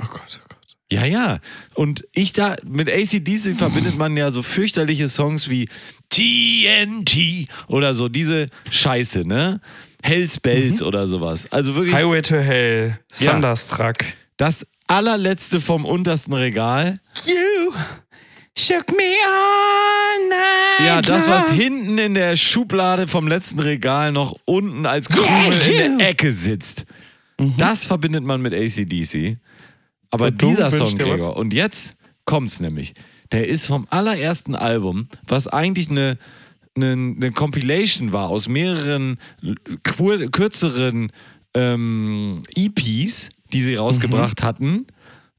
Oh 0.02 0.06
Gott, 0.06 0.42
oh 0.44 0.48
Gott. 0.49 0.49
Ja, 0.92 1.06
ja. 1.06 1.40
Und 1.76 2.06
ich 2.14 2.34
da, 2.34 2.56
mit 2.66 2.90
ACDC 2.90 3.56
verbindet 3.58 3.98
man 3.98 4.18
ja 4.18 4.32
so 4.32 4.42
fürchterliche 4.42 5.08
Songs 5.08 5.50
wie 5.50 5.70
TNT 6.10 7.48
oder 7.68 7.94
so, 7.94 8.10
diese 8.10 8.50
Scheiße, 8.72 9.28
ne? 9.28 9.62
Hells 10.02 10.40
Bells 10.40 10.82
oder 10.82 11.08
sowas. 11.08 11.52
Also 11.52 11.76
wirklich 11.76 11.94
Highway 11.94 12.22
to 12.22 12.38
Hell, 12.38 12.98
Ja. 13.20 13.34
Thunderstruck. 13.34 13.98
das 14.38 14.66
allerletzte 14.88 15.62
vom 15.62 15.86
untersten 15.86 16.34
Regal. 16.34 17.00
You 17.26 17.74
shook 18.58 18.90
me 18.92 19.04
all 19.28 20.30
night. 20.30 20.88
Ja, 20.88 21.02
das, 21.02 21.28
was 21.28 21.52
hinten 21.52 21.98
in 22.00 22.14
der 22.16 22.36
Schublade 22.38 23.08
vom 23.08 23.28
letzten 23.28 23.60
Regal 23.60 24.12
noch 24.12 24.36
unten 24.46 24.86
als 24.86 25.10
Krümel 25.10 25.54
Yeah, 25.68 25.86
in 25.86 25.98
der 26.00 26.10
Ecke 26.10 26.32
sitzt. 26.32 26.86
Das 27.58 27.86
verbindet 27.86 28.24
man 28.24 28.42
mit 28.42 28.54
ACDC. 28.54 29.38
Aber 30.12 30.32
dieser 30.32 30.72
Song? 30.72 30.96
Gregor, 30.96 31.38
und 31.38 31.54
jetzt 31.54 31.96
kommt's 32.26 32.60
nämlich. 32.60 32.94
Der 33.32 33.48
ist 33.48 33.68
vom 33.68 33.86
allerersten 33.90 34.56
Album, 34.56 35.08
was 35.28 35.48
eigentlich 35.48 35.90
eine, 35.90 36.18
eine, 36.76 36.92
eine 36.92 37.32
Compilation 37.32 38.12
war 38.12 38.30
aus 38.30 38.48
mehreren 38.48 39.20
kürzeren 39.84 41.12
ähm, 41.54 42.42
EPs, 42.56 43.30
die 43.54 43.62
sie 43.62 43.76
rausgebracht 43.76 44.44
hatten. 44.44 44.88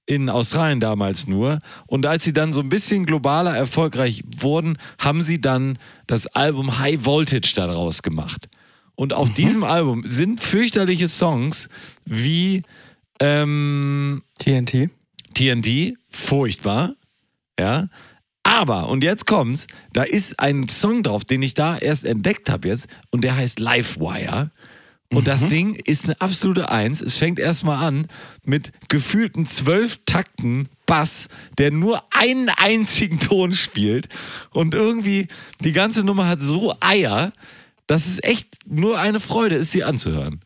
In 0.07 0.29
Australien 0.29 0.81
damals 0.81 1.29
nur. 1.29 1.61
Und 1.87 2.05
als 2.05 2.25
sie 2.25 2.33
dann 2.33 2.53
so 2.53 2.61
ein 2.61 2.69
bisschen 2.69 3.07
globaler 3.07 3.57
erfolgreich 3.57 4.25
wurden, 4.37 4.77
haben 4.99 5.23
sie 5.23 5.41
dann 5.41 5.79
das 6.09 6.27
Album 6.27 6.81
High 6.81 7.05
Voltage 7.05 7.53
daraus 7.55 8.03
gemacht. 8.03 8.49
Und 8.97 9.13
auf 9.13 9.33
diesem 9.33 9.63
Album 9.63 10.03
sind 10.05 10.41
fürchterliche 10.41 11.07
Songs 11.07 11.69
wie 12.05 12.63
ähm, 13.21 14.23
TNT. 14.39 14.91
TNT, 15.35 15.97
furchtbar, 16.11 16.95
ja. 17.59 17.89
Aber, 18.43 18.89
und 18.89 19.05
jetzt 19.05 19.27
kommt's, 19.27 19.67
da 19.93 20.03
ist 20.03 20.41
ein 20.41 20.69
Song 20.69 21.03
drauf, 21.03 21.25
den 21.25 21.43
ich 21.43 21.55
da 21.55 21.77
erst 21.77 22.05
entdeckt 22.05 22.51
habe 22.51 22.69
jetzt, 22.69 22.89
und 23.11 23.23
der 23.23 23.37
heißt 23.37 23.61
Livewire. 23.61 24.51
Und 25.13 25.27
das 25.27 25.49
Ding 25.49 25.75
ist 25.75 26.05
eine 26.05 26.21
absolute 26.21 26.71
Eins. 26.71 27.01
Es 27.01 27.17
fängt 27.17 27.41
erstmal 27.41 27.85
an 27.85 28.07
mit 28.45 28.71
gefühlten 28.89 29.45
zwölf 29.45 29.99
Takten 30.05 30.69
Bass, 30.87 31.29
der 31.59 31.73
nur 31.73 32.05
einen 32.11 32.49
einzigen 32.49 33.19
Ton 33.19 33.55
spielt. 33.55 34.09
Und 34.51 34.73
irgendwie, 34.73 35.27
die 35.61 35.73
ganze 35.73 36.05
Nummer 36.05 36.29
hat 36.29 36.43
so 36.43 36.77
Eier, 36.81 37.33
dass 37.89 38.07
es 38.07 38.23
echt 38.23 38.59
nur 38.67 39.01
eine 39.01 39.19
Freude 39.19 39.57
ist, 39.57 39.73
sie 39.73 39.83
anzuhören. 39.83 40.41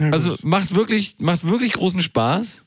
Also 0.00 0.36
macht 0.42 0.74
wirklich, 0.74 1.16
macht 1.18 1.44
wirklich 1.44 1.74
großen 1.74 2.02
Spaß. 2.02 2.64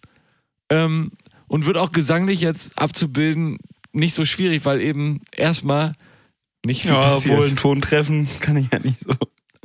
Ähm, 0.70 1.12
und 1.48 1.66
wird 1.66 1.78
auch 1.78 1.92
gesanglich 1.92 2.42
jetzt 2.42 2.80
abzubilden 2.80 3.58
nicht 3.92 4.14
so 4.16 4.26
schwierig, 4.26 4.66
weil 4.66 4.82
eben 4.82 5.22
erstmal 5.36 5.94
nicht 6.66 6.84
viel 6.84 6.92
Ja, 6.92 7.02
passiert. 7.14 7.34
obwohl 7.36 7.48
ein 7.48 7.56
Ton 7.56 7.82
treffen 7.82 8.28
kann 8.40 8.58
ich 8.58 8.68
ja 8.72 8.80
nicht 8.80 9.00
so. 9.02 9.12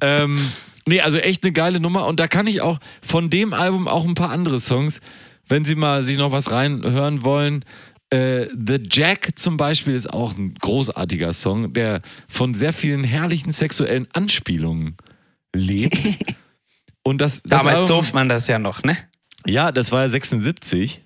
Ähm, 0.03 0.39
nee, 0.87 1.01
also 1.01 1.17
echt 1.19 1.45
eine 1.45 1.53
geile 1.53 1.81
Nummer. 1.81 2.07
Und 2.07 2.21
da 2.21 2.29
kann 2.29 2.47
ich 2.47 2.61
auch 2.61 2.79
von 3.01 3.31
dem 3.31 3.53
Album 3.55 3.89
auch 3.89 4.05
ein 4.05 4.15
paar 4.15 4.31
andere 4.31 4.61
Songs, 4.61 5.01
wenn 5.49 5.65
Sie 5.65 5.77
mal 5.77 6.03
sich 6.03 6.19
noch 6.19 6.31
was 6.33 6.51
reinhören 6.51 7.25
wollen. 7.25 7.65
Äh, 8.11 8.47
The 8.49 8.81
Jack 8.91 9.33
zum 9.37 9.57
Beispiel 9.57 9.95
ist 9.95 10.13
auch 10.13 10.37
ein 10.37 10.55
großartiger 10.55 11.33
Song, 11.33 11.73
der 11.73 12.03
von 12.29 12.55
sehr 12.55 12.73
vielen 12.73 13.05
herrlichen 13.05 13.53
sexuellen 13.53 14.09
Anspielungen 14.13 14.97
lebt. 15.55 15.97
Und 17.09 17.19
das, 17.21 17.43
das 17.43 17.63
Damals 17.63 17.77
Album- 17.77 17.89
durfte 17.89 18.15
man 18.15 18.29
das 18.29 18.47
ja 18.49 18.59
noch, 18.59 18.83
ne? 18.83 18.97
ja, 19.47 19.73
das 19.73 19.93
war 19.93 20.03
ja 20.03 20.09
76. 20.09 21.01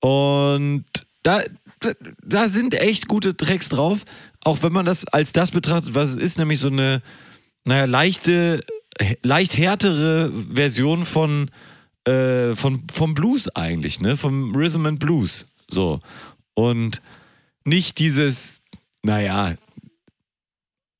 Und 0.00 0.84
da, 1.22 1.42
da, 1.80 1.92
da 2.22 2.48
sind 2.48 2.74
echt 2.74 3.08
gute 3.08 3.36
Tracks 3.36 3.68
drauf. 3.70 4.04
Auch 4.44 4.62
wenn 4.62 4.72
man 4.72 4.84
das 4.86 5.06
als 5.06 5.32
das 5.32 5.50
betrachtet, 5.50 5.94
was 5.94 6.10
es 6.10 6.16
ist, 6.16 6.38
nämlich 6.38 6.58
so 6.60 6.68
eine, 6.68 7.02
naja, 7.64 7.84
leichte, 7.86 8.64
leicht 9.22 9.56
härtere 9.56 10.30
Version 10.52 11.04
von, 11.04 11.50
äh, 12.06 12.54
von, 12.54 12.84
vom 12.92 13.14
Blues 13.14 13.48
eigentlich, 13.54 14.00
ne? 14.00 14.16
Vom 14.16 14.54
Rhythm 14.54 14.86
and 14.86 14.98
Blues. 14.98 15.46
So. 15.68 16.00
Und 16.54 17.00
nicht 17.64 17.98
dieses, 17.98 18.60
naja, 19.02 19.54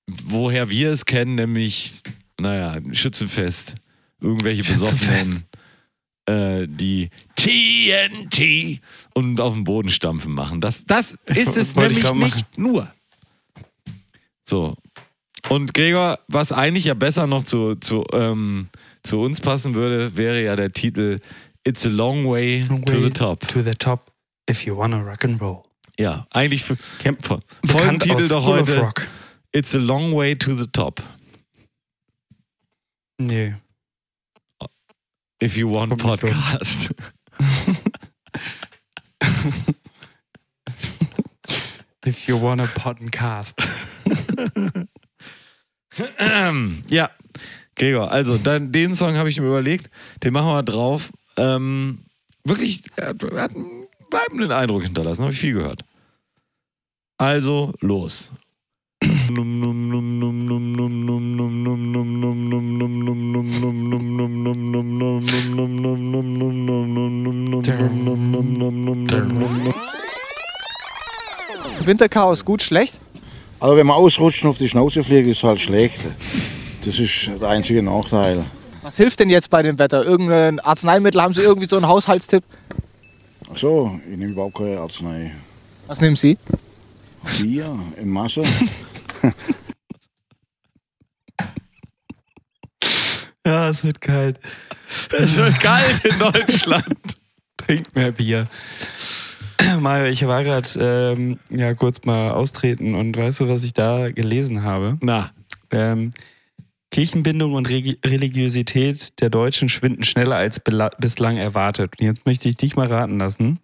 woher 0.07 0.71
wir 0.71 0.91
es 0.91 1.07
kennen, 1.07 1.35
nämlich, 1.37 2.03
naja, 2.39 2.79
Schützenfest. 2.93 3.77
Irgendwelche 4.21 4.65
Besoffenen 4.65 5.45
äh, 6.27 6.67
die 6.69 7.11
TNT 7.37 8.81
und 9.15 9.41
auf 9.41 9.55
den 9.55 9.65
Boden 9.65 9.89
stampfen 9.89 10.33
machen. 10.33 10.61
Das, 10.61 10.85
das 10.85 11.19
ist 11.27 11.57
es 11.57 11.75
nämlich 11.75 12.13
nicht 12.13 12.59
nur. 12.59 12.93
So. 14.45 14.77
Und 15.49 15.75
Gregor, 15.75 16.19
was 16.29 16.53
eigentlich 16.53 16.85
ja 16.85 16.95
besser 16.95 17.27
noch 17.27 17.45
zu, 17.45 17.77
zu, 17.77 18.05
ähm, 18.13 18.69
zu 19.03 19.21
uns 19.21 19.41
passen 19.41 19.75
würde, 19.75 20.17
wäre 20.17 20.43
ja 20.43 20.55
der 20.57 20.73
Titel 20.73 21.19
It's 21.65 21.87
a 21.87 21.89
Long 21.89 22.29
Way 22.29 22.63
to 22.87 23.01
the 23.01 23.11
Top. 23.11 23.47
To 23.49 23.63
the 23.63 23.73
top, 23.73 24.13
if 24.49 24.65
you 24.65 24.77
wanna 24.77 24.99
rock 24.99 25.25
and 25.25 25.41
roll. 25.41 25.63
Ja, 25.99 26.27
eigentlich 26.31 26.65
für 26.65 26.77
Camp 26.99 27.21
Bekannt 27.23 27.45
Folgentitel 27.67 28.15
aus 28.15 28.29
doch 28.29 28.47
heute. 28.47 28.93
It's 29.53 29.75
a 29.75 29.79
Long 29.79 30.15
Way 30.15 30.37
to 30.37 30.57
the 30.57 30.67
Top. 30.67 31.03
Nee. 33.19 33.55
If 35.43 35.57
you 35.57 35.73
want. 35.73 35.97
Podcast. 35.97 36.91
If 42.05 42.29
you 42.29 42.41
wanna 42.41 42.67
podcast. 42.67 43.63
Ähm, 46.19 46.83
ja, 46.89 47.11
Gregor, 47.75 48.11
also 48.11 48.39
dann, 48.39 48.73
den 48.73 48.95
Song 48.95 49.17
habe 49.17 49.29
ich 49.29 49.41
mir 49.41 49.47
überlegt, 49.47 49.91
den 50.23 50.33
machen 50.33 50.49
wir 50.49 50.63
drauf. 50.63 51.11
Ähm, 51.37 52.05
wirklich, 52.45 52.83
er 52.97 53.09
hat 53.09 53.23
er 53.23 53.43
hat 53.43 53.55
einen 53.55 53.87
bleibenden 54.11 54.53
Eindruck 54.53 54.83
hinterlassen, 54.83 55.23
habe 55.23 55.33
ich 55.33 55.41
viel 55.41 55.55
gehört. 55.55 55.85
Also, 57.19 57.75
los. 57.81 58.31
Winterchaos 71.83 72.45
gut, 72.45 72.63
schlecht? 72.63 73.01
Also 73.59 73.77
wenn 73.77 73.87
man 73.87 73.97
ausrutscht 73.97 74.45
und 74.45 74.51
auf 74.51 74.59
die 74.59 74.69
Schnauze 74.69 75.03
fliegt, 75.03 75.27
ist 75.29 75.43
halt 75.43 75.61
schlecht. 75.61 75.99
Das 76.85 76.99
ist 76.99 77.31
der 77.41 77.49
einzige 77.49 77.83
Nachteil. 77.83 78.45
Was 78.83 78.97
hilft 78.97 79.21
denn 79.21 79.31
jetzt 79.31 79.49
bei 79.51 79.63
dem 79.63 79.79
Wetter? 79.79 80.05
Irgendein 80.05 80.61
Arzneimittel? 80.61 81.23
Haben 81.23 81.35
Sie 81.35 81.43
irgendwie 81.43 81.69
so 81.69 81.77
einen 81.77 81.89
Haushaltstipp? 81.89 82.45
Ach 83.53 83.57
so, 83.57 83.99
ich 84.11 84.17
nehme 84.17 84.33
überhaupt 84.33 84.57
keine 84.57 84.79
Arznei. 84.79 85.33
Was 85.87 86.01
nehmen 86.01 86.17
Sie? 86.17 86.39
Bier 87.39 87.79
in 87.97 88.09
Masse. 88.11 88.43
Ja, 93.47 93.69
es 93.71 93.85
wird 93.85 94.01
kalt. 94.01 94.39
Es 95.17 95.35
wird 95.37 95.59
kalt 95.61 96.05
in 96.05 96.19
Deutschland. 96.19 96.95
Trinkt 97.57 97.95
mehr 97.95 98.13
Bier. 98.13 98.47
Mario, 99.81 100.11
ich 100.11 100.27
war 100.27 100.45
gerade 100.45 100.69
ähm, 100.79 101.39
ja, 101.51 101.75
kurz 101.75 102.05
mal 102.05 102.31
austreten 102.33 102.95
und 102.95 103.17
weißt 103.17 103.41
du, 103.41 103.49
was 103.49 103.63
ich 103.63 103.73
da 103.73 104.11
gelesen 104.11 104.63
habe? 104.63 104.99
Na, 105.03 105.31
Ähm, 105.71 106.11
Kirchenbindung 106.91 107.55
und 107.55 107.69
Regi- 107.69 107.99
Religiosität 108.05 109.21
der 109.21 109.31
Deutschen 109.31 109.69
schwinden 109.69 110.03
schneller 110.03 110.37
als 110.37 110.61
bislang 110.99 111.37
erwartet. 111.37 111.95
Und 112.01 112.07
jetzt 112.07 112.27
möchte 112.27 112.49
ich 112.49 112.57
dich 112.57 112.77
mal 112.77 112.89
raten 112.89 113.19
lassen. 113.19 113.59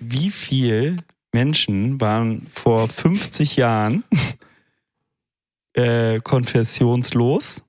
Wie 0.00 0.30
viel 0.30 0.96
Menschen 1.32 2.00
waren 2.00 2.46
vor 2.52 2.88
50 2.88 3.56
Jahren 3.56 4.04
äh, 5.74 6.20
konfessionslos 6.20 7.62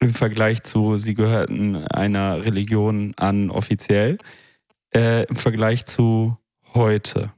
im 0.00 0.14
Vergleich 0.14 0.62
zu, 0.62 0.96
sie 0.96 1.14
gehörten 1.14 1.76
einer 1.88 2.44
Religion 2.44 3.12
an 3.16 3.50
offiziell, 3.50 4.18
äh, 4.94 5.24
im 5.24 5.36
Vergleich 5.36 5.86
zu 5.86 6.36
heute? 6.74 7.32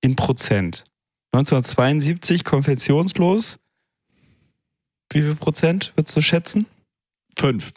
In 0.00 0.16
Prozent. 0.16 0.84
1972 1.32 2.44
konfessionslos, 2.44 3.58
wie 5.12 5.22
viel 5.22 5.34
Prozent 5.34 5.92
würdest 5.96 6.16
du 6.16 6.20
schätzen? 6.20 6.66
fünf. 7.38 7.72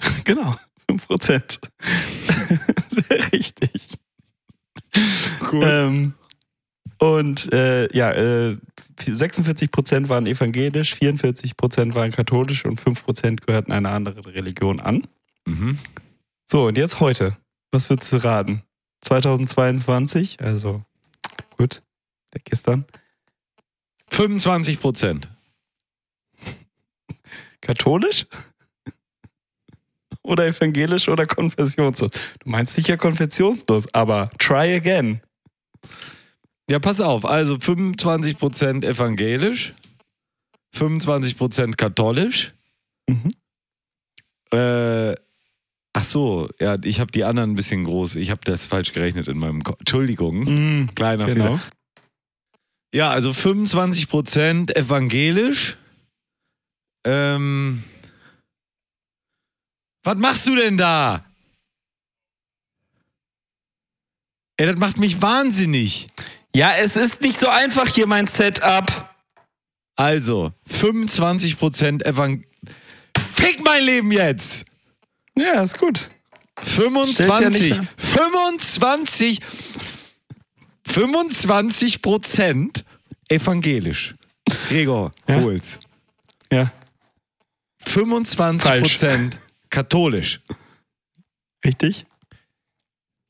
Genau, 0.24 0.56
5 0.88 1.06
Prozent. 1.06 1.60
Sehr 2.88 3.32
richtig. 3.32 3.98
Cool. 5.52 5.62
Ähm, 5.64 6.14
und 6.98 7.52
äh, 7.52 7.94
ja, 7.96 8.10
äh, 8.12 8.56
46 8.98 9.70
Prozent 9.70 10.08
waren 10.08 10.26
evangelisch, 10.26 10.94
44 10.94 11.56
Prozent 11.56 11.94
waren 11.94 12.10
katholisch 12.12 12.64
und 12.64 12.80
5 12.80 13.04
Prozent 13.04 13.46
gehörten 13.46 13.72
einer 13.72 13.90
anderen 13.90 14.24
Religion 14.24 14.80
an. 14.80 15.06
Mhm. 15.46 15.76
So, 16.46 16.66
und 16.66 16.76
jetzt 16.76 17.00
heute. 17.00 17.36
Was 17.70 17.90
würdest 17.90 18.12
du 18.12 18.16
raten? 18.18 18.62
2022, 19.02 20.40
also 20.40 20.82
gut, 21.56 21.82
gestern. 22.44 22.84
25 24.10 24.80
Prozent. 24.80 25.28
Katholisch? 27.60 28.26
Oder 30.22 30.46
evangelisch 30.46 31.08
oder 31.08 31.26
konfessionslos? 31.26 32.10
Du 32.38 32.48
meinst 32.50 32.74
sicher 32.74 32.96
konfessionslos, 32.96 33.92
aber 33.92 34.30
try 34.38 34.74
again. 34.74 35.20
Ja, 36.70 36.78
pass 36.78 37.00
auf. 37.00 37.24
Also 37.24 37.58
25 37.58 38.38
Prozent 38.38 38.84
evangelisch, 38.84 39.74
25 40.74 41.36
Prozent 41.36 41.76
katholisch. 41.78 42.52
Mhm. 43.08 43.30
Äh, 44.52 45.14
ach 45.92 46.04
so, 46.04 46.48
ja, 46.60 46.78
ich 46.84 47.00
habe 47.00 47.12
die 47.12 47.24
anderen 47.24 47.50
ein 47.52 47.56
bisschen 47.56 47.84
groß. 47.84 48.14
Ich 48.16 48.30
habe 48.30 48.40
das 48.44 48.64
falsch 48.66 48.92
gerechnet 48.92 49.28
in 49.28 49.38
meinem 49.38 49.62
Kopf. 49.62 49.80
Entschuldigung. 49.80 50.88
Kleiner 50.94 51.26
Genau. 51.26 51.44
Fehler. 51.58 51.60
Ja, 52.94 53.10
also 53.10 53.32
25 53.32 54.08
Prozent 54.08 54.76
evangelisch. 54.76 55.76
Ähm, 57.04 57.82
was 60.04 60.16
machst 60.16 60.46
du 60.46 60.54
denn 60.54 60.78
da? 60.78 61.24
Ey, 64.56 64.66
das 64.66 64.76
macht 64.76 64.98
mich 64.98 65.20
wahnsinnig. 65.20 66.06
Ja, 66.54 66.72
es 66.76 66.96
ist 66.96 67.20
nicht 67.20 67.38
so 67.38 67.48
einfach 67.48 67.88
hier 67.88 68.06
mein 68.06 68.26
Setup. 68.26 69.10
Also, 69.96 70.52
25% 70.70 72.04
Evangel... 72.04 72.44
Fick 73.32 73.60
mein 73.64 73.84
Leben 73.84 74.12
jetzt! 74.12 74.64
Ja, 75.36 75.62
ist 75.62 75.78
gut. 75.78 76.10
25, 76.62 77.14
Stell's 77.14 77.40
ja 77.40 77.50
nicht 77.50 77.76
mehr. 77.80 77.88
25, 77.98 79.40
25 80.86 82.02
Prozent 82.02 82.84
evangelisch. 83.28 84.14
Gregor, 84.68 85.12
Ja? 85.28 85.40
hol's. 85.40 85.80
Ja, 86.52 86.72
25 87.80 88.80
Prozent 88.82 89.38
katholisch. 89.70 90.40
richtig? 91.64 92.06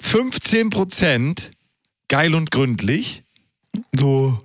15 0.02 0.68
Prozent 0.68 1.50
geil 2.08 2.34
und 2.34 2.50
gründlich. 2.50 3.24
So. 3.96 4.38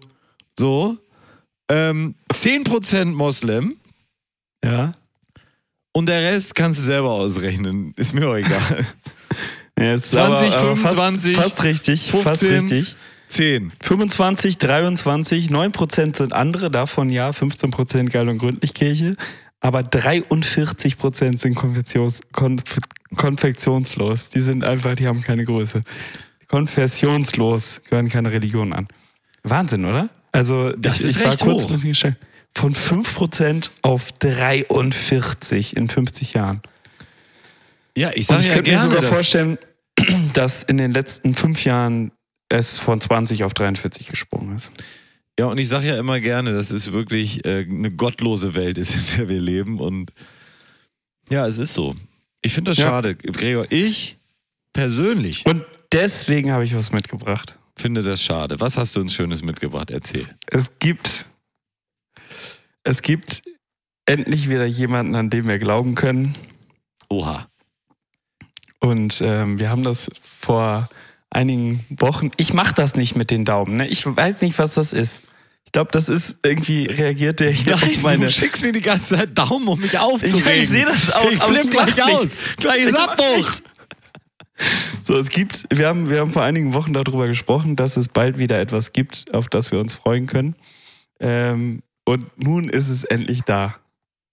So. 0.57 0.97
Ähm, 1.69 2.15
10 2.31 2.63
Prozent 2.63 3.15
Moslem. 3.15 3.75
Ja. 4.63 4.95
Und 5.91 6.07
der 6.07 6.21
Rest 6.31 6.55
kannst 6.55 6.79
du 6.79 6.83
selber 6.83 7.11
ausrechnen. 7.11 7.93
Ist 7.95 8.13
mir 8.13 8.27
auch 8.27 8.35
egal. 8.35 8.85
Ja, 9.77 9.93
es 9.93 10.05
ist 10.05 10.11
20, 10.11 10.49
aber, 10.49 10.57
aber 10.57 10.75
25, 10.75 11.35
fast, 11.37 11.49
fast 11.51 11.63
richtig, 11.63 12.11
fast 12.11 12.41
15. 12.41 12.77
richtig. 12.77 12.97
10. 13.29 13.71
25, 13.81 14.57
23, 14.57 15.49
9% 15.49 16.17
sind 16.17 16.33
andere, 16.33 16.69
davon 16.69 17.09
ja 17.09 17.29
15% 17.29 18.09
Geil 18.09 18.27
und 18.27 18.39
Gründlichkirche, 18.39 19.15
aber 19.61 19.79
43% 19.79 21.37
sind 21.37 21.55
konf, 21.55 22.79
konfektionslos. 23.15 24.29
Die 24.29 24.41
sind 24.41 24.65
einfach, 24.65 24.95
die 24.95 25.07
haben 25.07 25.21
keine 25.21 25.45
Größe. 25.45 25.83
Konfessionslos 26.49 27.81
gehören 27.89 28.09
keine 28.09 28.31
Religion 28.31 28.73
an. 28.73 28.87
Wahnsinn, 29.43 29.85
oder? 29.85 30.09
Also 30.31 30.73
Das 30.73 30.99
ich, 30.99 31.05
ist 31.07 31.15
ich 31.17 31.23
war 31.23 31.31
recht 31.31 31.39
kurz 31.41 31.65
hoch. 31.65 32.13
Von 32.55 32.73
5% 32.73 33.69
auf 33.83 34.11
43 34.13 35.77
in 35.77 35.87
50 35.87 36.33
Jahren. 36.33 36.61
Ja, 37.95 38.11
ich 38.13 38.25
sage 38.27 38.41
ich 38.41 38.47
ja 38.47 38.53
könnte 38.55 38.71
mir 38.71 38.79
sogar 38.79 39.01
dass- 39.01 39.07
vorstellen, 39.09 39.57
dass 40.33 40.63
in 40.63 40.77
den 40.77 40.91
letzten 40.93 41.35
fünf 41.35 41.63
Jahren 41.65 42.11
es 42.49 42.79
von 42.79 42.99
20 42.99 43.43
auf 43.43 43.53
43 43.53 44.07
gesprungen 44.07 44.55
ist. 44.55 44.71
Ja, 45.39 45.45
und 45.45 45.57
ich 45.57 45.67
sage 45.69 45.87
ja 45.87 45.97
immer 45.97 46.19
gerne, 46.19 46.51
dass 46.53 46.71
es 46.71 46.91
wirklich 46.91 47.45
äh, 47.45 47.65
eine 47.69 47.91
gottlose 47.91 48.55
Welt 48.55 48.77
ist, 48.77 48.93
in 48.95 49.17
der 49.17 49.29
wir 49.29 49.39
leben. 49.39 49.79
Und 49.79 50.11
ja, 51.29 51.47
es 51.47 51.57
ist 51.59 51.73
so. 51.73 51.95
Ich 52.41 52.53
finde 52.53 52.71
das 52.71 52.77
Ja. 52.79 52.87
schade. 52.87 53.15
Gregor, 53.15 53.65
ich 53.69 54.17
persönlich 54.73 55.45
Und 55.45 55.63
deswegen 55.91 56.51
habe 56.51 56.63
ich 56.63 56.75
was 56.75 56.91
mitgebracht. 56.91 57.57
finde 57.77 58.01
das 58.01 58.21
schade. 58.21 58.59
Was 58.59 58.77
hast 58.77 58.95
du 58.95 59.01
uns 59.01 59.13
Schönes 59.13 59.41
mitgebracht? 59.41 59.91
Erzähl. 59.91 60.27
Es 60.47 60.71
gibt, 60.79 61.25
es 62.83 63.01
gibt 63.01 63.43
endlich 64.05 64.49
wieder 64.49 64.65
jemanden, 64.65 65.15
an 65.15 65.29
den 65.29 65.47
wir 65.47 65.59
glauben 65.59 65.95
können. 65.95 66.35
Oha. 67.09 67.47
Und 68.79 69.21
ähm, 69.21 69.59
wir 69.59 69.69
haben 69.69 69.83
das 69.83 70.09
vor 70.23 70.89
einigen 71.29 71.85
Wochen. 71.89 72.31
Ich 72.37 72.53
mache 72.53 72.73
das 72.73 72.95
nicht 72.95 73.15
mit 73.15 73.31
den 73.31 73.45
Daumen. 73.45 73.77
Ne? 73.77 73.87
Ich 73.87 74.05
weiß 74.05 74.41
nicht, 74.41 74.57
was 74.57 74.75
das 74.75 74.93
ist. 74.93 75.23
Ich 75.65 75.71
glaube, 75.71 75.91
das 75.91 76.09
ist 76.09 76.37
irgendwie 76.43 76.85
reagiert 76.85 77.41
der 77.41 77.51
hier 77.51 77.75
auf 77.75 78.01
meine. 78.01 78.25
du 78.25 78.31
schickst 78.31 78.63
mir 78.63 78.71
die 78.71 78.81
ganze 78.81 79.17
Zeit 79.17 79.37
Daumen, 79.37 79.67
um 79.67 79.79
mich 79.79 79.99
aufzuregen. 79.99 80.47
Ja, 80.47 80.53
ich 80.53 80.69
sehe 80.69 80.85
das 80.85 81.11
auch, 81.11 81.29
Ich 81.29 81.39
aber 81.41 81.53
flipp 81.53 81.65
ich 81.65 81.71
gleich 81.71 82.03
aus. 82.03 82.29
Gleiches 82.57 82.87
Ich 82.87 82.93
mach 82.93 83.07
Abbruch. 83.09 83.51
Nicht. 84.59 84.69
So, 85.03 85.17
es 85.17 85.29
gibt, 85.29 85.65
wir 85.75 85.87
haben, 85.87 86.09
wir 86.09 86.19
haben 86.19 86.31
vor 86.31 86.43
einigen 86.43 86.73
Wochen 86.73 86.93
darüber 86.93 87.27
gesprochen, 87.27 87.75
dass 87.75 87.97
es 87.97 88.09
bald 88.09 88.37
wieder 88.37 88.59
etwas 88.59 88.93
gibt, 88.93 89.33
auf 89.33 89.47
das 89.47 89.71
wir 89.71 89.79
uns 89.79 89.95
freuen 89.95 90.27
können. 90.27 90.55
Ähm, 91.19 91.81
und 92.05 92.25
nun 92.37 92.69
ist 92.69 92.89
es 92.89 93.05
endlich 93.05 93.41
da. 93.41 93.75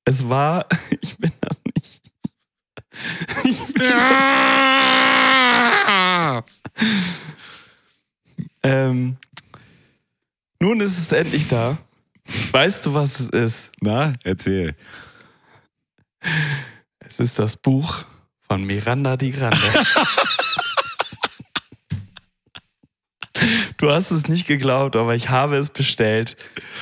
Es 0.05 0.29
war, 0.29 0.67
ich 1.01 1.17
bin 1.17 1.33
das 1.41 1.61
nicht. 1.75 2.03
Ich 3.45 3.63
bin 3.75 3.93
ähm, 8.63 9.17
nun 10.61 10.81
ist 10.81 10.99
es 10.99 11.13
endlich 11.13 11.47
da. 11.47 11.77
Weißt 12.51 12.87
du, 12.87 12.95
was 12.95 13.21
es 13.21 13.29
ist? 13.29 13.73
Na, 13.81 14.13
erzähl. 14.25 14.75
Es 16.99 17.21
ist 17.21 17.39
das 17.39 17.57
Buch 17.57 18.05
von 18.47 18.65
Miranda 18.65 19.17
Di 19.17 19.33
Grande. 19.33 19.59
Du 23.79 23.91
hast 23.91 24.11
es 24.11 24.27
nicht 24.27 24.47
geglaubt, 24.47 24.97
aber 24.97 25.15
ich 25.15 25.29
habe 25.29 25.57
es 25.57 25.69
bestellt. 25.69 26.37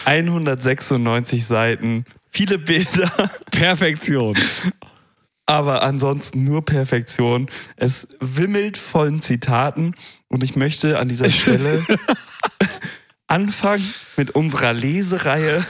196 0.04 1.44
Seiten, 1.44 2.04
viele 2.30 2.56
Bilder, 2.58 3.10
Perfektion. 3.50 4.38
aber 5.44 5.82
ansonsten 5.82 6.44
nur 6.44 6.64
Perfektion. 6.64 7.48
Es 7.76 8.08
wimmelt 8.20 8.76
von 8.76 9.20
Zitaten 9.20 9.96
und 10.28 10.44
ich 10.44 10.54
möchte 10.54 10.98
an 11.00 11.08
dieser 11.08 11.30
Stelle 11.32 11.84
anfangen 13.26 13.92
mit 14.16 14.30
unserer 14.30 14.72
Lesereihe. 14.72 15.66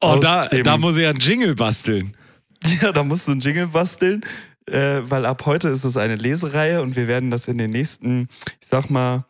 Oh, 0.00 0.18
da, 0.20 0.48
da 0.48 0.76
muss 0.76 0.98
ich 0.98 1.06
einen 1.06 1.20
Jingle 1.20 1.54
basteln. 1.54 2.14
Ja, 2.80 2.92
da 2.92 3.02
musst 3.02 3.28
du 3.28 3.32
einen 3.32 3.40
Jingle 3.40 3.68
basteln, 3.68 4.24
äh, 4.66 5.00
weil 5.02 5.26
ab 5.26 5.46
heute 5.46 5.68
ist 5.68 5.84
es 5.84 5.96
eine 5.96 6.16
Lesereihe 6.16 6.82
und 6.82 6.96
wir 6.96 7.08
werden 7.08 7.30
das 7.30 7.48
in 7.48 7.58
den 7.58 7.70
nächsten, 7.70 8.28
ich 8.60 8.68
sag 8.68 8.90
mal, 8.90 9.24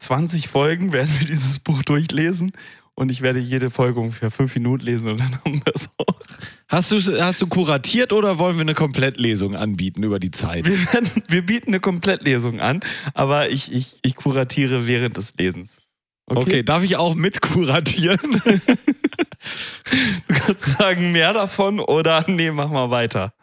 20 0.00 0.48
Folgen 0.48 0.92
werden 0.92 1.10
wir 1.18 1.26
dieses 1.26 1.58
Buch 1.58 1.82
durchlesen 1.82 2.52
und 2.94 3.10
ich 3.10 3.22
werde 3.22 3.38
jede 3.38 3.70
Folge 3.70 4.00
ungefähr 4.00 4.30
fünf 4.30 4.54
Minuten 4.54 4.84
lesen 4.84 5.10
und 5.12 5.20
dann 5.20 5.34
haben 5.44 5.60
wir 5.64 5.72
es 5.74 5.88
auch. 5.98 6.20
Hast 6.68 6.92
du, 6.92 7.20
hast 7.20 7.40
du 7.42 7.46
kuratiert 7.46 8.12
oder 8.12 8.38
wollen 8.38 8.56
wir 8.56 8.62
eine 8.62 8.74
Komplettlesung 8.74 9.56
anbieten 9.56 10.02
über 10.02 10.18
die 10.18 10.30
Zeit? 10.30 10.66
Wir, 10.66 10.92
werden, 10.92 11.10
wir 11.28 11.44
bieten 11.44 11.68
eine 11.68 11.80
Komplettlesung 11.80 12.60
an, 12.60 12.80
aber 13.14 13.50
ich, 13.50 13.72
ich, 13.72 13.98
ich 14.02 14.16
kuratiere 14.16 14.86
während 14.86 15.16
des 15.16 15.34
Lesens. 15.36 15.80
Okay, 16.26 16.62
darf 16.62 16.82
ich 16.82 16.96
auch 16.96 17.14
mit 17.14 17.40
kuratieren? 17.40 18.40
Du 20.28 20.34
kannst 20.34 20.78
sagen, 20.78 21.10
mehr 21.10 21.32
davon 21.32 21.80
oder 21.80 22.24
nee, 22.28 22.52
mach 22.52 22.68
mal 22.68 22.90
weiter. 22.90 23.34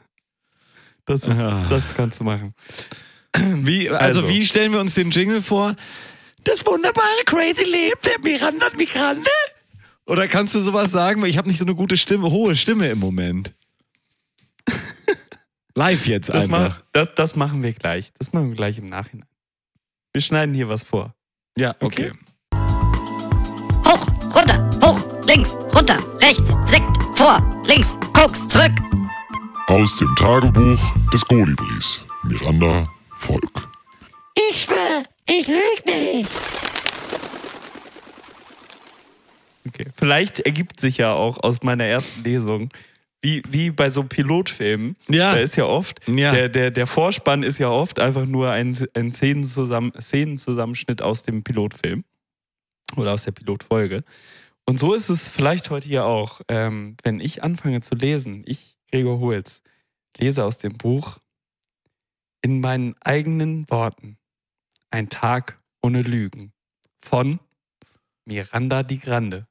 Das, 1.03 1.25
ist, 1.27 1.37
Ah. 1.37 1.67
das 1.69 1.93
kannst 1.93 2.21
du 2.21 2.23
machen. 2.23 2.53
Wie, 3.35 3.89
also, 3.89 4.21
Also. 4.21 4.29
wie 4.29 4.45
stellen 4.45 4.71
wir 4.71 4.79
uns 4.79 4.93
den 4.95 5.11
Jingle 5.11 5.41
vor? 5.41 5.75
Das 6.45 6.65
wunderbare 6.65 7.05
Crazy 7.25 7.65
Leben 7.65 7.99
der 8.05 8.19
Miranda 8.21 8.67
und 8.67 8.77
Migrande? 8.77 9.29
Oder 10.05 10.27
kannst 10.29 10.55
du 10.55 10.61
sowas 10.61 10.89
sagen? 10.91 11.21
Weil 11.21 11.29
ich 11.29 11.37
habe 11.37 11.49
nicht 11.49 11.59
so 11.59 11.65
eine 11.65 11.75
gute 11.75 11.97
Stimme, 11.97 12.31
hohe 12.31 12.55
Stimme 12.55 12.87
im 12.89 12.99
Moment. 12.99 13.53
Live 15.75 16.07
jetzt 16.07 16.29
Das, 16.29 16.43
einfach. 16.45 16.69
mach, 16.69 16.81
das, 16.93 17.07
das 17.15 17.35
machen 17.35 17.61
wir 17.61 17.73
gleich. 17.73 18.11
Das 18.17 18.31
machen 18.33 18.49
wir 18.49 18.55
gleich 18.55 18.77
im 18.77 18.87
Nachhinein. 18.87 19.27
Wir 20.13 20.21
schneiden 20.21 20.55
hier 20.55 20.69
was 20.69 20.83
vor. 20.83 21.13
Ja, 21.57 21.75
okay. 21.81 22.07
Runter, 22.07 22.17
hoch, 24.83 24.99
links, 25.27 25.53
runter, 25.75 25.97
rechts, 26.21 26.51
Sekt, 26.69 26.97
vor, 27.15 27.39
links, 27.67 27.97
Koks, 28.13 28.47
zurück. 28.47 28.71
Aus 29.67 29.95
dem 29.97 30.13
Tagebuch 30.17 30.79
des 31.13 31.25
Kolibris. 31.25 32.01
Miranda 32.23 32.87
Volk. 33.09 33.67
Ich 34.51 34.61
schwör, 34.61 35.03
ich 35.27 35.47
lüg 35.47 35.85
nicht. 35.85 36.29
Okay. 39.67 39.85
Vielleicht 39.95 40.39
ergibt 40.41 40.79
sich 40.79 40.97
ja 40.97 41.13
auch 41.13 41.37
aus 41.43 41.61
meiner 41.61 41.85
ersten 41.85 42.23
Lesung, 42.23 42.69
wie, 43.21 43.43
wie 43.49 43.69
bei 43.69 43.89
so 43.89 44.03
Pilotfilmen, 44.03 44.95
Ja. 45.09 45.33
da 45.33 45.39
ist 45.39 45.55
ja 45.57 45.65
oft, 45.65 45.99
Ja. 46.07 46.31
der, 46.31 46.49
der, 46.49 46.71
der 46.71 46.87
Vorspann 46.87 47.43
ist 47.43 47.57
ja 47.57 47.69
oft 47.69 47.99
einfach 47.99 48.25
nur 48.25 48.49
ein, 48.49 48.75
ein 48.93 49.13
Szenenzusamm, 49.13 49.91
Szenenzusammenschnitt 49.99 51.01
aus 51.01 51.23
dem 51.23 51.43
Pilotfilm 51.43 52.05
oder 52.95 53.11
aus 53.13 53.23
der 53.25 53.33
Pilotfolge. 53.33 54.03
Und 54.69 54.79
so 54.79 54.93
ist 54.93 55.09
es 55.09 55.29
vielleicht 55.29 55.71
heute 55.71 55.87
hier 55.87 56.05
auch. 56.05 56.41
Ähm, 56.47 56.95
wenn 57.01 57.19
ich 57.19 57.41
anfange 57.41 57.81
zu 57.81 57.95
lesen, 57.95 58.43
ich, 58.45 58.77
Gregor 58.91 59.19
Holz, 59.19 59.63
lese 60.15 60.45
aus 60.45 60.59
dem 60.59 60.77
Buch 60.77 61.17
in 62.43 62.59
meinen 62.59 62.93
eigenen 63.01 63.67
Worten 63.71 64.19
Ein 64.91 65.09
Tag 65.09 65.57
ohne 65.81 66.03
Lügen 66.03 66.53
von 67.01 67.39
Miranda 68.25 68.83
Di 68.83 68.99
Grande. 68.99 69.47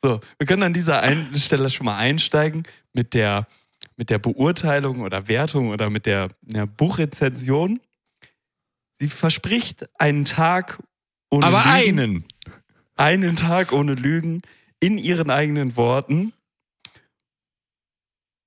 So, 0.00 0.20
wir 0.38 0.46
können 0.46 0.62
an 0.62 0.72
dieser 0.72 1.00
einen 1.00 1.36
Stelle 1.36 1.70
schon 1.70 1.86
mal 1.86 1.96
einsteigen 1.96 2.62
mit 2.92 3.14
der, 3.14 3.48
mit 3.96 4.10
der 4.10 4.20
Beurteilung 4.20 5.00
oder 5.00 5.26
Wertung 5.26 5.70
oder 5.70 5.90
mit 5.90 6.06
der, 6.06 6.28
der 6.42 6.66
Buchrezension. 6.66 7.80
Sie 8.92 9.08
verspricht 9.08 9.88
einen 9.98 10.24
Tag 10.24 10.78
ohne 11.30 11.46
Aber 11.46 11.64
Lügen 11.64 11.98
einen. 11.98 12.24
Einen 12.96 13.36
Tag 13.36 13.72
ohne 13.72 13.94
Lügen 13.94 14.42
in 14.80 14.98
ihren 14.98 15.30
eigenen 15.30 15.76
Worten 15.76 16.32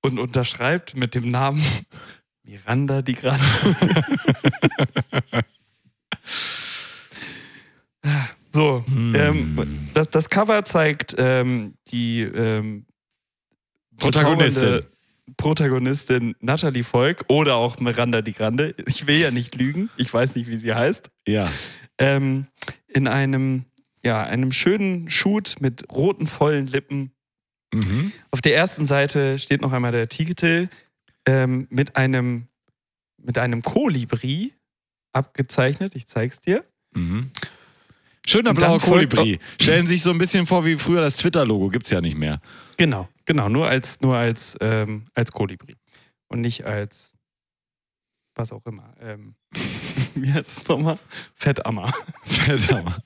und 0.02 0.18
unterschreibt 0.18 0.96
mit 0.96 1.14
dem 1.14 1.30
Namen 1.30 1.62
Miranda 2.44 3.02
Di 3.02 3.14
Grande. 3.14 3.44
so, 8.48 8.84
ähm, 8.88 9.90
das, 9.94 10.08
das 10.10 10.28
Cover 10.30 10.64
zeigt 10.64 11.14
ähm, 11.18 11.74
die 11.90 12.22
ähm, 12.22 12.86
Protagonistin. 13.98 14.82
Protagonistin 15.36 16.34
Natalie 16.40 16.84
Volk 16.84 17.24
oder 17.28 17.56
auch 17.56 17.78
Miranda 17.80 18.22
Di 18.22 18.32
Grande. 18.32 18.74
Ich 18.86 19.06
will 19.06 19.18
ja 19.18 19.30
nicht 19.30 19.54
lügen, 19.56 19.90
ich 19.98 20.12
weiß 20.12 20.36
nicht, 20.36 20.48
wie 20.48 20.56
sie 20.56 20.72
heißt 20.74 21.10
Ja. 21.26 21.50
ähm, 21.98 22.46
in 22.86 23.06
einem, 23.06 23.66
ja, 24.04 24.22
einem 24.22 24.52
schönen 24.52 25.08
Shoot 25.08 25.56
mit 25.60 25.90
roten, 25.92 26.26
vollen 26.26 26.66
Lippen. 26.66 27.12
Mhm. 27.72 28.12
Auf 28.30 28.40
der 28.40 28.56
ersten 28.56 28.86
Seite 28.86 29.38
steht 29.38 29.60
noch 29.60 29.72
einmal 29.72 29.92
der 29.92 30.08
Titel 30.08 30.68
ähm, 31.26 31.66
mit 31.70 31.96
einem, 31.96 32.48
mit 33.18 33.38
einem 33.38 33.62
Kolibri 33.62 34.54
abgezeichnet. 35.12 35.94
Ich 35.94 36.06
zeig's 36.06 36.40
dir. 36.40 36.64
Mhm. 36.94 37.30
Schöner 38.26 38.52
blauer 38.52 38.78
Kolibri. 38.78 39.38
Stellen 39.60 39.86
sich 39.86 40.02
so 40.02 40.10
ein 40.10 40.18
bisschen 40.18 40.46
vor 40.46 40.64
wie 40.64 40.76
früher 40.76 41.00
das 41.00 41.16
Twitter-Logo. 41.16 41.70
Gibt's 41.70 41.90
ja 41.90 42.00
nicht 42.00 42.16
mehr. 42.16 42.40
Genau, 42.76 43.08
genau, 43.24 43.48
nur 43.48 43.66
als, 43.66 44.00
nur 44.00 44.16
als, 44.16 44.56
ähm, 44.60 45.06
als 45.14 45.32
Kolibri. 45.32 45.76
Und 46.28 46.42
nicht 46.42 46.64
als 46.66 47.14
was 48.34 48.52
auch 48.52 48.64
immer. 48.66 48.94
Ähm, 49.00 49.34
wie 50.22 50.32
heißt 50.32 50.58
es 50.58 50.68
nochmal? 50.68 50.98
Fettammer. 51.34 51.92
Verdammt. 52.24 52.96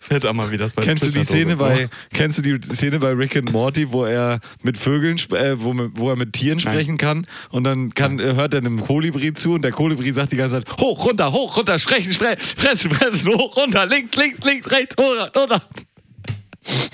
Fettammer, 0.00 0.50
wie 0.50 0.56
das 0.56 0.72
bei 0.72 0.82
Kennst 0.82 1.02
du 1.02 1.06
die 1.06 1.12
Twitter 1.12 1.28
Szene 1.28 1.56
bei 1.56 1.88
Kennst 2.12 2.38
du 2.38 2.42
die 2.42 2.58
Szene 2.66 2.98
bei 2.98 3.12
Rick 3.12 3.36
and 3.36 3.52
Morty, 3.52 3.90
wo 3.92 4.04
er 4.04 4.40
mit 4.62 4.78
Vögeln, 4.78 5.16
äh, 5.32 5.60
wo, 5.60 5.74
wo 5.94 6.10
er 6.10 6.16
mit 6.16 6.32
Tieren 6.32 6.60
sprechen 6.60 6.96
kann 6.96 7.26
und 7.50 7.64
dann 7.64 7.94
kann, 7.94 8.18
äh, 8.18 8.34
hört 8.34 8.54
er 8.54 8.60
einem 8.60 8.82
Kolibri 8.82 9.32
zu 9.34 9.54
und 9.54 9.62
der 9.62 9.72
Kolibri 9.72 10.12
sagt 10.12 10.32
die 10.32 10.36
ganze 10.36 10.56
Zeit 10.62 10.80
hoch, 10.80 11.06
runter, 11.06 11.32
hoch, 11.32 11.56
runter, 11.56 11.78
sprechen, 11.78 12.12
sprechen, 12.12 12.40
fressen, 12.40 12.90
fressen, 12.90 13.32
hoch, 13.32 13.56
runter, 13.56 13.86
links, 13.86 14.16
links, 14.16 14.40
links, 14.44 14.70
rechts, 14.70 14.96
runter, 14.98 15.30
runter. 15.36 15.62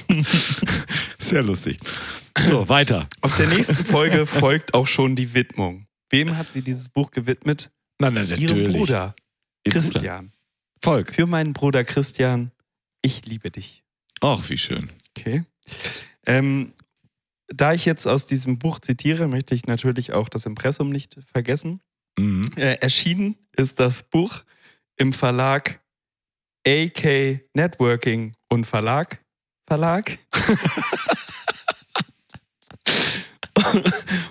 Sehr 1.18 1.42
lustig. 1.42 1.78
So, 2.44 2.68
weiter. 2.68 3.08
Auf 3.20 3.36
der 3.36 3.46
nächsten 3.48 3.84
Folge 3.84 4.26
folgt 4.26 4.74
auch 4.74 4.86
schon 4.86 5.16
die 5.16 5.34
Widmung. 5.34 5.86
Wem 6.10 6.36
hat 6.36 6.52
sie 6.52 6.62
dieses 6.62 6.88
Buch 6.88 7.10
gewidmet? 7.10 7.70
Na, 7.98 8.10
na, 8.10 8.22
Ihrem 8.22 8.64
Bruder, 8.64 9.14
Ihr 9.64 9.72
Bruder. 9.72 9.90
Christian. 9.90 10.32
Volk. 10.80 11.14
Für 11.14 11.26
meinen 11.26 11.52
Bruder 11.52 11.84
Christian, 11.84 12.50
ich 13.02 13.24
liebe 13.26 13.50
dich. 13.50 13.82
Ach, 14.20 14.48
wie 14.48 14.58
schön. 14.58 14.90
Okay. 15.10 15.44
Ähm, 16.26 16.72
da 17.48 17.72
ich 17.72 17.84
jetzt 17.84 18.06
aus 18.06 18.26
diesem 18.26 18.58
Buch 18.58 18.80
zitiere, 18.80 19.28
möchte 19.28 19.54
ich 19.54 19.66
natürlich 19.66 20.12
auch 20.12 20.28
das 20.28 20.46
Impressum 20.46 20.90
nicht 20.90 21.18
vergessen. 21.30 21.80
Mhm. 22.18 22.42
Äh, 22.56 22.74
erschienen 22.74 23.36
ist 23.56 23.78
das 23.78 24.02
Buch 24.02 24.42
im 24.96 25.12
Verlag 25.12 25.80
AK 26.66 27.40
Networking 27.54 28.34
und 28.48 28.64
Verlag. 28.64 29.20
Verlag. 29.66 30.18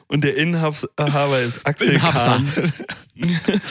und 0.07 0.23
der 0.23 0.37
Inhaber 0.37 1.39
ist 1.39 1.65
Axel 1.65 1.95
Inhabser. 1.95 2.43
Kahn. 2.53 2.73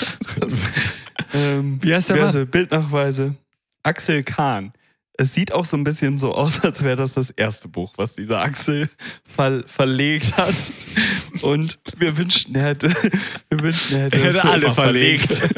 ähm, 1.32 1.78
Wie 1.82 1.94
heißt 1.94 2.10
der 2.10 2.16
Mann? 2.16 2.46
Bildnachweise. 2.48 3.34
Axel 3.82 4.22
Kahn. 4.22 4.72
Es 5.14 5.34
sieht 5.34 5.52
auch 5.52 5.66
so 5.66 5.76
ein 5.76 5.84
bisschen 5.84 6.16
so 6.16 6.32
aus, 6.34 6.64
als 6.64 6.82
wäre 6.82 6.96
das 6.96 7.12
das 7.12 7.30
erste 7.30 7.68
Buch, 7.68 7.92
was 7.96 8.14
dieser 8.14 8.40
Axel 8.40 8.88
ver 9.24 9.64
verlegt 9.66 10.36
hat. 10.36 10.54
Und 11.42 11.78
wir 11.98 12.16
wünschen, 12.16 12.54
er 12.54 12.68
hätte, 12.68 12.88
wir 13.50 13.60
wünschen, 13.60 13.96
er 13.98 14.04
hätte, 14.04 14.20
Er 14.20 14.26
hätte 14.26 14.44
alle 14.44 14.66
immer 14.66 14.74
verlegt. 14.74 15.30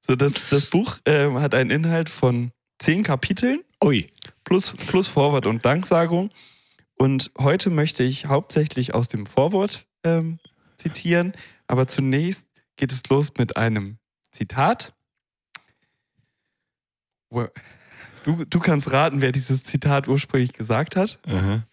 so, 0.00 0.16
das, 0.16 0.34
das 0.50 0.66
Buch 0.66 0.98
ähm, 1.04 1.40
hat 1.40 1.54
einen 1.54 1.70
Inhalt 1.70 2.08
von 2.08 2.50
zehn 2.80 3.04
Kapiteln 3.04 3.60
Ui. 3.82 4.06
plus, 4.44 4.74
plus 4.88 5.08
Vorwort 5.08 5.46
und 5.46 5.64
Danksagung. 5.64 6.30
Und 6.96 7.30
heute 7.38 7.70
möchte 7.70 8.02
ich 8.02 8.26
hauptsächlich 8.26 8.92
aus 8.92 9.06
dem 9.06 9.24
Vorwort 9.24 9.86
ähm, 10.02 10.40
zitieren. 10.76 11.32
Aber 11.68 11.86
zunächst 11.86 12.46
geht 12.78 12.92
es 12.92 13.06
los 13.10 13.34
mit 13.36 13.58
einem 13.58 13.98
Zitat. 14.32 14.94
Du, 18.24 18.44
du 18.44 18.58
kannst 18.58 18.90
raten, 18.92 19.20
wer 19.20 19.32
dieses 19.32 19.62
Zitat 19.62 20.08
ursprünglich 20.08 20.54
gesagt 20.54 20.96
hat. 20.96 21.18
Aha. 21.26 21.66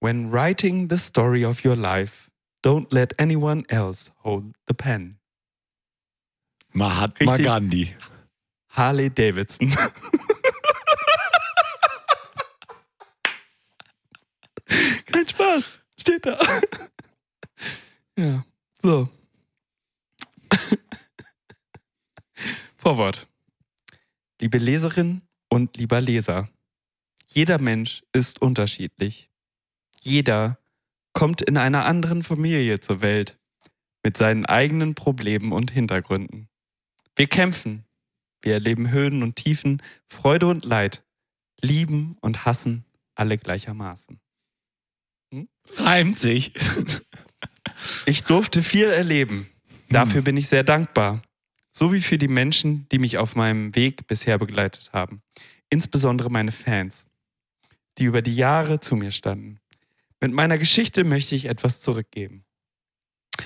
When 0.00 0.32
writing 0.32 0.88
the 0.88 0.96
story 0.98 1.44
of 1.44 1.62
your 1.64 1.76
life, 1.76 2.30
don't 2.64 2.90
let 2.92 3.20
anyone 3.20 3.64
else 3.68 4.10
hold 4.22 4.54
the 4.66 4.74
pen. 4.74 5.18
Mahatma 6.72 7.32
Richtig. 7.32 7.46
Gandhi. 7.46 7.94
Harley 8.68 9.10
Davidson. 9.10 9.70
Kein 15.06 15.28
Spaß. 15.28 15.72
Steht 15.98 16.26
da. 16.26 16.38
Ja, 18.18 18.44
so. 18.82 19.08
Vorwort. 22.76 23.28
Liebe 24.40 24.58
Leserin 24.58 25.22
und 25.48 25.76
lieber 25.76 26.00
Leser. 26.00 26.48
Jeder 27.28 27.58
Mensch 27.58 28.02
ist 28.12 28.40
unterschiedlich. 28.40 29.30
Jeder 30.00 30.58
kommt 31.12 31.42
in 31.42 31.56
einer 31.56 31.86
anderen 31.86 32.22
Familie 32.22 32.80
zur 32.80 33.00
Welt 33.00 33.38
mit 34.02 34.16
seinen 34.16 34.46
eigenen 34.46 34.94
Problemen 34.94 35.52
und 35.52 35.70
Hintergründen. 35.70 36.48
Wir 37.16 37.26
kämpfen, 37.26 37.84
wir 38.42 38.52
erleben 38.52 38.90
Höhen 38.90 39.22
und 39.22 39.36
Tiefen, 39.36 39.82
Freude 40.06 40.46
und 40.46 40.64
Leid, 40.64 41.04
lieben 41.60 42.16
und 42.20 42.44
hassen 42.44 42.84
alle 43.14 43.38
gleichermaßen. 43.38 44.20
Reimt 45.74 46.18
sich. 46.18 46.52
Ich 48.04 48.24
durfte 48.24 48.62
viel 48.62 48.88
erleben. 48.88 49.50
Dafür 49.88 50.22
bin 50.22 50.36
ich 50.36 50.48
sehr 50.48 50.64
dankbar. 50.64 51.22
So 51.72 51.92
wie 51.92 52.00
für 52.00 52.18
die 52.18 52.28
Menschen, 52.28 52.88
die 52.90 52.98
mich 52.98 53.18
auf 53.18 53.36
meinem 53.36 53.74
Weg 53.74 54.06
bisher 54.06 54.38
begleitet 54.38 54.92
haben. 54.92 55.22
Insbesondere 55.68 56.30
meine 56.30 56.52
Fans, 56.52 57.06
die 57.98 58.04
über 58.04 58.22
die 58.22 58.34
Jahre 58.34 58.80
zu 58.80 58.96
mir 58.96 59.10
standen. 59.10 59.60
Mit 60.20 60.32
meiner 60.32 60.58
Geschichte 60.58 61.04
möchte 61.04 61.34
ich 61.34 61.46
etwas 61.46 61.80
zurückgeben. 61.80 62.44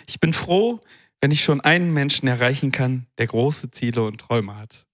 Ich 0.07 0.21
bin 0.21 0.33
froh, 0.33 0.81
wenn 1.21 1.31
ich 1.31 1.43
schon 1.43 1.61
einen 1.61 1.93
Menschen 1.93 2.29
erreichen 2.29 2.73
kann, 2.73 3.07
der 3.19 3.27
große 3.27 3.71
Ziele 3.71 4.05
und 4.05 4.19
Träume 4.19 4.57
hat. 4.57 4.87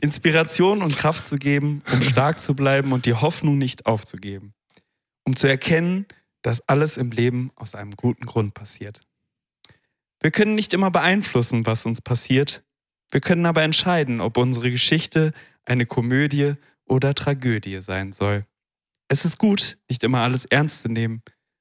Inspiration 0.00 0.82
und 0.82 0.96
Kraft 0.96 1.26
zu 1.26 1.36
geben, 1.36 1.82
um 1.92 2.02
stark 2.02 2.40
zu 2.40 2.54
bleiben 2.54 2.92
und 2.92 3.06
die 3.06 3.14
Hoffnung 3.14 3.58
nicht 3.58 3.86
aufzugeben. 3.86 4.54
Um 5.24 5.36
zu 5.36 5.48
erkennen, 5.48 6.06
dass 6.42 6.66
alles 6.68 6.96
im 6.96 7.10
Leben 7.10 7.50
aus 7.56 7.74
einem 7.74 7.96
guten 7.96 8.26
Grund 8.26 8.54
passiert. 8.54 9.00
Wir 10.24 10.30
können 10.30 10.54
nicht 10.54 10.72
immer 10.72 10.90
beeinflussen, 10.90 11.66
was 11.66 11.84
uns 11.84 12.00
passiert. 12.00 12.64
Wir 13.10 13.20
können 13.20 13.44
aber 13.44 13.60
entscheiden, 13.62 14.22
ob 14.22 14.38
unsere 14.38 14.70
Geschichte 14.70 15.34
eine 15.66 15.84
Komödie 15.84 16.54
oder 16.86 17.14
Tragödie 17.14 17.78
sein 17.82 18.12
soll. 18.14 18.46
Es 19.08 19.26
ist 19.26 19.36
gut, 19.36 19.76
nicht 19.86 20.02
immer 20.02 20.20
alles 20.20 20.46
ernst 20.46 20.80
zu 20.80 20.88
nehmen. 20.88 21.20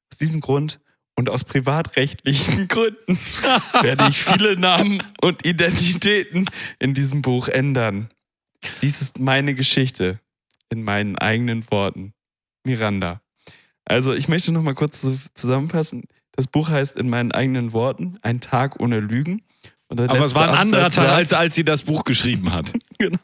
Aus 0.09 0.18
diesem 0.18 0.39
Grund 0.39 0.80
und 1.18 1.28
aus 1.28 1.43
privatrechtlichen 1.43 2.68
Gründen 2.70 3.20
werde 3.82 4.07
ich 4.07 4.24
viele 4.24 4.55
Namen 4.57 5.03
und 5.20 5.45
Identitäten 5.45 6.45
in 6.80 6.93
diesem 6.93 7.22
Buch 7.22 7.49
ändern. 7.49 8.14
Dies 8.82 9.01
ist 9.01 9.20
meine 9.20 9.55
Geschichte 9.55 10.22
in 10.70 10.84
meinen 10.84 11.18
eigenen 11.18 11.70
Worten. 11.70 12.14
Miranda. 12.66 13.22
Also 13.84 14.14
ich 14.14 14.30
möchte 14.30 14.53
noch 14.53 14.64
mal 14.64 14.74
kurz 14.74 15.01
zu- 15.01 15.20
zusammenfassen. 15.36 16.05
Das 16.34 16.47
Buch 16.47 16.69
heißt 16.69 16.97
in 16.97 17.09
meinen 17.09 17.31
eigenen 17.31 17.73
Worten 17.73 18.17
Ein 18.21 18.41
Tag 18.41 18.79
ohne 18.79 18.99
Lügen. 18.99 19.43
Aber 19.89 20.25
es 20.25 20.34
war 20.34 20.49
ein 20.49 20.55
anderer 20.55 20.89
Tag, 20.89 21.09
als, 21.09 21.34
als 21.34 21.55
sie 21.55 21.63
das 21.63 21.84
Buch 21.84 22.03
geschrieben 22.03 22.51
hat. 22.51 22.73
Genau. 22.99 23.19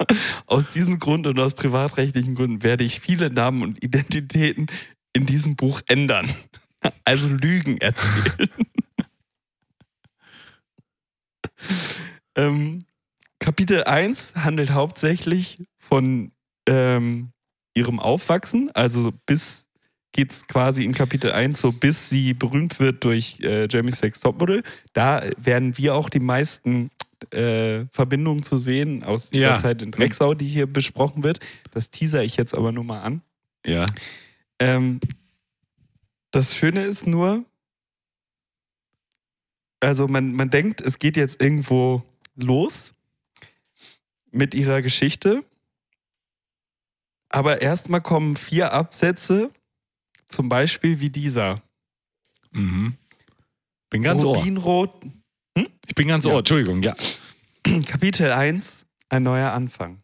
Aus 0.45 0.67
diesem 0.67 0.99
Grund 0.99 1.25
und 1.25 1.39
aus 1.39 1.53
privatrechtlichen 1.53 2.35
Gründen 2.35 2.63
werde 2.63 2.83
ich 2.83 2.99
viele 2.99 3.29
Namen 3.29 3.61
und 3.61 3.81
Identitäten 3.81 4.65
in 5.13 5.25
diesem 5.25 5.55
Buch 5.55 5.79
ändern. 5.87 6.27
Also 7.05 7.29
Lügen 7.29 7.77
erzählen. 7.77 8.49
ähm, 12.35 12.85
Kapitel 13.39 13.85
1 13.85 14.33
handelt 14.35 14.71
hauptsächlich 14.71 15.63
von 15.77 16.33
ähm, 16.67 17.31
ihrem 17.73 17.99
Aufwachsen, 17.99 18.69
also 18.73 19.13
bis 19.25 19.65
geht 20.11 20.31
es 20.31 20.47
quasi 20.47 20.83
in 20.83 20.93
Kapitel 20.93 21.31
1 21.31 21.59
so, 21.59 21.71
bis 21.71 22.09
sie 22.09 22.33
berühmt 22.33 22.79
wird 22.79 23.03
durch 23.03 23.39
äh, 23.41 23.67
Jeremy 23.69 23.91
Sex 23.91 24.19
Topmodel. 24.19 24.63
Da 24.93 25.23
werden 25.37 25.77
wir 25.77 25.95
auch 25.95 26.09
die 26.09 26.19
meisten 26.19 26.89
äh, 27.31 27.85
Verbindungen 27.91 28.43
zu 28.43 28.57
sehen 28.57 29.03
aus 29.03 29.31
Ja. 29.31 29.49
der 29.49 29.57
Zeit 29.57 29.81
in 29.81 29.91
Drecksau, 29.91 30.33
die 30.33 30.47
hier 30.47 30.67
besprochen 30.67 31.23
wird. 31.23 31.39
Das 31.71 31.91
teaser 31.91 32.23
ich 32.23 32.37
jetzt 32.37 32.55
aber 32.55 32.71
nur 32.71 32.83
mal 32.83 33.01
an. 33.01 33.21
Ja. 33.65 33.85
Ähm, 34.59 34.99
das 36.31 36.55
Schöne 36.55 36.83
ist 36.85 37.07
nur, 37.07 37.43
also 39.79 40.07
man, 40.07 40.33
man 40.33 40.49
denkt, 40.49 40.81
es 40.81 40.99
geht 40.99 41.17
jetzt 41.17 41.41
irgendwo 41.41 42.03
los 42.35 42.95
mit 44.31 44.53
ihrer 44.55 44.81
Geschichte. 44.81 45.43
Aber 47.29 47.61
erstmal 47.61 48.01
kommen 48.01 48.35
vier 48.35 48.73
Absätze, 48.73 49.51
zum 50.29 50.47
Beispiel 50.49 50.99
wie 50.99 51.09
dieser. 51.09 51.61
Mhm. 52.51 52.95
Bin 53.89 54.03
ganz 54.03 54.23
ohr. 54.23 54.37
Rubinrot, 54.37 54.93
Ich 55.87 55.95
bin 55.95 56.07
ganz 56.07 56.25
Ja. 56.25 56.31
ohr. 56.31 56.39
Entschuldigung, 56.39 56.81
ja. 56.83 56.95
Kapitel 57.85 58.31
1, 58.31 58.85
ein 59.09 59.23
neuer 59.23 59.51
Anfang. 59.51 60.01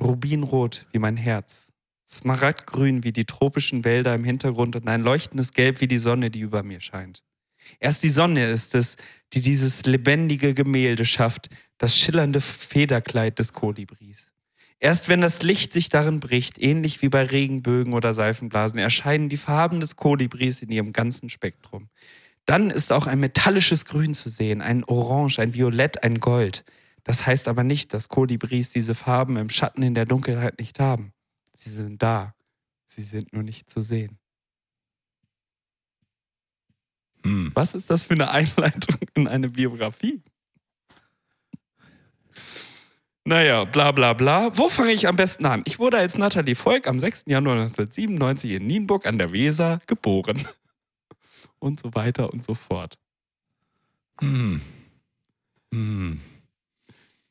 Rubinrot 0.00 0.86
wie 0.92 0.98
mein 0.98 1.16
Herz. 1.16 1.72
Smaragdgrün 2.08 3.04
wie 3.04 3.12
die 3.12 3.24
tropischen 3.24 3.84
Wälder 3.84 4.14
im 4.14 4.24
Hintergrund 4.24 4.74
und 4.76 4.88
ein 4.88 5.02
leuchtendes 5.02 5.52
Gelb 5.52 5.80
wie 5.80 5.86
die 5.88 5.98
Sonne, 5.98 6.30
die 6.30 6.40
über 6.40 6.62
mir 6.62 6.80
scheint. 6.80 7.22
Erst 7.78 8.02
die 8.02 8.08
Sonne 8.08 8.46
ist 8.46 8.74
es, 8.74 8.96
die 9.32 9.40
dieses 9.40 9.84
lebendige 9.84 10.54
Gemälde 10.54 11.04
schafft, 11.04 11.50
das 11.78 11.96
schillernde 11.96 12.40
Federkleid 12.40 13.38
des 13.38 13.52
Kolibris. 13.52 14.29
Erst 14.82 15.10
wenn 15.10 15.20
das 15.20 15.42
Licht 15.42 15.74
sich 15.74 15.90
darin 15.90 16.20
bricht, 16.20 16.58
ähnlich 16.58 17.02
wie 17.02 17.10
bei 17.10 17.22
Regenbögen 17.22 17.92
oder 17.92 18.14
Seifenblasen, 18.14 18.78
erscheinen 18.78 19.28
die 19.28 19.36
Farben 19.36 19.80
des 19.80 19.96
Kolibris 19.96 20.62
in 20.62 20.70
ihrem 20.70 20.92
ganzen 20.92 21.28
Spektrum. 21.28 21.90
Dann 22.46 22.70
ist 22.70 22.90
auch 22.90 23.06
ein 23.06 23.20
metallisches 23.20 23.84
Grün 23.84 24.14
zu 24.14 24.30
sehen, 24.30 24.62
ein 24.62 24.82
Orange, 24.84 25.38
ein 25.38 25.52
Violett, 25.52 26.02
ein 26.02 26.18
Gold. 26.18 26.64
Das 27.04 27.26
heißt 27.26 27.46
aber 27.46 27.62
nicht, 27.62 27.92
dass 27.92 28.08
Kolibris 28.08 28.70
diese 28.70 28.94
Farben 28.94 29.36
im 29.36 29.50
Schatten 29.50 29.82
in 29.82 29.94
der 29.94 30.06
Dunkelheit 30.06 30.58
nicht 30.58 30.80
haben. 30.80 31.12
Sie 31.54 31.70
sind 31.70 32.02
da. 32.02 32.34
Sie 32.86 33.02
sind 33.02 33.34
nur 33.34 33.42
nicht 33.42 33.68
zu 33.68 33.82
sehen. 33.82 34.18
Hm. 37.22 37.50
Was 37.54 37.74
ist 37.74 37.90
das 37.90 38.04
für 38.04 38.14
eine 38.14 38.30
Einleitung 38.30 38.96
in 39.14 39.28
eine 39.28 39.50
Biografie? 39.50 40.22
Naja, 43.24 43.64
bla 43.64 43.92
bla 43.92 44.12
bla. 44.14 44.56
Wo 44.56 44.68
fange 44.68 44.92
ich 44.92 45.06
am 45.06 45.16
besten 45.16 45.44
an? 45.46 45.62
Ich 45.66 45.78
wurde 45.78 45.98
als 45.98 46.16
Nathalie 46.16 46.54
Volk 46.54 46.86
am 46.86 46.98
6. 46.98 47.24
Januar 47.26 47.56
1997 47.56 48.52
in 48.52 48.66
Nienburg 48.66 49.06
an 49.06 49.18
der 49.18 49.32
Weser 49.32 49.80
geboren. 49.86 50.48
Und 51.58 51.78
so 51.80 51.94
weiter 51.94 52.32
und 52.32 52.42
so 52.42 52.54
fort. 52.54 52.98
Hm. 54.22 54.62
Hm. 55.74 56.18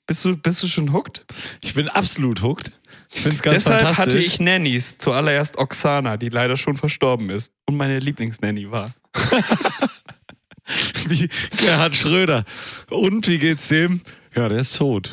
Bist 0.06 0.24
du, 0.24 0.38
bist 0.38 0.62
du 0.62 0.68
schon 0.68 0.94
hooked? 0.94 1.26
Ich 1.62 1.74
bin 1.74 1.88
absolut 1.90 2.44
hooked. 2.44 2.80
Ich 3.12 3.22
finde 3.22 3.38
es 3.38 3.42
ganz 3.42 3.64
Deshalb 3.64 3.82
fantastisch. 3.82 4.06
hatte 4.06 4.20
ich 4.20 4.40
Nannies, 4.40 5.00
zuallererst 5.00 5.58
Oksana, 5.58 6.18
die 6.18 6.30
leider 6.30 6.58
schon 6.58 6.78
verstorben 6.78 7.32
ist 7.32 7.52
und 7.66 7.76
meine 7.76 7.98
Lieblingsnanny 7.98 8.70
war. 8.70 8.94
Wie 11.08 11.28
Gerhard 11.58 11.96
Schröder. 11.96 12.46
Und 12.92 13.28
wie 13.28 13.40
geht's 13.40 13.68
dem? 13.70 14.02
Ja, 14.36 14.48
der 14.48 14.60
ist 14.60 14.78
tot. 14.78 15.12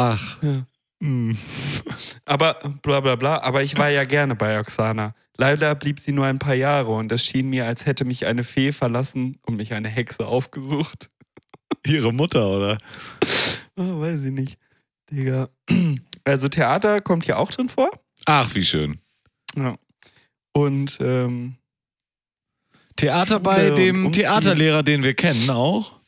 Ach. 0.00 0.42
Ja. 0.42 0.66
Hm. 1.02 1.36
Aber 2.24 2.54
bla 2.82 3.00
bla 3.00 3.16
bla, 3.16 3.40
aber 3.42 3.62
ich 3.62 3.76
war 3.76 3.88
ja 3.88 4.04
gerne 4.04 4.34
bei 4.34 4.58
Oksana. 4.58 5.14
Leider 5.36 5.74
blieb 5.74 5.98
sie 5.98 6.12
nur 6.12 6.26
ein 6.26 6.38
paar 6.38 6.54
Jahre 6.54 6.92
und 6.92 7.10
es 7.12 7.24
schien 7.24 7.48
mir, 7.48 7.66
als 7.66 7.86
hätte 7.86 8.04
mich 8.04 8.26
eine 8.26 8.44
Fee 8.44 8.72
verlassen 8.72 9.38
und 9.46 9.56
mich 9.56 9.72
eine 9.72 9.88
Hexe 9.88 10.26
aufgesucht. 10.26 11.10
Ihre 11.86 12.12
Mutter, 12.12 12.46
oder? 12.46 12.78
Oh, 13.76 14.00
weiß 14.00 14.24
ich 14.24 14.32
nicht. 14.32 14.58
Digga. 15.10 15.48
Also 16.22 16.48
Theater 16.48 17.00
kommt 17.00 17.24
hier 17.24 17.38
auch 17.38 17.50
drin 17.50 17.70
vor. 17.70 17.90
Ach, 18.26 18.54
wie 18.54 18.62
schön. 18.62 19.00
Ja. 19.56 19.78
Und 20.52 20.98
ähm, 21.00 21.56
Theater 22.96 23.36
Schule 23.36 23.40
bei 23.40 23.70
dem. 23.70 24.12
Theaterlehrer, 24.12 24.82
den 24.82 25.02
wir 25.02 25.14
kennen, 25.14 25.48
auch. 25.48 25.99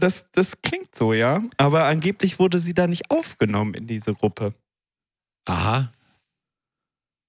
Das, 0.00 0.30
das 0.32 0.60
klingt 0.62 0.94
so, 0.94 1.12
ja. 1.12 1.42
Aber 1.56 1.84
angeblich 1.84 2.38
wurde 2.38 2.58
sie 2.58 2.74
da 2.74 2.86
nicht 2.86 3.10
aufgenommen 3.10 3.74
in 3.74 3.86
diese 3.86 4.14
Gruppe. 4.14 4.54
Aha. 5.46 5.92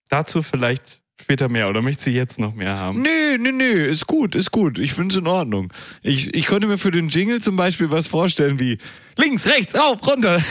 Dazu 0.09 0.41
vielleicht 0.41 1.01
später 1.21 1.49
mehr 1.49 1.69
oder 1.69 1.81
möchtest 1.81 2.07
du 2.07 2.11
jetzt 2.11 2.39
noch 2.39 2.53
mehr 2.53 2.77
haben? 2.77 3.01
Nö, 3.01 3.37
nö, 3.37 3.51
nö, 3.51 3.85
ist 3.85 4.07
gut, 4.07 4.35
ist 4.35 4.51
gut. 4.51 4.79
Ich 4.79 4.93
finde 4.93 5.13
es 5.13 5.19
in 5.19 5.27
Ordnung. 5.27 5.71
Ich, 6.01 6.33
ich 6.33 6.47
konnte 6.47 6.67
mir 6.67 6.77
für 6.77 6.91
den 6.91 7.09
Jingle 7.09 7.41
zum 7.41 7.55
Beispiel 7.55 7.91
was 7.91 8.07
vorstellen 8.07 8.59
wie 8.59 8.77
links, 9.17 9.47
rechts, 9.47 9.75
rauf, 9.75 10.05
runter. 10.05 10.41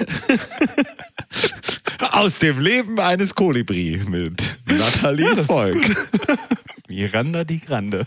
Aus 2.12 2.38
dem 2.38 2.60
Leben 2.60 2.98
eines 2.98 3.34
Kolibri 3.34 4.00
mit 4.08 4.56
Nathalie 4.66 5.34
Ja, 5.34 5.44
Volk. 5.44 5.84
Miranda 6.88 7.44
die 7.44 7.60
Grande. 7.60 8.06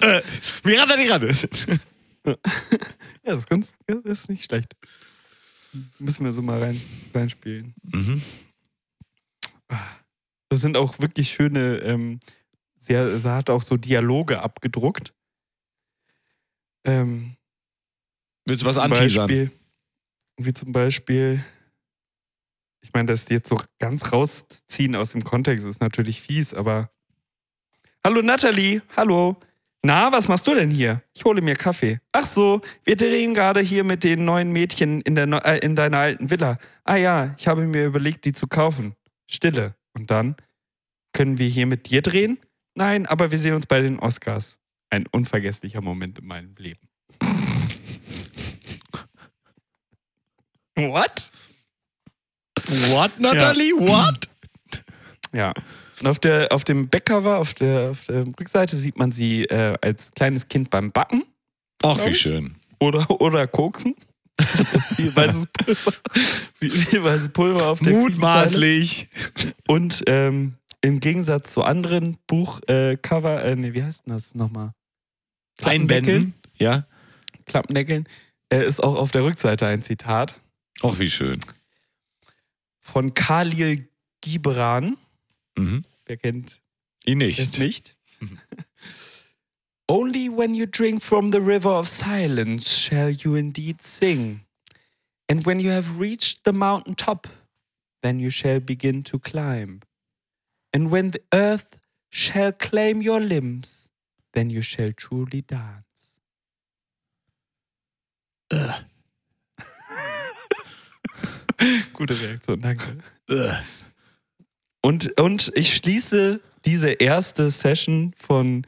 Äh, 0.00 0.20
Miranda 0.64 0.96
die 0.96 1.08
Rande. 1.08 1.34
Ja, 3.24 3.34
das 3.34 3.38
ist, 3.40 3.50
ganz, 3.50 3.74
das 3.86 4.04
ist 4.04 4.30
nicht 4.30 4.44
schlecht. 4.44 4.74
Müssen 5.98 6.24
wir 6.24 6.32
so 6.32 6.40
mal 6.40 6.62
rein, 6.62 6.80
reinspielen. 7.12 7.74
Mhm. 7.82 8.22
Das 10.48 10.62
sind 10.62 10.78
auch 10.78 10.98
wirklich 10.98 11.28
schöne, 11.28 11.78
ähm, 11.78 12.20
sehr, 12.76 13.18
sie 13.18 13.30
hat 13.30 13.50
auch 13.50 13.62
so 13.62 13.76
Dialoge 13.76 14.40
abgedruckt. 14.40 15.12
Ähm, 16.84 17.36
Willst 18.46 18.62
du 18.62 18.66
was 18.66 18.78
anteasern? 18.78 19.50
Wie 20.38 20.52
zum 20.54 20.72
Beispiel, 20.72 21.44
ich 22.80 22.92
meine, 22.94 23.06
das 23.06 23.28
jetzt 23.28 23.48
so 23.48 23.60
ganz 23.78 24.12
rausziehen 24.12 24.96
aus 24.96 25.10
dem 25.12 25.22
Kontext 25.22 25.66
ist 25.66 25.80
natürlich 25.80 26.22
fies, 26.22 26.54
aber 26.54 26.90
Hallo 28.04 28.22
Natalie, 28.22 28.80
hallo. 28.96 29.36
Na, 29.88 30.12
was 30.12 30.28
machst 30.28 30.46
du 30.46 30.54
denn 30.54 30.70
hier? 30.70 31.02
Ich 31.14 31.24
hole 31.24 31.40
mir 31.40 31.56
Kaffee. 31.56 31.98
Ach 32.12 32.26
so, 32.26 32.60
wir 32.84 32.94
drehen 32.94 33.32
gerade 33.32 33.60
hier 33.60 33.84
mit 33.84 34.04
den 34.04 34.22
neuen 34.26 34.52
Mädchen 34.52 35.00
in, 35.00 35.14
der, 35.14 35.24
neu- 35.24 35.38
äh, 35.38 35.60
in 35.60 35.76
deiner 35.76 35.96
alten 35.96 36.28
Villa. 36.28 36.58
Ah 36.84 36.96
ja, 36.96 37.34
ich 37.38 37.48
habe 37.48 37.62
mir 37.62 37.86
überlegt, 37.86 38.26
die 38.26 38.34
zu 38.34 38.46
kaufen. 38.48 38.94
Stille. 39.26 39.76
Und 39.94 40.10
dann? 40.10 40.36
Können 41.14 41.38
wir 41.38 41.48
hier 41.48 41.64
mit 41.64 41.88
dir 41.88 42.02
drehen? 42.02 42.36
Nein, 42.74 43.06
aber 43.06 43.30
wir 43.30 43.38
sehen 43.38 43.54
uns 43.54 43.64
bei 43.64 43.80
den 43.80 43.98
Oscars. 43.98 44.58
Ein 44.90 45.06
unvergesslicher 45.06 45.80
Moment 45.80 46.18
in 46.18 46.26
meinem 46.26 46.54
Leben. 46.58 46.86
What? 50.76 51.30
What, 52.90 53.18
Nathalie? 53.18 53.72
What? 53.72 54.28
Ja. 55.32 55.54
Und 56.00 56.06
auf, 56.06 56.18
der, 56.18 56.52
auf 56.52 56.64
dem 56.64 56.88
Backcover, 56.88 57.38
auf 57.38 57.54
der, 57.54 57.90
auf 57.90 58.04
der 58.06 58.26
Rückseite 58.26 58.76
sieht 58.76 58.98
man 58.98 59.12
sie 59.12 59.44
äh, 59.44 59.76
als 59.80 60.12
kleines 60.12 60.48
Kind 60.48 60.70
beim 60.70 60.90
Backen 60.90 61.24
Ach, 61.82 61.98
wie 62.04 62.10
ich. 62.10 62.20
schön. 62.20 62.56
oder, 62.78 63.10
oder 63.20 63.46
Koksen. 63.46 63.94
Viel 64.94 65.14
weißes 65.14 65.46
Pulver, 65.52 65.92
viel, 66.58 66.70
viel 66.70 67.02
weißes 67.02 67.28
Pulver 67.30 67.66
auf 67.66 67.80
der. 67.80 67.92
Mutmaßlich. 67.92 69.08
Und 69.66 70.04
ähm, 70.06 70.54
im 70.80 71.00
Gegensatz 71.00 71.52
zu 71.52 71.62
anderen 71.62 72.16
Buchcover, 72.28 73.44
äh, 73.44 73.52
äh, 73.52 73.56
nee, 73.56 73.72
wie 73.74 73.82
heißt 73.82 74.06
denn 74.06 74.14
das 74.14 74.34
nochmal? 74.34 74.72
Einbänden. 75.62 76.34
Ja. 76.56 76.86
Klappendeckeln, 77.46 78.06
äh, 78.52 78.64
ist 78.64 78.82
auch 78.82 78.94
auf 78.94 79.10
der 79.10 79.24
Rückseite 79.24 79.66
ein 79.66 79.82
Zitat 79.82 80.40
Ach, 80.82 80.98
wie 80.98 81.10
schön. 81.10 81.40
von 82.80 83.14
Khalil 83.14 83.88
Gibran. 84.20 84.96
Mhm. 85.58 85.82
Wer 86.06 86.16
kennt 86.16 86.62
Ihn 87.04 87.20
es 87.20 87.38
nicht. 87.38 87.58
nicht? 87.58 87.96
Only 89.90 90.28
when 90.28 90.54
you 90.54 90.66
drink 90.66 91.02
from 91.02 91.30
the 91.30 91.40
river 91.40 91.70
of 91.70 91.88
silence 91.88 92.70
shall 92.78 93.10
you 93.10 93.34
indeed 93.34 93.80
sing. 93.82 94.42
And 95.28 95.44
when 95.46 95.60
you 95.60 95.70
have 95.70 95.98
reached 95.98 96.44
the 96.44 96.52
mountain 96.52 96.94
top, 96.94 97.26
then 98.02 98.20
you 98.20 98.30
shall 98.30 98.60
begin 98.60 99.02
to 99.04 99.18
climb. 99.18 99.80
And 100.72 100.90
when 100.90 101.10
the 101.10 101.22
earth 101.32 101.78
shall 102.10 102.52
claim 102.52 103.02
your 103.02 103.20
limbs, 103.20 103.88
then 104.34 104.50
you 104.50 104.62
shall 104.62 104.92
truly 104.92 105.42
dance. 105.42 106.20
Gute 111.92 112.14
Reaktion, 112.20 112.60
danke. 112.60 112.98
Und, 114.82 115.20
und 115.20 115.52
ich 115.54 115.74
schließe 115.74 116.40
diese 116.64 116.90
erste 116.90 117.50
Session 117.50 118.12
von 118.16 118.66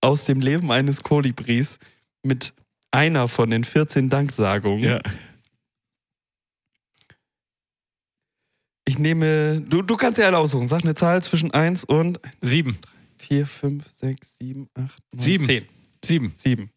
Aus 0.00 0.24
dem 0.24 0.40
Leben 0.40 0.72
eines 0.72 1.02
Kolibris 1.02 1.78
mit 2.22 2.54
einer 2.90 3.28
von 3.28 3.50
den 3.50 3.64
14 3.64 4.08
Danksagungen. 4.08 4.82
Ja. 4.82 5.00
Ich 8.86 8.98
nehme, 8.98 9.60
du, 9.60 9.82
du 9.82 9.96
kannst 9.96 10.18
ja 10.18 10.26
alle 10.26 10.38
aussuchen. 10.38 10.66
Sag 10.66 10.82
eine 10.82 10.94
Zahl 10.94 11.22
zwischen 11.22 11.52
1 11.52 11.84
und 11.84 12.18
Sieben. 12.40 12.78
4, 13.18 13.46
5, 13.46 13.86
6, 13.86 14.38
7, 14.38 14.68
8, 14.74 14.98
9, 15.12 15.22
Sieben. 15.22 15.44
10. 15.44 15.68
Sieben. 16.02 16.32
7. 16.34 16.70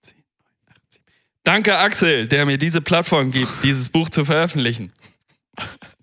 10, 0.00 0.16
9, 0.16 0.46
8, 0.68 0.94
7. 0.94 1.04
Danke, 1.42 1.76
Axel, 1.76 2.28
der 2.28 2.46
mir 2.46 2.56
diese 2.56 2.80
Plattform 2.80 3.30
gibt, 3.30 3.52
dieses 3.62 3.88
Buch 3.90 4.08
zu 4.08 4.24
veröffentlichen. 4.24 4.92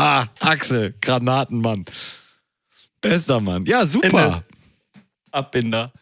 Ah, 0.00 0.28
Axel, 0.38 0.94
Granatenmann. 1.00 1.84
Bester 3.00 3.40
Mann. 3.40 3.66
Ja, 3.66 3.84
super. 3.84 4.44
Abbinder. 5.32 5.92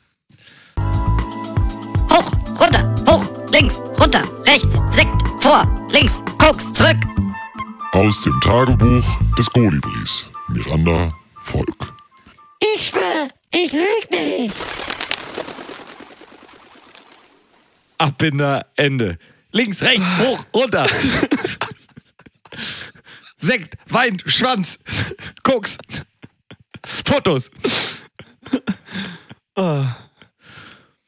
Hoch, 2.10 2.30
runter, 2.60 2.94
hoch, 3.08 3.24
links, 3.52 3.78
runter, 3.98 4.22
rechts, 4.44 4.82
Sekt, 4.94 5.22
vor, 5.40 5.64
links, 5.90 6.22
Koks, 6.38 6.74
zurück. 6.74 6.98
Aus 7.92 8.20
dem 8.22 8.38
Tagebuch 8.42 9.02
des 9.38 9.50
Kolibris. 9.50 10.26
Miranda 10.48 11.10
Volk. 11.36 11.94
Ich 12.76 12.88
schwör, 12.88 13.30
ich 13.50 13.72
lüg 13.72 14.10
nicht. 14.10 14.54
Abbinder, 17.96 18.66
Ende. 18.76 19.18
Links, 19.52 19.80
rechts, 19.80 20.04
hoch, 20.18 20.44
runter. 20.54 20.84
Sekt, 23.46 23.76
Wein, 23.88 24.20
Schwanz, 24.26 24.80
Koks, 25.44 25.78
Fotos. 26.84 27.48
Ah. 29.54 29.96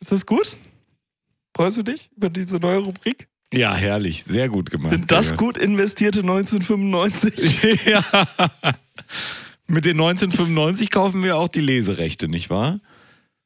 Ist 0.01 0.12
das 0.12 0.24
gut? 0.24 0.57
Freust 1.55 1.78
du 1.78 1.82
dich 1.82 2.11
über 2.16 2.30
diese 2.30 2.57
neue 2.59 2.78
Rubrik? 2.78 3.28
Ja, 3.53 3.74
herrlich. 3.74 4.24
Sehr 4.24 4.49
gut 4.49 4.70
gemacht. 4.70 4.93
Sind 4.93 5.11
das 5.11 5.36
gut 5.36 5.57
investierte 5.57 6.20
1995? 6.20 7.84
ja. 7.86 8.05
Mit 9.66 9.84
den 9.84 10.01
1995 10.01 10.91
kaufen 10.91 11.24
wir 11.24 11.36
auch 11.36 11.49
die 11.49 11.61
Leserechte, 11.61 12.28
nicht 12.28 12.51
wahr? 12.51 12.78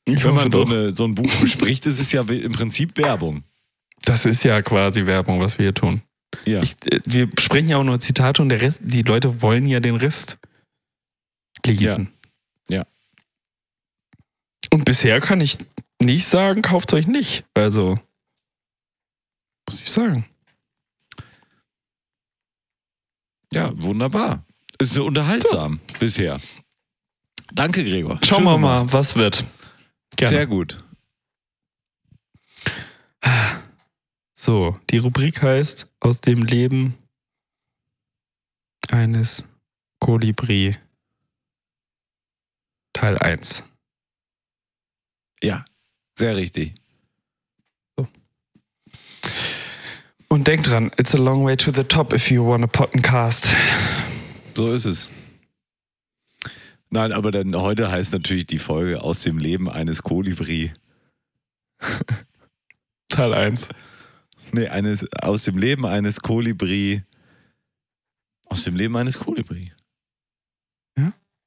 Ich 0.04 0.22
Wenn 0.22 0.34
man 0.34 0.52
so, 0.52 0.64
eine, 0.64 0.94
so 0.94 1.04
ein 1.04 1.14
Buch 1.14 1.34
bespricht, 1.36 1.86
ist 1.86 1.98
es 1.98 2.12
ja 2.12 2.22
im 2.22 2.52
Prinzip 2.52 2.98
Werbung. 2.98 3.44
Das 4.04 4.26
ist 4.26 4.44
ja 4.44 4.60
quasi 4.60 5.06
Werbung, 5.06 5.40
was 5.40 5.58
wir 5.58 5.64
hier 5.64 5.74
tun. 5.74 6.02
Ja. 6.44 6.62
Ich, 6.62 6.76
äh, 6.86 7.00
wir 7.04 7.28
sprechen 7.38 7.68
ja 7.68 7.76
auch 7.78 7.84
nur 7.84 8.00
Zitate 8.00 8.42
und 8.42 8.48
der 8.48 8.60
Rest, 8.60 8.80
die 8.84 9.02
Leute 9.02 9.42
wollen 9.42 9.66
ja 9.66 9.80
den 9.80 9.96
Rest 9.96 10.38
lesen. 11.64 12.12
Ja. 12.68 12.78
Ja. 12.78 12.86
Und 14.70 14.84
bisher 14.84 15.20
kann 15.20 15.40
ich 15.40 15.58
nicht 16.00 16.26
sagen, 16.26 16.62
kauft 16.62 16.94
euch 16.94 17.06
nicht. 17.06 17.44
Also, 17.54 17.98
muss 19.68 19.82
ich 19.82 19.90
sagen. 19.90 20.26
ja, 23.52 23.70
wunderbar. 23.76 24.44
Ist 24.78 24.94
so 24.94 25.04
unterhaltsam 25.06 25.80
bisher. 26.00 26.40
Danke, 27.52 27.84
Gregor. 27.84 28.18
Schauen 28.24 28.44
wir 28.44 28.56
mal, 28.56 28.90
was 28.92 29.14
wird. 29.14 29.44
Gerne. 30.16 30.36
Sehr 30.36 30.46
gut. 30.46 30.82
So, 34.44 34.76
die 34.90 34.98
Rubrik 34.98 35.40
heißt 35.40 35.88
Aus 36.00 36.20
dem 36.20 36.42
Leben 36.42 36.98
eines 38.90 39.44
Kolibri 40.00 40.76
Teil 42.92 43.18
1. 43.18 43.64
Ja, 45.44 45.64
sehr 46.18 46.34
richtig. 46.34 46.74
Und 50.26 50.48
denkt 50.48 50.68
dran, 50.68 50.90
it's 50.96 51.14
a 51.14 51.18
long 51.18 51.44
way 51.44 51.56
to 51.56 51.70
the 51.70 51.84
top 51.84 52.12
if 52.12 52.28
you 52.28 52.44
want 52.44 52.64
a 52.64 52.66
Pottencast. 52.66 53.48
So 54.56 54.72
ist 54.72 54.86
es. 54.86 55.08
Nein, 56.90 57.12
aber 57.12 57.30
dann 57.30 57.54
heute 57.54 57.92
heißt 57.92 58.12
natürlich 58.12 58.46
die 58.46 58.58
Folge 58.58 59.02
aus 59.02 59.22
dem 59.22 59.38
Leben 59.38 59.70
eines 59.70 60.02
Kolibri. 60.02 60.72
Teil 63.08 63.34
1. 63.34 63.68
Nee, 64.52 64.68
eines, 64.68 65.06
aus 65.20 65.44
dem 65.44 65.58
Leben 65.58 65.86
eines 65.86 66.20
Kolibri. 66.20 67.02
Aus 68.48 68.64
dem 68.64 68.76
Leben 68.76 68.96
eines 68.96 69.18
Kolibri. 69.18 69.72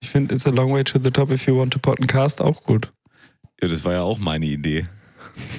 Ich 0.01 0.11
finde 0.11 0.35
It's 0.35 0.45
a 0.45 0.51
long 0.51 0.71
way 0.71 0.83
to 0.83 0.99
the 0.99 1.09
top 1.09 1.31
if 1.31 1.47
you 1.47 1.57
want 1.57 1.75
a 1.75 1.79
Pottencast 1.79 2.39
auch 2.39 2.63
gut. 2.63 2.91
Ja, 3.59 3.67
das 3.67 3.83
war 3.83 3.93
ja 3.93 4.01
auch 4.03 4.19
meine 4.19 4.45
Idee. 4.45 4.85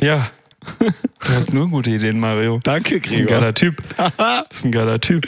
Ja. 0.00 0.30
Du 0.80 1.32
hast 1.32 1.52
nur 1.52 1.68
gute 1.68 1.90
Ideen, 1.90 2.20
Mario. 2.20 2.60
Danke, 2.62 3.00
Das 3.00 3.10
ist 3.10 3.18
ein 3.18 3.26
geiler 3.26 3.52
Typ. 3.54 3.82
Das 3.96 4.46
ist 4.52 4.64
ein 4.64 4.70
geiler 4.70 5.00
Typ. 5.00 5.26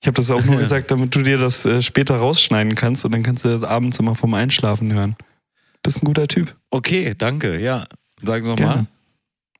Ich 0.00 0.06
habe 0.06 0.14
das 0.14 0.30
auch 0.30 0.44
nur 0.44 0.56
gesagt, 0.58 0.92
damit 0.92 1.12
du 1.14 1.22
dir 1.22 1.38
das 1.38 1.64
äh, 1.66 1.82
später 1.82 2.16
rausschneiden 2.16 2.76
kannst 2.76 3.04
und 3.04 3.10
dann 3.10 3.24
kannst 3.24 3.44
du 3.44 3.48
das 3.48 3.64
abends 3.64 3.98
immer 3.98 4.14
vom 4.14 4.34
Einschlafen 4.34 4.92
hören. 4.94 5.16
Du 5.18 5.78
bist 5.82 6.00
ein 6.02 6.06
guter 6.06 6.28
Typ. 6.28 6.54
Okay, 6.70 7.14
danke. 7.18 7.58
Ja, 7.60 7.86
sag's 8.22 8.46
nochmal. 8.46 8.86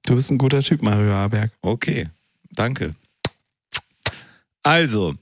Du 0.06 0.14
bist 0.14 0.30
ein 0.30 0.38
guter 0.38 0.62
Typ, 0.62 0.82
Mario 0.82 1.12
Aberg. 1.12 1.52
Okay, 1.60 2.08
danke. 2.50 2.94
Also, 4.62 5.14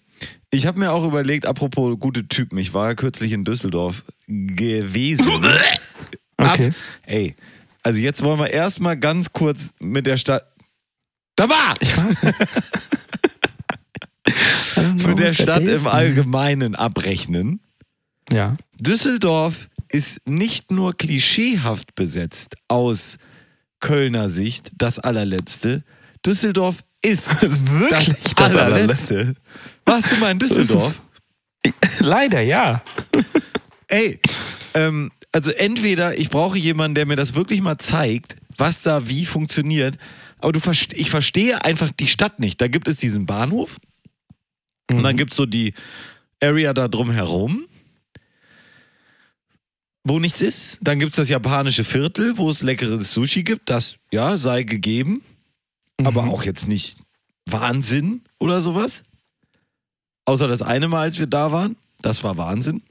ich 0.50 0.66
habe 0.66 0.78
mir 0.78 0.92
auch 0.92 1.04
überlegt, 1.04 1.46
apropos 1.46 1.98
gute 1.98 2.28
Typen, 2.28 2.58
ich 2.58 2.72
war 2.72 2.88
ja 2.88 2.94
kürzlich 2.94 3.32
in 3.32 3.44
Düsseldorf 3.44 4.02
gewesen. 4.26 5.26
Okay. 6.38 6.68
Ab, 6.68 6.74
ey, 7.06 7.34
also 7.82 7.98
jetzt 7.98 8.22
wollen 8.22 8.38
wir 8.38 8.50
erstmal 8.50 8.98
ganz 8.98 9.32
kurz 9.32 9.70
mit 9.78 10.04
der 10.04 10.18
Stadt. 10.18 10.44
Da 11.34 11.48
war! 11.48 11.72
Ich 11.80 11.96
weiß. 11.96 12.22
Mit 15.06 15.18
der 15.18 15.32
Stadt 15.32 15.62
im 15.62 15.86
Allgemeinen 15.86 16.74
abrechnen. 16.74 17.60
Ja. 18.30 18.58
Düsseldorf 18.78 19.70
ist 19.88 20.20
nicht 20.26 20.70
nur 20.70 20.94
klischeehaft 20.94 21.94
besetzt 21.94 22.56
aus 22.68 23.16
Kölner 23.80 24.28
Sicht, 24.28 24.70
das 24.76 24.98
allerletzte. 24.98 25.84
Düsseldorf 26.24 26.82
ist 27.02 27.30
Das 27.40 27.66
wirklich 27.66 28.34
das, 28.34 28.52
das 28.52 28.56
allerletzte. 28.56 29.34
Warst 29.84 30.12
du 30.12 30.16
mal 30.16 30.30
in. 30.30 30.38
Düsseldorf? 30.38 31.00
Leider 32.00 32.40
ja. 32.40 32.82
Ey, 33.88 34.20
ähm, 34.74 35.12
also 35.32 35.50
entweder 35.50 36.16
ich 36.18 36.30
brauche 36.30 36.58
jemanden, 36.58 36.94
der 36.94 37.06
mir 37.06 37.16
das 37.16 37.34
wirklich 37.34 37.60
mal 37.60 37.78
zeigt, 37.78 38.36
was 38.56 38.82
da 38.82 39.08
wie 39.08 39.24
funktioniert. 39.24 39.96
Aber 40.38 40.52
du 40.52 40.60
ich 40.94 41.10
verstehe 41.10 41.64
einfach 41.64 41.92
die 41.92 42.08
Stadt 42.08 42.40
nicht. 42.40 42.60
Da 42.60 42.68
gibt 42.68 42.88
es 42.88 42.98
diesen 42.98 43.26
Bahnhof 43.26 43.76
und 44.90 45.02
dann 45.02 45.16
gibt 45.16 45.32
es 45.32 45.36
so 45.36 45.46
die 45.46 45.74
Area 46.42 46.72
da 46.72 46.88
drum 46.88 47.10
herum, 47.10 47.66
wo 50.06 50.20
nichts 50.20 50.40
ist. 50.40 50.78
Dann 50.80 51.00
gibt 51.00 51.12
es 51.12 51.16
das 51.16 51.28
japanische 51.28 51.84
Viertel, 51.84 52.38
wo 52.38 52.48
es 52.48 52.62
leckeres 52.62 53.12
Sushi 53.12 53.42
gibt. 53.42 53.68
Das, 53.68 53.96
ja, 54.12 54.36
sei 54.36 54.62
gegeben. 54.62 55.22
Aber 56.04 56.24
auch 56.24 56.44
jetzt 56.44 56.68
nicht 56.68 56.98
Wahnsinn 57.48 58.22
oder 58.38 58.60
sowas. 58.60 59.02
Außer 60.24 60.46
das 60.46 60.62
eine 60.62 60.88
Mal, 60.88 61.02
als 61.02 61.18
wir 61.18 61.26
da 61.26 61.50
waren. 61.50 61.76
Das 62.02 62.22
war 62.22 62.36
Wahnsinn. 62.36 62.82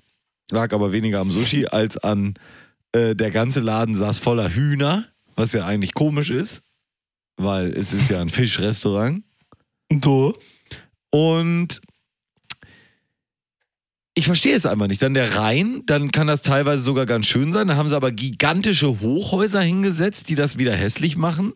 Lag 0.52 0.74
aber 0.74 0.92
weniger 0.92 1.20
am 1.20 1.32
Sushi 1.32 1.68
als 1.68 1.98
an 1.98 2.36
äh, 2.92 3.16
der 3.16 3.32
ganze 3.32 3.62
Laden 3.62 3.96
saß 3.96 4.20
voller 4.20 4.54
Hühner, 4.54 5.06
was 5.36 5.54
ja 5.54 5.66
eigentlich 5.66 5.94
komisch 5.94 6.30
ist, 6.30 6.62
weil 7.38 7.74
es 7.74 7.94
ist 7.94 8.10
ja 8.10 8.20
ein 8.20 8.30
Fischrestaurant. 8.30 9.24
Du? 9.90 10.34
Und 11.12 11.82
ich 14.18 14.26
verstehe 14.26 14.56
es 14.56 14.66
einfach 14.66 14.88
nicht. 14.88 15.02
Dann 15.02 15.14
der 15.14 15.36
Rhein, 15.36 15.84
dann 15.86 16.12
kann 16.12 16.28
das 16.28 16.42
teilweise 16.42 16.82
sogar 16.82 17.06
ganz 17.06 17.28
schön 17.28 17.52
sein. 17.52 17.68
Da 17.68 17.76
haben 17.76 17.90
sie 17.90 17.96
aber 17.96 18.12
gigantische 18.12 19.02
Hochhäuser 19.02 19.62
hingesetzt, 19.62 20.30
die 20.30 20.36
das 20.36 20.58
wieder 20.58 20.74
hässlich 20.74 21.18
machen. 21.18 21.54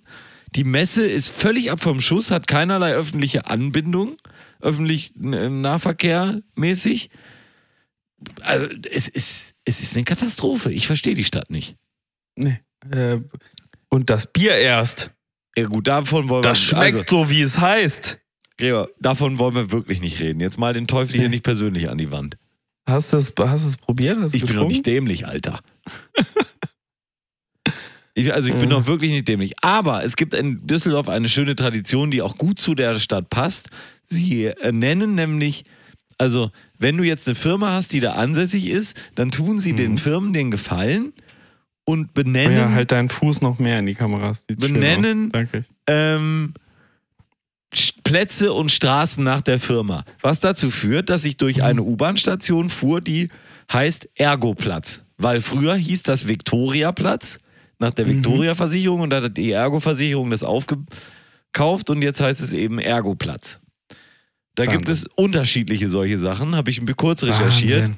Die 0.56 0.64
Messe 0.66 1.06
ist 1.08 1.30
völlig 1.30 1.72
ab 1.72 1.80
vom 1.82 2.02
Schuss, 2.02 2.32
hat 2.32 2.48
keinerlei 2.48 2.94
öffentliche 2.94 3.46
Anbindung, 3.48 4.18
öffentlich 4.62 5.14
äh, 5.16 5.50
Nahverkehr 5.50 6.42
mäßig. 6.56 7.10
Also 8.42 8.68
es 8.92 9.08
ist, 9.08 9.54
es 9.66 9.80
ist 9.82 9.96
eine 9.96 10.04
Katastrophe. 10.04 10.72
Ich 10.72 10.88
verstehe 10.88 11.16
die 11.16 11.24
Stadt 11.24 11.50
nicht. 11.50 11.76
Nee. 12.36 12.60
Äh, 12.92 13.20
und 13.90 14.10
das 14.10 14.28
Bier 14.28 14.56
erst. 14.56 15.12
Ja 15.58 15.66
gut, 15.68 15.88
davon 15.88 16.28
wollen 16.30 16.44
Das 16.44 16.60
wir 16.60 16.78
schmeckt 16.78 16.98
also, 17.10 17.24
so, 17.24 17.30
wie 17.30 17.42
es 17.42 17.60
heißt. 17.60 18.20
Gregor, 18.58 18.90
davon 19.00 19.38
wollen 19.38 19.56
wir 19.56 19.72
wirklich 19.72 20.02
nicht 20.02 20.20
reden. 20.20 20.42
Jetzt 20.42 20.58
mal 20.58 20.74
den 20.74 20.88
Teufel 20.88 21.14
hier 21.16 21.24
Nee. 21.24 21.30
nicht 21.30 21.44
persönlich 21.44 21.90
an 21.90 21.98
die 21.98 22.12
Wand. 22.12 22.36
Hast 22.90 23.14
du 23.14 23.18
es 23.18 23.34
hast 23.38 23.66
du's 23.66 23.78
probiert? 23.78 24.18
Hast 24.20 24.34
Ich 24.36 24.46
bin 24.46 24.56
doch 24.56 24.68
nicht 24.68 24.86
dämlich, 24.86 25.28
Alter. 25.28 25.60
Ich, 28.16 28.34
also 28.34 28.50
ich 28.50 28.56
bin 28.56 28.70
doch 28.70 28.86
wirklich 28.86 29.12
nicht 29.12 29.28
dämlich. 29.30 29.54
Aber 29.62 30.04
es 30.04 30.18
gibt 30.18 30.34
in 30.34 30.68
Düsseldorf 30.68 31.08
eine 31.08 31.30
schöne 31.30 31.56
Tradition, 31.56 32.12
die 32.12 32.22
auch 32.22 32.38
gut 32.38 32.60
zu 32.60 32.76
der 32.76 33.00
Stadt 33.00 33.30
passt. 33.30 33.70
Sie 34.08 34.46
äh, 34.46 34.72
nennen 34.74 35.16
nämlich, 35.16 35.64
also 36.18 36.52
wenn 36.78 36.98
du 36.98 37.04
jetzt 37.04 37.28
eine 37.30 37.36
Firma 37.36 37.72
hast, 37.72 37.94
die 37.94 38.02
da 38.02 38.14
ansässig 38.14 38.68
ist, 38.68 39.00
dann 39.16 39.32
tun 39.32 39.60
sie 39.62 39.74
den 39.74 39.98
Firmen 39.98 40.34
den 40.34 40.52
Gefallen 40.52 41.14
und 41.86 42.08
Oh 42.08 42.12
benennen, 42.14 42.58
ja, 42.58 42.72
halt 42.72 42.92
deinen 42.92 43.08
Fuß 43.10 43.42
noch 43.42 43.58
mehr 43.58 43.80
in 43.80 43.86
die 43.86 43.96
Kamera. 43.96 44.34
Sieht 44.34 44.60
Benennen- 44.60 45.32
ähm, 45.88 46.54
Plätze 48.10 48.54
und 48.54 48.72
Straßen 48.72 49.24
nach 49.24 49.42
der 49.42 49.60
Firma. 49.60 50.04
Was 50.22 50.40
dazu 50.40 50.72
führt, 50.72 51.12
dass 51.12 51.26
ich 51.26 51.38
durch 51.38 51.62
eine 51.62 51.84
U-Bahn-Station 51.84 52.72
fuhr, 52.72 53.02
die 53.02 53.30
heißt 53.72 54.10
Ergoplatz. 54.16 55.04
Weil 55.18 55.42
früher 55.42 55.76
hieß 55.76 56.02
das 56.02 56.28
Viktoriaplatz 56.28 57.38
nach 57.78 57.94
der 57.94 58.08
Viktoria-Versicherung 58.08 59.02
und 59.02 59.12
da 59.12 59.22
hat 59.22 59.38
die 59.38 59.52
Ergo-Versicherung 59.52 60.32
das 60.32 60.42
aufgekauft 60.42 61.92
und 61.92 62.02
jetzt 62.02 62.20
heißt 62.20 62.42
es 62.42 62.52
eben 62.52 62.80
Ergoplatz. 62.80 63.60
Da 64.56 64.66
gibt 64.66 64.90
es 64.90 65.04
Wahnsinn. 65.04 65.26
unterschiedliche 65.26 65.88
solche 65.88 66.18
Sachen, 66.18 66.56
habe 66.56 66.72
ich 66.72 66.82
kurz 66.96 67.22
recherchiert. 67.22 67.82
Wahnsinn. 67.82 67.98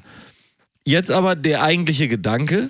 Jetzt 0.84 1.10
aber 1.10 1.36
der 1.36 1.62
eigentliche 1.62 2.06
Gedanke, 2.06 2.68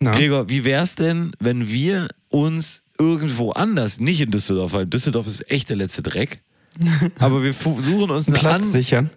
Na? 0.00 0.10
Gregor, 0.10 0.48
wie 0.48 0.64
wär's 0.64 0.96
denn, 0.96 1.30
wenn 1.38 1.68
wir 1.68 2.08
uns 2.28 2.82
irgendwo 3.00 3.50
anders, 3.52 3.98
nicht 3.98 4.20
in 4.20 4.30
Düsseldorf, 4.30 4.72
weil 4.72 4.86
Düsseldorf 4.86 5.26
ist 5.26 5.50
echt 5.50 5.68
der 5.70 5.76
letzte 5.76 6.02
Dreck, 6.02 6.42
aber 7.18 7.42
wir 7.42 7.52
suchen 7.52 8.10
uns 8.10 8.28
Einen 8.28 8.36
eine 8.36 8.38
Platz 8.38 8.62
an, 8.64 8.70
sichern. 8.70 9.10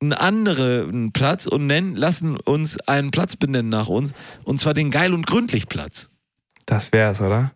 einen 0.00 0.12
anderen 0.14 1.12
Platz 1.12 1.46
und 1.46 1.66
nennen, 1.66 1.96
lassen 1.96 2.36
uns 2.38 2.78
einen 2.80 3.10
Platz 3.10 3.36
benennen 3.36 3.68
nach 3.68 3.88
uns, 3.88 4.12
und 4.44 4.60
zwar 4.60 4.72
den 4.72 4.90
Geil 4.90 5.12
und 5.12 5.26
Gründlich 5.26 5.68
Platz. 5.68 6.08
Das 6.66 6.92
wär's, 6.92 7.20
oder? 7.20 7.52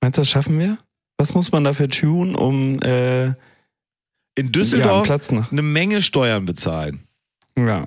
Meinst 0.00 0.18
du, 0.18 0.20
das 0.20 0.30
schaffen 0.30 0.58
wir? 0.58 0.78
Was 1.18 1.34
muss 1.34 1.50
man 1.50 1.64
dafür 1.64 1.88
tun, 1.88 2.34
um 2.36 2.78
äh, 2.82 3.24
In 3.26 3.32
ja, 3.32 3.34
einen 4.38 4.52
Düsseldorf 4.52 5.06
Platz 5.06 5.32
nach? 5.32 5.50
eine 5.50 5.62
Menge 5.62 6.02
Steuern 6.02 6.44
bezahlen. 6.44 7.04
Ja. 7.58 7.86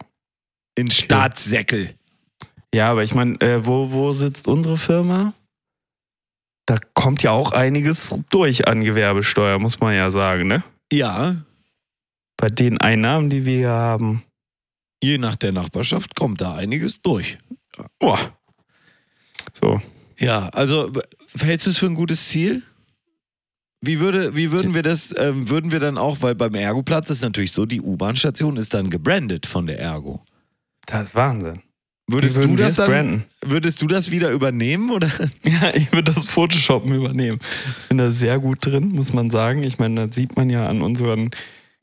In 0.75 0.89
Staatssäckel. 0.89 1.93
Ja, 2.73 2.89
aber 2.91 3.03
ich 3.03 3.13
meine, 3.13 3.39
äh, 3.41 3.65
wo, 3.65 3.91
wo 3.91 4.11
sitzt 4.11 4.47
unsere 4.47 4.77
Firma? 4.77 5.33
Da 6.69 6.77
kommt 6.93 7.23
ja 7.23 7.31
auch 7.31 7.51
einiges 7.51 8.15
durch 8.29 8.67
an 8.67 8.83
Gewerbesteuer, 8.83 9.57
muss 9.57 9.79
man 9.79 9.95
ja 9.95 10.11
sagen, 10.11 10.47
ne? 10.47 10.63
Ja, 10.91 11.37
Bei 12.37 12.49
den 12.49 12.79
Einnahmen, 12.79 13.31
die 13.31 13.43
wir 13.47 13.57
hier 13.57 13.69
haben. 13.71 14.23
je 15.03 15.17
nach 15.17 15.35
der 15.35 15.51
Nachbarschaft 15.51 16.13
kommt 16.13 16.41
da 16.41 16.53
einiges 16.53 17.01
durch. 17.01 17.39
Boah. 17.97 18.19
So. 19.51 19.81
Ja, 20.19 20.49
also 20.49 20.91
hältst 21.39 21.65
du 21.65 21.71
es 21.71 21.79
für 21.79 21.87
ein 21.87 21.95
gutes 21.95 22.27
Ziel? 22.29 22.61
Wie, 23.81 23.99
würde, 23.99 24.35
wie 24.35 24.51
würden 24.51 24.75
wir 24.75 24.83
das, 24.83 25.11
ähm, 25.17 25.49
würden 25.49 25.71
wir 25.71 25.79
dann 25.79 25.97
auch, 25.97 26.17
weil 26.21 26.35
beim 26.35 26.53
Ergoplatz 26.53 27.09
ist 27.09 27.23
natürlich 27.23 27.51
so, 27.51 27.65
die 27.65 27.81
U-Bahn-Station 27.81 28.57
ist 28.57 28.75
dann 28.75 28.91
gebrandet 28.91 29.47
von 29.47 29.65
der 29.65 29.79
Ergo. 29.79 30.23
Das 30.85 31.07
ist 31.07 31.15
Wahnsinn. 31.15 31.63
Würdest 32.11 32.37
du 32.37 32.55
das 32.55 32.75
dann, 32.75 32.87
branden? 32.87 33.23
würdest 33.45 33.81
du 33.81 33.87
das 33.87 34.11
wieder 34.11 34.31
übernehmen 34.31 34.91
oder? 34.91 35.09
Ja, 35.43 35.73
ich 35.73 35.91
würde 35.91 36.13
das 36.13 36.25
Photoshoppen 36.25 36.93
übernehmen. 36.93 37.39
Ich 37.83 37.89
bin 37.89 37.97
da 37.97 38.09
sehr 38.09 38.39
gut 38.39 38.65
drin, 38.65 38.89
muss 38.89 39.13
man 39.13 39.29
sagen. 39.29 39.63
Ich 39.63 39.79
meine, 39.79 40.07
das 40.07 40.15
sieht 40.15 40.35
man 40.35 40.49
ja 40.49 40.67
an 40.67 40.81
unseren 40.81 41.31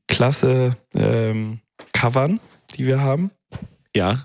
klasse 0.08 0.72
ähm, 0.94 1.60
Covern, 1.92 2.40
die 2.76 2.86
wir 2.86 3.00
haben. 3.00 3.30
Ja. 3.94 4.24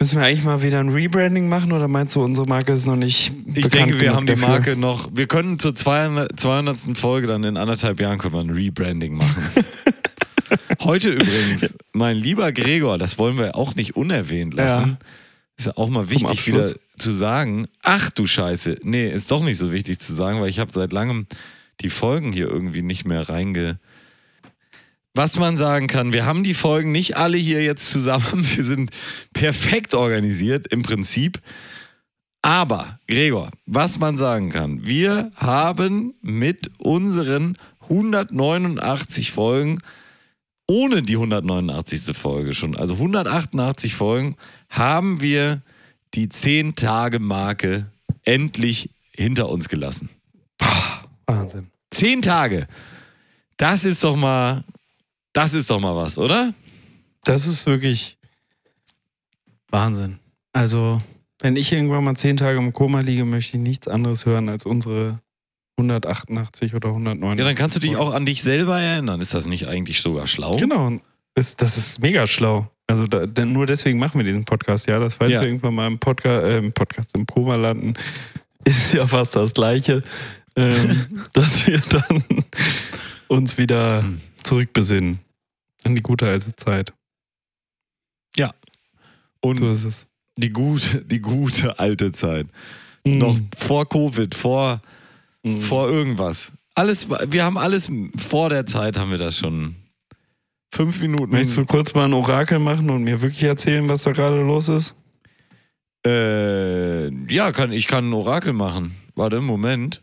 Müssen 0.00 0.18
wir 0.18 0.26
eigentlich 0.26 0.44
mal 0.44 0.62
wieder 0.62 0.80
ein 0.80 0.90
Rebranding 0.90 1.48
machen 1.48 1.72
oder 1.72 1.88
meinst 1.88 2.14
du, 2.16 2.22
unsere 2.22 2.46
Marke 2.46 2.72
ist 2.72 2.86
noch 2.86 2.96
nicht 2.96 3.32
Ich 3.54 3.68
denke, 3.68 4.00
wir 4.00 4.14
haben 4.14 4.26
die 4.26 4.34
dafür? 4.34 4.48
Marke 4.48 4.76
noch. 4.76 5.08
Wir 5.14 5.26
können 5.26 5.58
zur 5.58 5.74
200. 5.74 6.38
200. 6.38 6.98
Folge 6.98 7.26
dann 7.26 7.44
in 7.44 7.56
anderthalb 7.56 8.00
Jahren 8.00 8.18
können 8.18 8.34
wir 8.34 8.40
ein 8.40 8.50
Rebranding 8.50 9.16
machen. 9.16 9.44
Heute 10.82 11.10
übrigens, 11.10 11.74
mein 11.92 12.16
lieber 12.16 12.52
Gregor, 12.52 12.98
das 12.98 13.18
wollen 13.18 13.38
wir 13.38 13.56
auch 13.56 13.74
nicht 13.74 13.96
unerwähnt 13.96 14.54
lassen. 14.54 14.98
Ist 15.56 15.66
ja 15.66 15.76
auch 15.76 15.88
mal 15.88 16.10
wichtig 16.10 16.46
wieder 16.46 16.68
zu 16.98 17.12
sagen. 17.12 17.66
Ach 17.82 18.10
du 18.10 18.26
Scheiße. 18.26 18.78
Nee, 18.82 19.08
ist 19.08 19.30
doch 19.30 19.42
nicht 19.42 19.58
so 19.58 19.72
wichtig 19.72 20.00
zu 20.00 20.12
sagen, 20.12 20.40
weil 20.40 20.48
ich 20.48 20.58
habe 20.58 20.72
seit 20.72 20.92
langem 20.92 21.26
die 21.80 21.90
Folgen 21.90 22.32
hier 22.32 22.48
irgendwie 22.48 22.82
nicht 22.82 23.04
mehr 23.04 23.28
reinge. 23.28 23.78
Was 25.14 25.38
man 25.38 25.56
sagen 25.56 25.86
kann, 25.86 26.12
wir 26.12 26.26
haben 26.26 26.42
die 26.42 26.54
Folgen 26.54 26.90
nicht 26.90 27.16
alle 27.16 27.36
hier 27.36 27.62
jetzt 27.62 27.90
zusammen. 27.90 28.24
Wir 28.56 28.64
sind 28.64 28.90
perfekt 29.32 29.94
organisiert 29.94 30.66
im 30.66 30.82
Prinzip. 30.82 31.40
Aber, 32.42 32.98
Gregor, 33.08 33.50
was 33.64 33.98
man 33.98 34.18
sagen 34.18 34.50
kann, 34.50 34.84
wir 34.84 35.30
haben 35.34 36.12
mit 36.20 36.72
unseren 36.76 37.56
189 37.84 39.32
Folgen, 39.32 39.78
ohne 40.66 41.02
die 41.02 41.14
189. 41.14 42.16
Folge 42.16 42.54
schon, 42.54 42.76
also 42.76 42.94
188 42.94 43.94
Folgen, 43.94 44.36
haben 44.68 45.20
wir 45.20 45.62
die 46.14 46.28
10-Tage-Marke 46.28 47.86
endlich 48.24 48.90
hinter 49.10 49.48
uns 49.48 49.68
gelassen. 49.68 50.08
Wahnsinn. 51.26 51.70
10 51.90 52.22
Tage. 52.22 52.66
Das 53.56 53.84
ist 53.84 54.02
doch 54.02 54.16
mal, 54.16 54.64
das 55.32 55.54
ist 55.54 55.70
doch 55.70 55.80
mal 55.80 55.96
was, 55.96 56.18
oder? 56.18 56.54
Das 57.24 57.46
ist 57.46 57.66
wirklich 57.66 58.18
Wahnsinn. 59.68 60.18
Also, 60.52 61.00
wenn 61.40 61.56
ich 61.56 61.72
irgendwann 61.72 62.04
mal 62.04 62.16
zehn 62.16 62.36
Tage 62.36 62.58
im 62.58 62.72
Koma 62.72 63.00
liege, 63.00 63.24
möchte 63.24 63.56
ich 63.56 63.62
nichts 63.62 63.88
anderes 63.88 64.26
hören 64.26 64.48
als 64.48 64.66
unsere 64.66 65.20
188 65.76 66.74
oder 66.74 66.88
109. 66.90 67.38
Ja, 67.38 67.44
dann 67.44 67.54
kannst 67.54 67.76
du 67.76 67.80
dich 67.80 67.96
auch 67.96 68.12
an 68.14 68.26
dich 68.26 68.42
selber 68.42 68.80
erinnern. 68.80 69.20
Ist 69.20 69.34
das 69.34 69.46
nicht 69.46 69.66
eigentlich 69.66 70.00
sogar 70.00 70.26
schlau? 70.26 70.52
Genau. 70.56 70.86
und 70.86 71.02
Das, 71.34 71.54
ist 71.76 72.00
mega 72.00 72.26
schlau. 72.26 72.70
Also 72.86 73.06
da, 73.06 73.26
denn 73.26 73.52
nur 73.52 73.66
deswegen 73.66 73.98
machen 73.98 74.18
wir 74.18 74.24
diesen 74.24 74.44
Podcast, 74.44 74.86
ja. 74.86 74.98
Das, 74.98 75.14
falls 75.16 75.32
Ja. 75.32 75.40
wir 75.40 75.48
irgendwann 75.48 75.74
mal 75.74 75.86
im 75.86 75.98
Podcast, 75.98 76.44
äh, 76.44 76.58
im 76.58 76.72
Podcast 76.72 77.14
im 77.14 77.26
Koma 77.26 77.56
landen, 77.56 77.94
ist 78.64 78.92
ja 78.94 79.06
fast 79.06 79.34
das 79.36 79.52
Gleiche, 79.54 80.02
ähm, 80.56 81.24
dass 81.32 81.66
wir 81.66 81.80
dann 81.90 82.22
uns 83.28 83.58
wieder 83.58 84.02
Hm. 84.02 84.20
zurückbesinnen 84.42 85.18
an 85.84 85.94
die 85.96 86.02
gute 86.02 86.28
alte 86.28 86.54
Zeit. 86.56 86.92
Und 89.40 89.58
So 89.58 89.68
ist 89.68 89.84
es. 89.84 90.06
die 90.38 90.48
gute, 90.48 91.04
die 91.04 91.20
gute 91.20 91.78
alte 91.78 92.12
Zeit. 92.12 92.46
Mhm. 93.04 93.18
Noch 93.18 93.38
vor 93.58 93.86
Covid, 93.86 94.34
vor, 94.34 94.80
Mhm. 95.44 95.60
vor 95.60 95.88
irgendwas. 95.88 96.52
Alles, 96.74 97.08
wir 97.08 97.44
haben 97.44 97.56
alles 97.56 97.88
vor 98.16 98.50
der 98.50 98.66
Zeit 98.66 98.98
haben 98.98 99.10
wir 99.12 99.18
das 99.18 99.38
schon. 99.38 99.76
Fünf 100.72 101.00
Minuten. 101.00 101.30
Möchtest 101.30 101.58
du 101.58 101.66
kurz 101.66 101.94
mal 101.94 102.06
ein 102.06 102.12
Orakel 102.12 102.58
machen 102.58 102.90
und 102.90 103.04
mir 103.04 103.22
wirklich 103.22 103.44
erzählen, 103.44 103.88
was 103.88 104.02
da 104.02 104.10
gerade 104.10 104.42
los 104.42 104.68
ist? 104.68 104.96
Äh, 106.04 107.10
ja, 107.32 107.52
kann, 107.52 107.70
ich 107.72 107.86
kann 107.86 108.10
ein 108.10 108.12
Orakel 108.12 108.52
machen. 108.52 108.96
Warte, 109.14 109.40
Moment. 109.40 110.02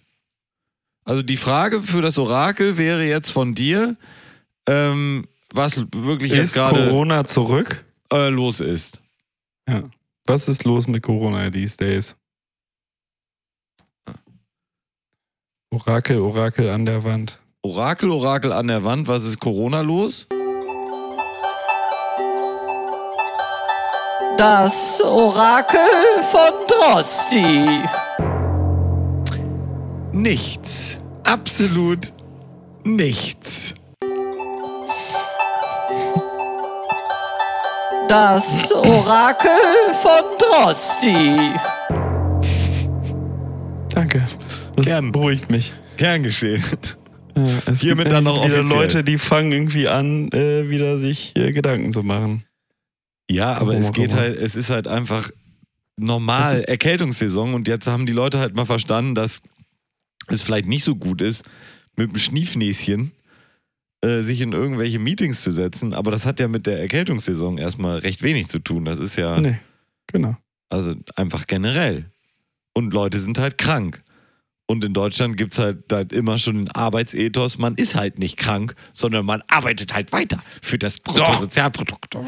Also 1.04 1.22
die 1.24 1.38
Frage 1.38 1.82
für 1.82 2.02
das 2.02 2.18
Orakel 2.18 2.78
wäre 2.78 3.04
jetzt 3.04 3.32
von 3.32 3.54
dir, 3.54 3.98
ähm, 4.68 5.26
was 5.54 5.86
wirklich 5.94 6.32
jetzt 6.32 6.44
Ist 6.44 6.54
gerade 6.54 6.86
Corona 6.86 7.26
zurück? 7.26 7.84
äh, 8.14 8.30
los 8.30 8.60
ist. 8.60 9.00
Ja. 9.68 9.84
Was 10.26 10.48
ist 10.48 10.64
los 10.64 10.88
mit 10.88 11.04
Corona 11.04 11.50
these 11.50 11.76
days? 11.76 12.16
Orakel, 15.74 16.20
Orakel 16.20 16.70
an 16.70 16.86
der 16.86 17.06
Wand. 17.06 17.40
Orakel, 17.62 18.12
Orakel 18.12 18.52
an 18.52 18.68
der 18.68 18.84
Wand, 18.84 19.08
was 19.08 19.24
ist 19.24 19.40
Corona 19.40 19.80
los? 19.80 20.28
Das 24.36 25.02
Orakel 25.02 25.80
von 26.30 26.52
Drosti. 26.68 27.80
Nichts. 30.12 30.98
Absolut 31.24 32.12
nichts. 32.84 33.74
Das 38.10 38.74
Orakel 38.74 39.94
von 40.02 40.38
Drosti. 40.38 41.54
Danke. 43.96 44.28
Das 44.76 44.86
Gern. 44.86 45.12
beruhigt 45.12 45.50
mich. 45.52 45.74
Gern 45.98 46.24
geschehen. 46.24 46.64
Ja, 47.36 47.44
es 47.66 47.80
Hiermit 47.82 48.06
gibt 48.06 48.16
dann 48.16 48.24
noch 48.26 48.44
wieder 48.46 48.60
offiziell. 48.60 48.80
Leute, 48.82 49.04
die 49.04 49.18
fangen 49.18 49.52
irgendwie 49.52 49.88
an, 49.88 50.30
äh, 50.32 50.70
wieder 50.70 50.98
sich 50.98 51.36
äh, 51.36 51.52
Gedanken 51.52 51.92
zu 51.94 52.04
machen. 52.04 52.44
Ja, 53.30 53.54
aber 53.54 53.68
Warum 53.68 53.82
es 53.82 53.92
geht 53.94 54.12
immer. 54.12 54.22
halt, 54.22 54.38
es 54.38 54.56
ist 54.56 54.70
halt 54.70 54.88
einfach 54.88 55.32
normal 55.98 56.62
Erkältungssaison 56.64 57.54
und 57.54 57.68
jetzt 57.68 57.88
haben 57.88 58.06
die 58.06 58.12
Leute 58.14 58.40
halt 58.40 58.56
mal 58.56 58.66
verstanden, 58.66 59.16
dass 59.16 59.42
es 60.28 60.42
vielleicht 60.42 60.68
nicht 60.68 60.84
so 60.84 60.96
gut 60.96 61.22
ist, 61.22 61.46
mit 61.96 62.12
dem 62.12 62.18
Schniefnäschen 62.18 63.12
äh, 64.02 64.22
sich 64.24 64.42
in 64.42 64.52
irgendwelche 64.52 65.00
Meetings 65.00 65.42
zu 65.42 65.52
setzen, 65.52 65.94
aber 65.94 66.12
das 66.12 66.26
hat 66.26 66.40
ja 66.40 66.48
mit 66.48 66.66
der 66.66 66.80
Erkältungssaison 66.80 67.58
erstmal 67.58 68.00
recht 68.00 68.24
wenig 68.24 68.48
zu 68.48 68.60
tun. 68.60 68.84
Das 68.86 68.98
ist 68.98 69.16
ja 69.16 69.40
Nee, 69.40 69.60
genau. 70.08 70.36
also 70.70 70.96
einfach 71.16 71.48
generell. 71.48 72.12
Und 72.74 72.94
Leute 72.94 73.20
sind 73.20 73.38
halt 73.38 73.58
krank. 73.58 74.02
Und 74.72 74.86
in 74.86 74.94
Deutschland 74.94 75.36
gibt 75.36 75.52
es 75.52 75.60
halt, 75.60 75.84
halt 75.92 76.14
immer 76.14 76.40
schon 76.40 76.56
den 76.56 76.72
Arbeitsethos, 76.72 77.58
man 77.58 77.76
ist 77.76 77.96
halt 77.96 78.20
nicht 78.20 78.38
krank, 78.38 78.74
sondern 78.94 79.26
man 79.26 79.44
arbeitet 79.50 79.94
halt 79.94 80.14
weiter 80.14 80.42
für 80.62 80.78
das 80.78 80.98
Bruttosozialprodukt. 80.98 82.16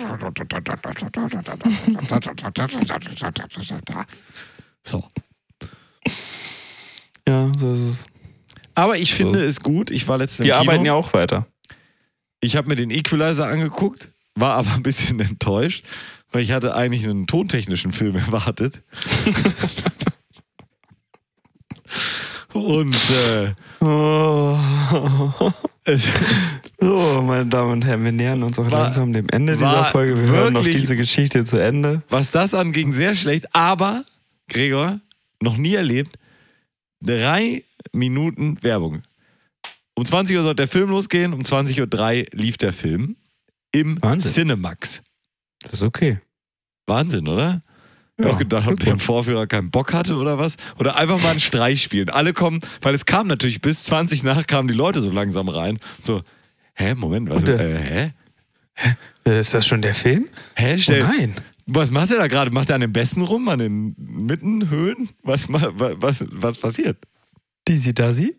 So. 4.86 5.02
Ja, 7.26 7.50
so 7.58 7.72
ist 7.72 7.80
es. 7.80 8.06
Aber 8.76 8.98
ich 8.98 9.14
finde 9.14 9.46
es 9.46 9.62
gut, 9.62 9.90
ich 9.90 10.10
war 10.10 10.18
letztens 10.18 10.42
im 10.42 10.48
Wir 10.48 10.56
Kino. 10.56 10.70
arbeiten 10.70 10.86
ja 10.86 10.94
auch 10.96 11.14
weiter. 11.14 11.48
Ich 12.42 12.58
habe 12.58 12.68
mir 12.68 12.76
den 12.76 12.90
Equalizer 12.90 13.48
angeguckt, 13.48 14.10
war 14.36 14.56
aber 14.56 14.74
ein 14.74 14.84
bisschen 14.84 15.18
enttäuscht, 15.22 15.86
weil 16.34 16.42
ich 16.44 16.52
hatte 16.52 16.76
eigentlich 16.76 17.06
einen 17.06 17.26
tontechnischen 17.26 17.94
Film 17.94 18.18
erwartet. 18.18 18.84
Und 22.54 22.96
äh, 22.96 23.54
Oh. 23.86 24.58
So, 26.80 27.22
meine 27.28 27.46
Damen 27.48 27.72
und 27.74 27.86
Herren, 27.86 28.06
wir 28.06 28.12
nähern 28.12 28.44
uns 28.44 28.58
auch 28.58 28.72
War- 28.72 28.84
langsam 28.84 29.12
dem 29.12 29.28
Ende 29.30 29.58
dieser 29.58 29.86
Folge. 29.86 30.18
Wir 30.18 30.28
hören 30.28 30.54
noch 30.54 30.64
diese 30.64 30.96
Geschichte 30.96 31.44
zu 31.46 31.58
Ende. 31.58 32.02
was 32.10 32.32
das 32.32 32.54
anging, 32.54 32.94
sehr 32.94 33.16
schlecht. 33.16 33.54
Aber, 33.56 34.06
Gregor, 34.48 35.00
noch 35.42 35.58
nie 35.58 35.74
erlebt, 35.76 36.18
drei 37.02 37.64
Minuten 37.92 38.62
Werbung. 38.64 39.02
Um 39.96 40.06
20 40.06 40.38
Uhr 40.38 40.44
sollte 40.44 40.58
der 40.64 40.68
Film 40.70 40.90
losgehen, 40.90 41.34
um 41.34 41.42
20.03 41.42 42.22
Uhr 42.22 42.26
lief 42.40 42.58
der 42.58 42.72
Film 42.74 43.16
im 43.74 44.02
Wahnsinn. 44.02 44.32
Cinemax. 44.32 45.02
Das 45.64 45.74
ist 45.74 45.84
okay. 45.84 46.20
Wahnsinn, 46.88 47.28
oder? 47.28 47.60
Hab 48.22 48.34
auch 48.34 48.38
gedacht, 48.38 48.68
ob 48.68 48.80
der 48.80 48.98
Vorführer 49.00 49.48
keinen 49.48 49.72
Bock 49.72 49.92
hatte 49.94 50.16
oder 50.16 50.38
was. 50.38 50.56
Oder 50.78 50.98
einfach 50.98 51.22
mal 51.22 51.32
einen 51.32 51.40
Streich 51.40 51.82
spielen. 51.82 52.10
Alle 52.10 52.34
kommen, 52.34 52.62
weil 52.82 52.94
es 52.94 53.06
kam 53.06 53.28
natürlich 53.28 53.62
bis 53.62 53.84
20 53.84 54.24
nach, 54.24 54.46
kamen 54.46 54.68
die 54.68 54.74
Leute 54.76 55.02
so 55.02 55.10
langsam 55.12 55.50
rein. 55.50 55.80
So, 56.02 56.22
hä, 56.76 56.94
Moment, 56.96 57.30
was? 57.30 57.44
Der- 57.46 57.60
Äh, 57.60 58.12
hä? 58.76 58.94
Äh, 59.26 59.40
Ist 59.40 59.54
das 59.54 59.66
schon 59.68 59.82
der 59.82 59.94
Film? 59.94 60.28
Hä, 60.56 60.74
Oh 60.76 60.78
stell, 60.78 61.04
nein. 61.04 61.34
was 61.66 61.90
macht 61.92 62.12
er 62.12 62.18
da 62.18 62.28
gerade? 62.28 62.52
Macht 62.52 62.70
er 62.70 62.76
an 62.76 62.82
den 62.82 62.94
besten 62.94 63.22
rum, 63.22 63.48
an 63.50 63.60
den 63.60 63.96
Mittenhöhen? 63.98 65.10
Was, 65.24 65.48
ma- 65.50 65.72
wa- 65.76 65.94
was, 65.98 66.24
was 66.30 66.58
passiert? 66.58 66.98
Dizzy 67.68 67.94
Dazzy? 67.94 68.36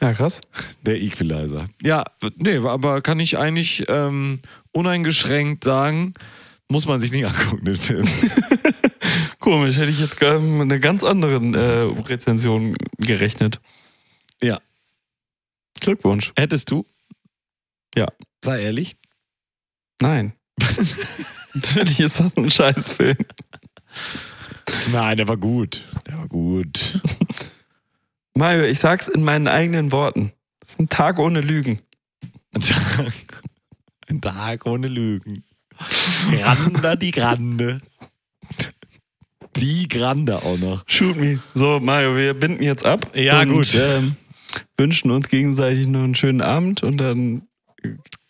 Ja, 0.00 0.12
krass. 0.14 0.40
Der 0.84 1.00
Equalizer. 1.00 1.66
Ja, 1.82 2.04
nee, 2.36 2.56
aber 2.56 3.02
kann 3.02 3.20
ich 3.20 3.38
eigentlich 3.38 3.84
ähm, 3.88 4.40
uneingeschränkt 4.72 5.62
sagen, 5.64 6.14
muss 6.68 6.86
man 6.86 7.00
sich 7.00 7.12
nicht 7.12 7.26
angucken, 7.26 7.64
den 7.66 7.74
Film. 7.78 8.04
Komisch, 9.40 9.78
hätte 9.78 9.90
ich 9.90 10.00
jetzt 10.00 10.20
gar 10.20 10.38
mit 10.38 10.62
einer 10.62 10.78
ganz 10.78 11.02
anderen 11.02 11.54
äh, 11.54 11.60
Rezension 11.60 12.76
gerechnet. 12.98 13.58
Ja. 14.42 14.60
Glückwunsch. 15.80 16.32
Hättest 16.36 16.70
du? 16.70 16.86
Ja. 17.96 18.06
Sei 18.44 18.62
ehrlich. 18.62 18.96
Nein. 20.02 20.34
Natürlich 21.54 22.00
ist 22.00 22.20
das 22.20 22.36
ein 22.36 22.50
Scheißfilm. 22.50 23.16
Nein, 24.92 25.16
der 25.16 25.26
war 25.26 25.38
gut. 25.38 25.86
Der 26.06 26.18
war 26.18 26.28
gut. 26.28 27.00
Mario, 28.34 28.64
ich 28.64 28.78
sag's 28.78 29.08
in 29.08 29.22
meinen 29.22 29.48
eigenen 29.48 29.90
Worten. 29.90 30.32
Das 30.60 30.70
ist 30.72 30.80
ein 30.80 30.88
Tag 30.90 31.18
ohne 31.18 31.40
Lügen. 31.40 31.80
Ein 32.52 32.60
Tag, 32.60 33.12
ein 34.06 34.20
Tag 34.20 34.66
ohne 34.66 34.88
Lügen. 34.88 35.44
Granda 36.30 36.96
die 36.96 37.10
Grande. 37.10 37.78
Die 39.60 39.88
Grande 39.88 40.36
auch 40.36 40.58
noch. 40.58 40.82
Shoot 40.86 41.16
me. 41.16 41.40
So, 41.54 41.80
Mario, 41.80 42.16
wir 42.16 42.34
binden 42.34 42.62
jetzt 42.62 42.84
ab. 42.84 43.10
Ja, 43.14 43.42
und, 43.42 43.48
gut. 43.50 43.74
Ähm, 43.78 44.16
wünschen 44.76 45.10
uns 45.10 45.28
gegenseitig 45.28 45.86
noch 45.86 46.02
einen 46.02 46.14
schönen 46.14 46.40
Abend 46.40 46.82
und 46.82 46.98
dann 46.98 47.42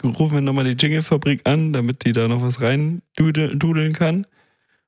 rufen 0.02 0.34
wir 0.34 0.40
nochmal 0.40 0.64
die 0.64 0.76
Jingle-Fabrik 0.82 1.42
an, 1.44 1.72
damit 1.72 2.04
die 2.04 2.12
da 2.12 2.28
noch 2.28 2.42
was 2.42 2.60
rein 2.60 3.02
dudeln, 3.16 3.92
kann. 3.92 4.26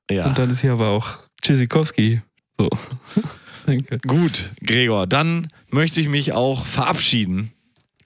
Ja. 0.09 0.25
Und 0.27 0.37
dann 0.37 0.49
ist 0.49 0.61
hier 0.61 0.73
aber 0.73 0.89
auch 0.89 1.19
Tschüssikowski. 1.41 2.21
So. 2.57 2.69
Danke. 3.65 3.99
Gut, 3.99 4.51
Gregor, 4.61 5.07
dann 5.07 5.47
möchte 5.69 6.01
ich 6.01 6.09
mich 6.09 6.33
auch 6.33 6.65
verabschieden 6.65 7.51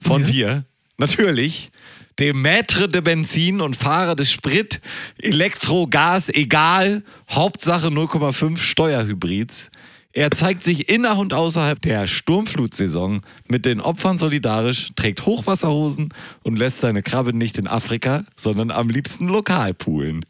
von 0.00 0.22
Ja. 0.22 0.28
dir. 0.28 0.64
Natürlich. 0.96 1.70
Dem 2.18 2.42
Maître 2.42 2.88
de 2.88 3.00
Benzin 3.00 3.60
und 3.60 3.76
Fahrer 3.76 4.16
des 4.16 4.32
Sprit, 4.32 4.80
Elektro, 5.18 5.86
Gas, 5.86 6.28
egal, 6.28 7.04
Hauptsache 7.30 7.88
0,5 7.88 8.56
Steuerhybrids. 8.56 9.70
Er 10.12 10.32
zeigt 10.32 10.64
sich 10.64 10.88
inner 10.88 11.16
und 11.16 11.32
außerhalb 11.32 11.80
der 11.80 12.08
Sturmflutsaison 12.08 13.20
mit 13.46 13.64
den 13.64 13.80
Opfern 13.80 14.18
solidarisch, 14.18 14.88
trägt 14.96 15.26
Hochwasserhosen 15.26 16.12
und 16.42 16.58
lässt 16.58 16.80
seine 16.80 17.04
Krabbe 17.04 17.32
nicht 17.32 17.56
in 17.56 17.68
Afrika, 17.68 18.24
sondern 18.36 18.72
am 18.72 18.90
liebsten 18.90 19.28
lokal 19.28 19.72
poolen. 19.72 20.24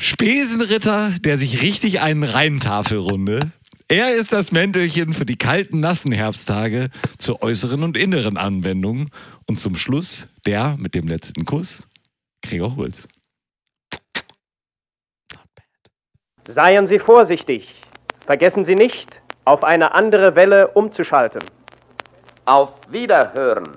Spesenritter, 0.00 1.14
der 1.24 1.38
sich 1.38 1.62
richtig 1.62 2.00
einen 2.00 2.24
Rheintafelrunde. 2.24 3.50
Er 3.90 4.14
ist 4.14 4.34
das 4.34 4.52
Mäntelchen 4.52 5.14
für 5.14 5.24
die 5.24 5.38
kalten, 5.38 5.80
nassen 5.80 6.12
Herbsttage 6.12 6.90
zur 7.16 7.42
äußeren 7.42 7.82
und 7.82 7.96
inneren 7.96 8.36
Anwendung. 8.36 9.08
Und 9.46 9.58
zum 9.58 9.76
Schluss 9.76 10.26
der 10.44 10.76
mit 10.76 10.94
dem 10.94 11.08
letzten 11.08 11.46
Kuss, 11.46 11.88
Gregor 12.42 12.76
Holz. 12.76 13.08
Seien 16.46 16.86
Sie 16.86 16.98
vorsichtig. 16.98 17.74
Vergessen 18.26 18.66
Sie 18.66 18.74
nicht, 18.74 19.22
auf 19.46 19.64
eine 19.64 19.94
andere 19.94 20.34
Welle 20.34 20.68
umzuschalten. 20.68 21.42
Auf 22.44 22.72
Wiederhören. 22.90 23.70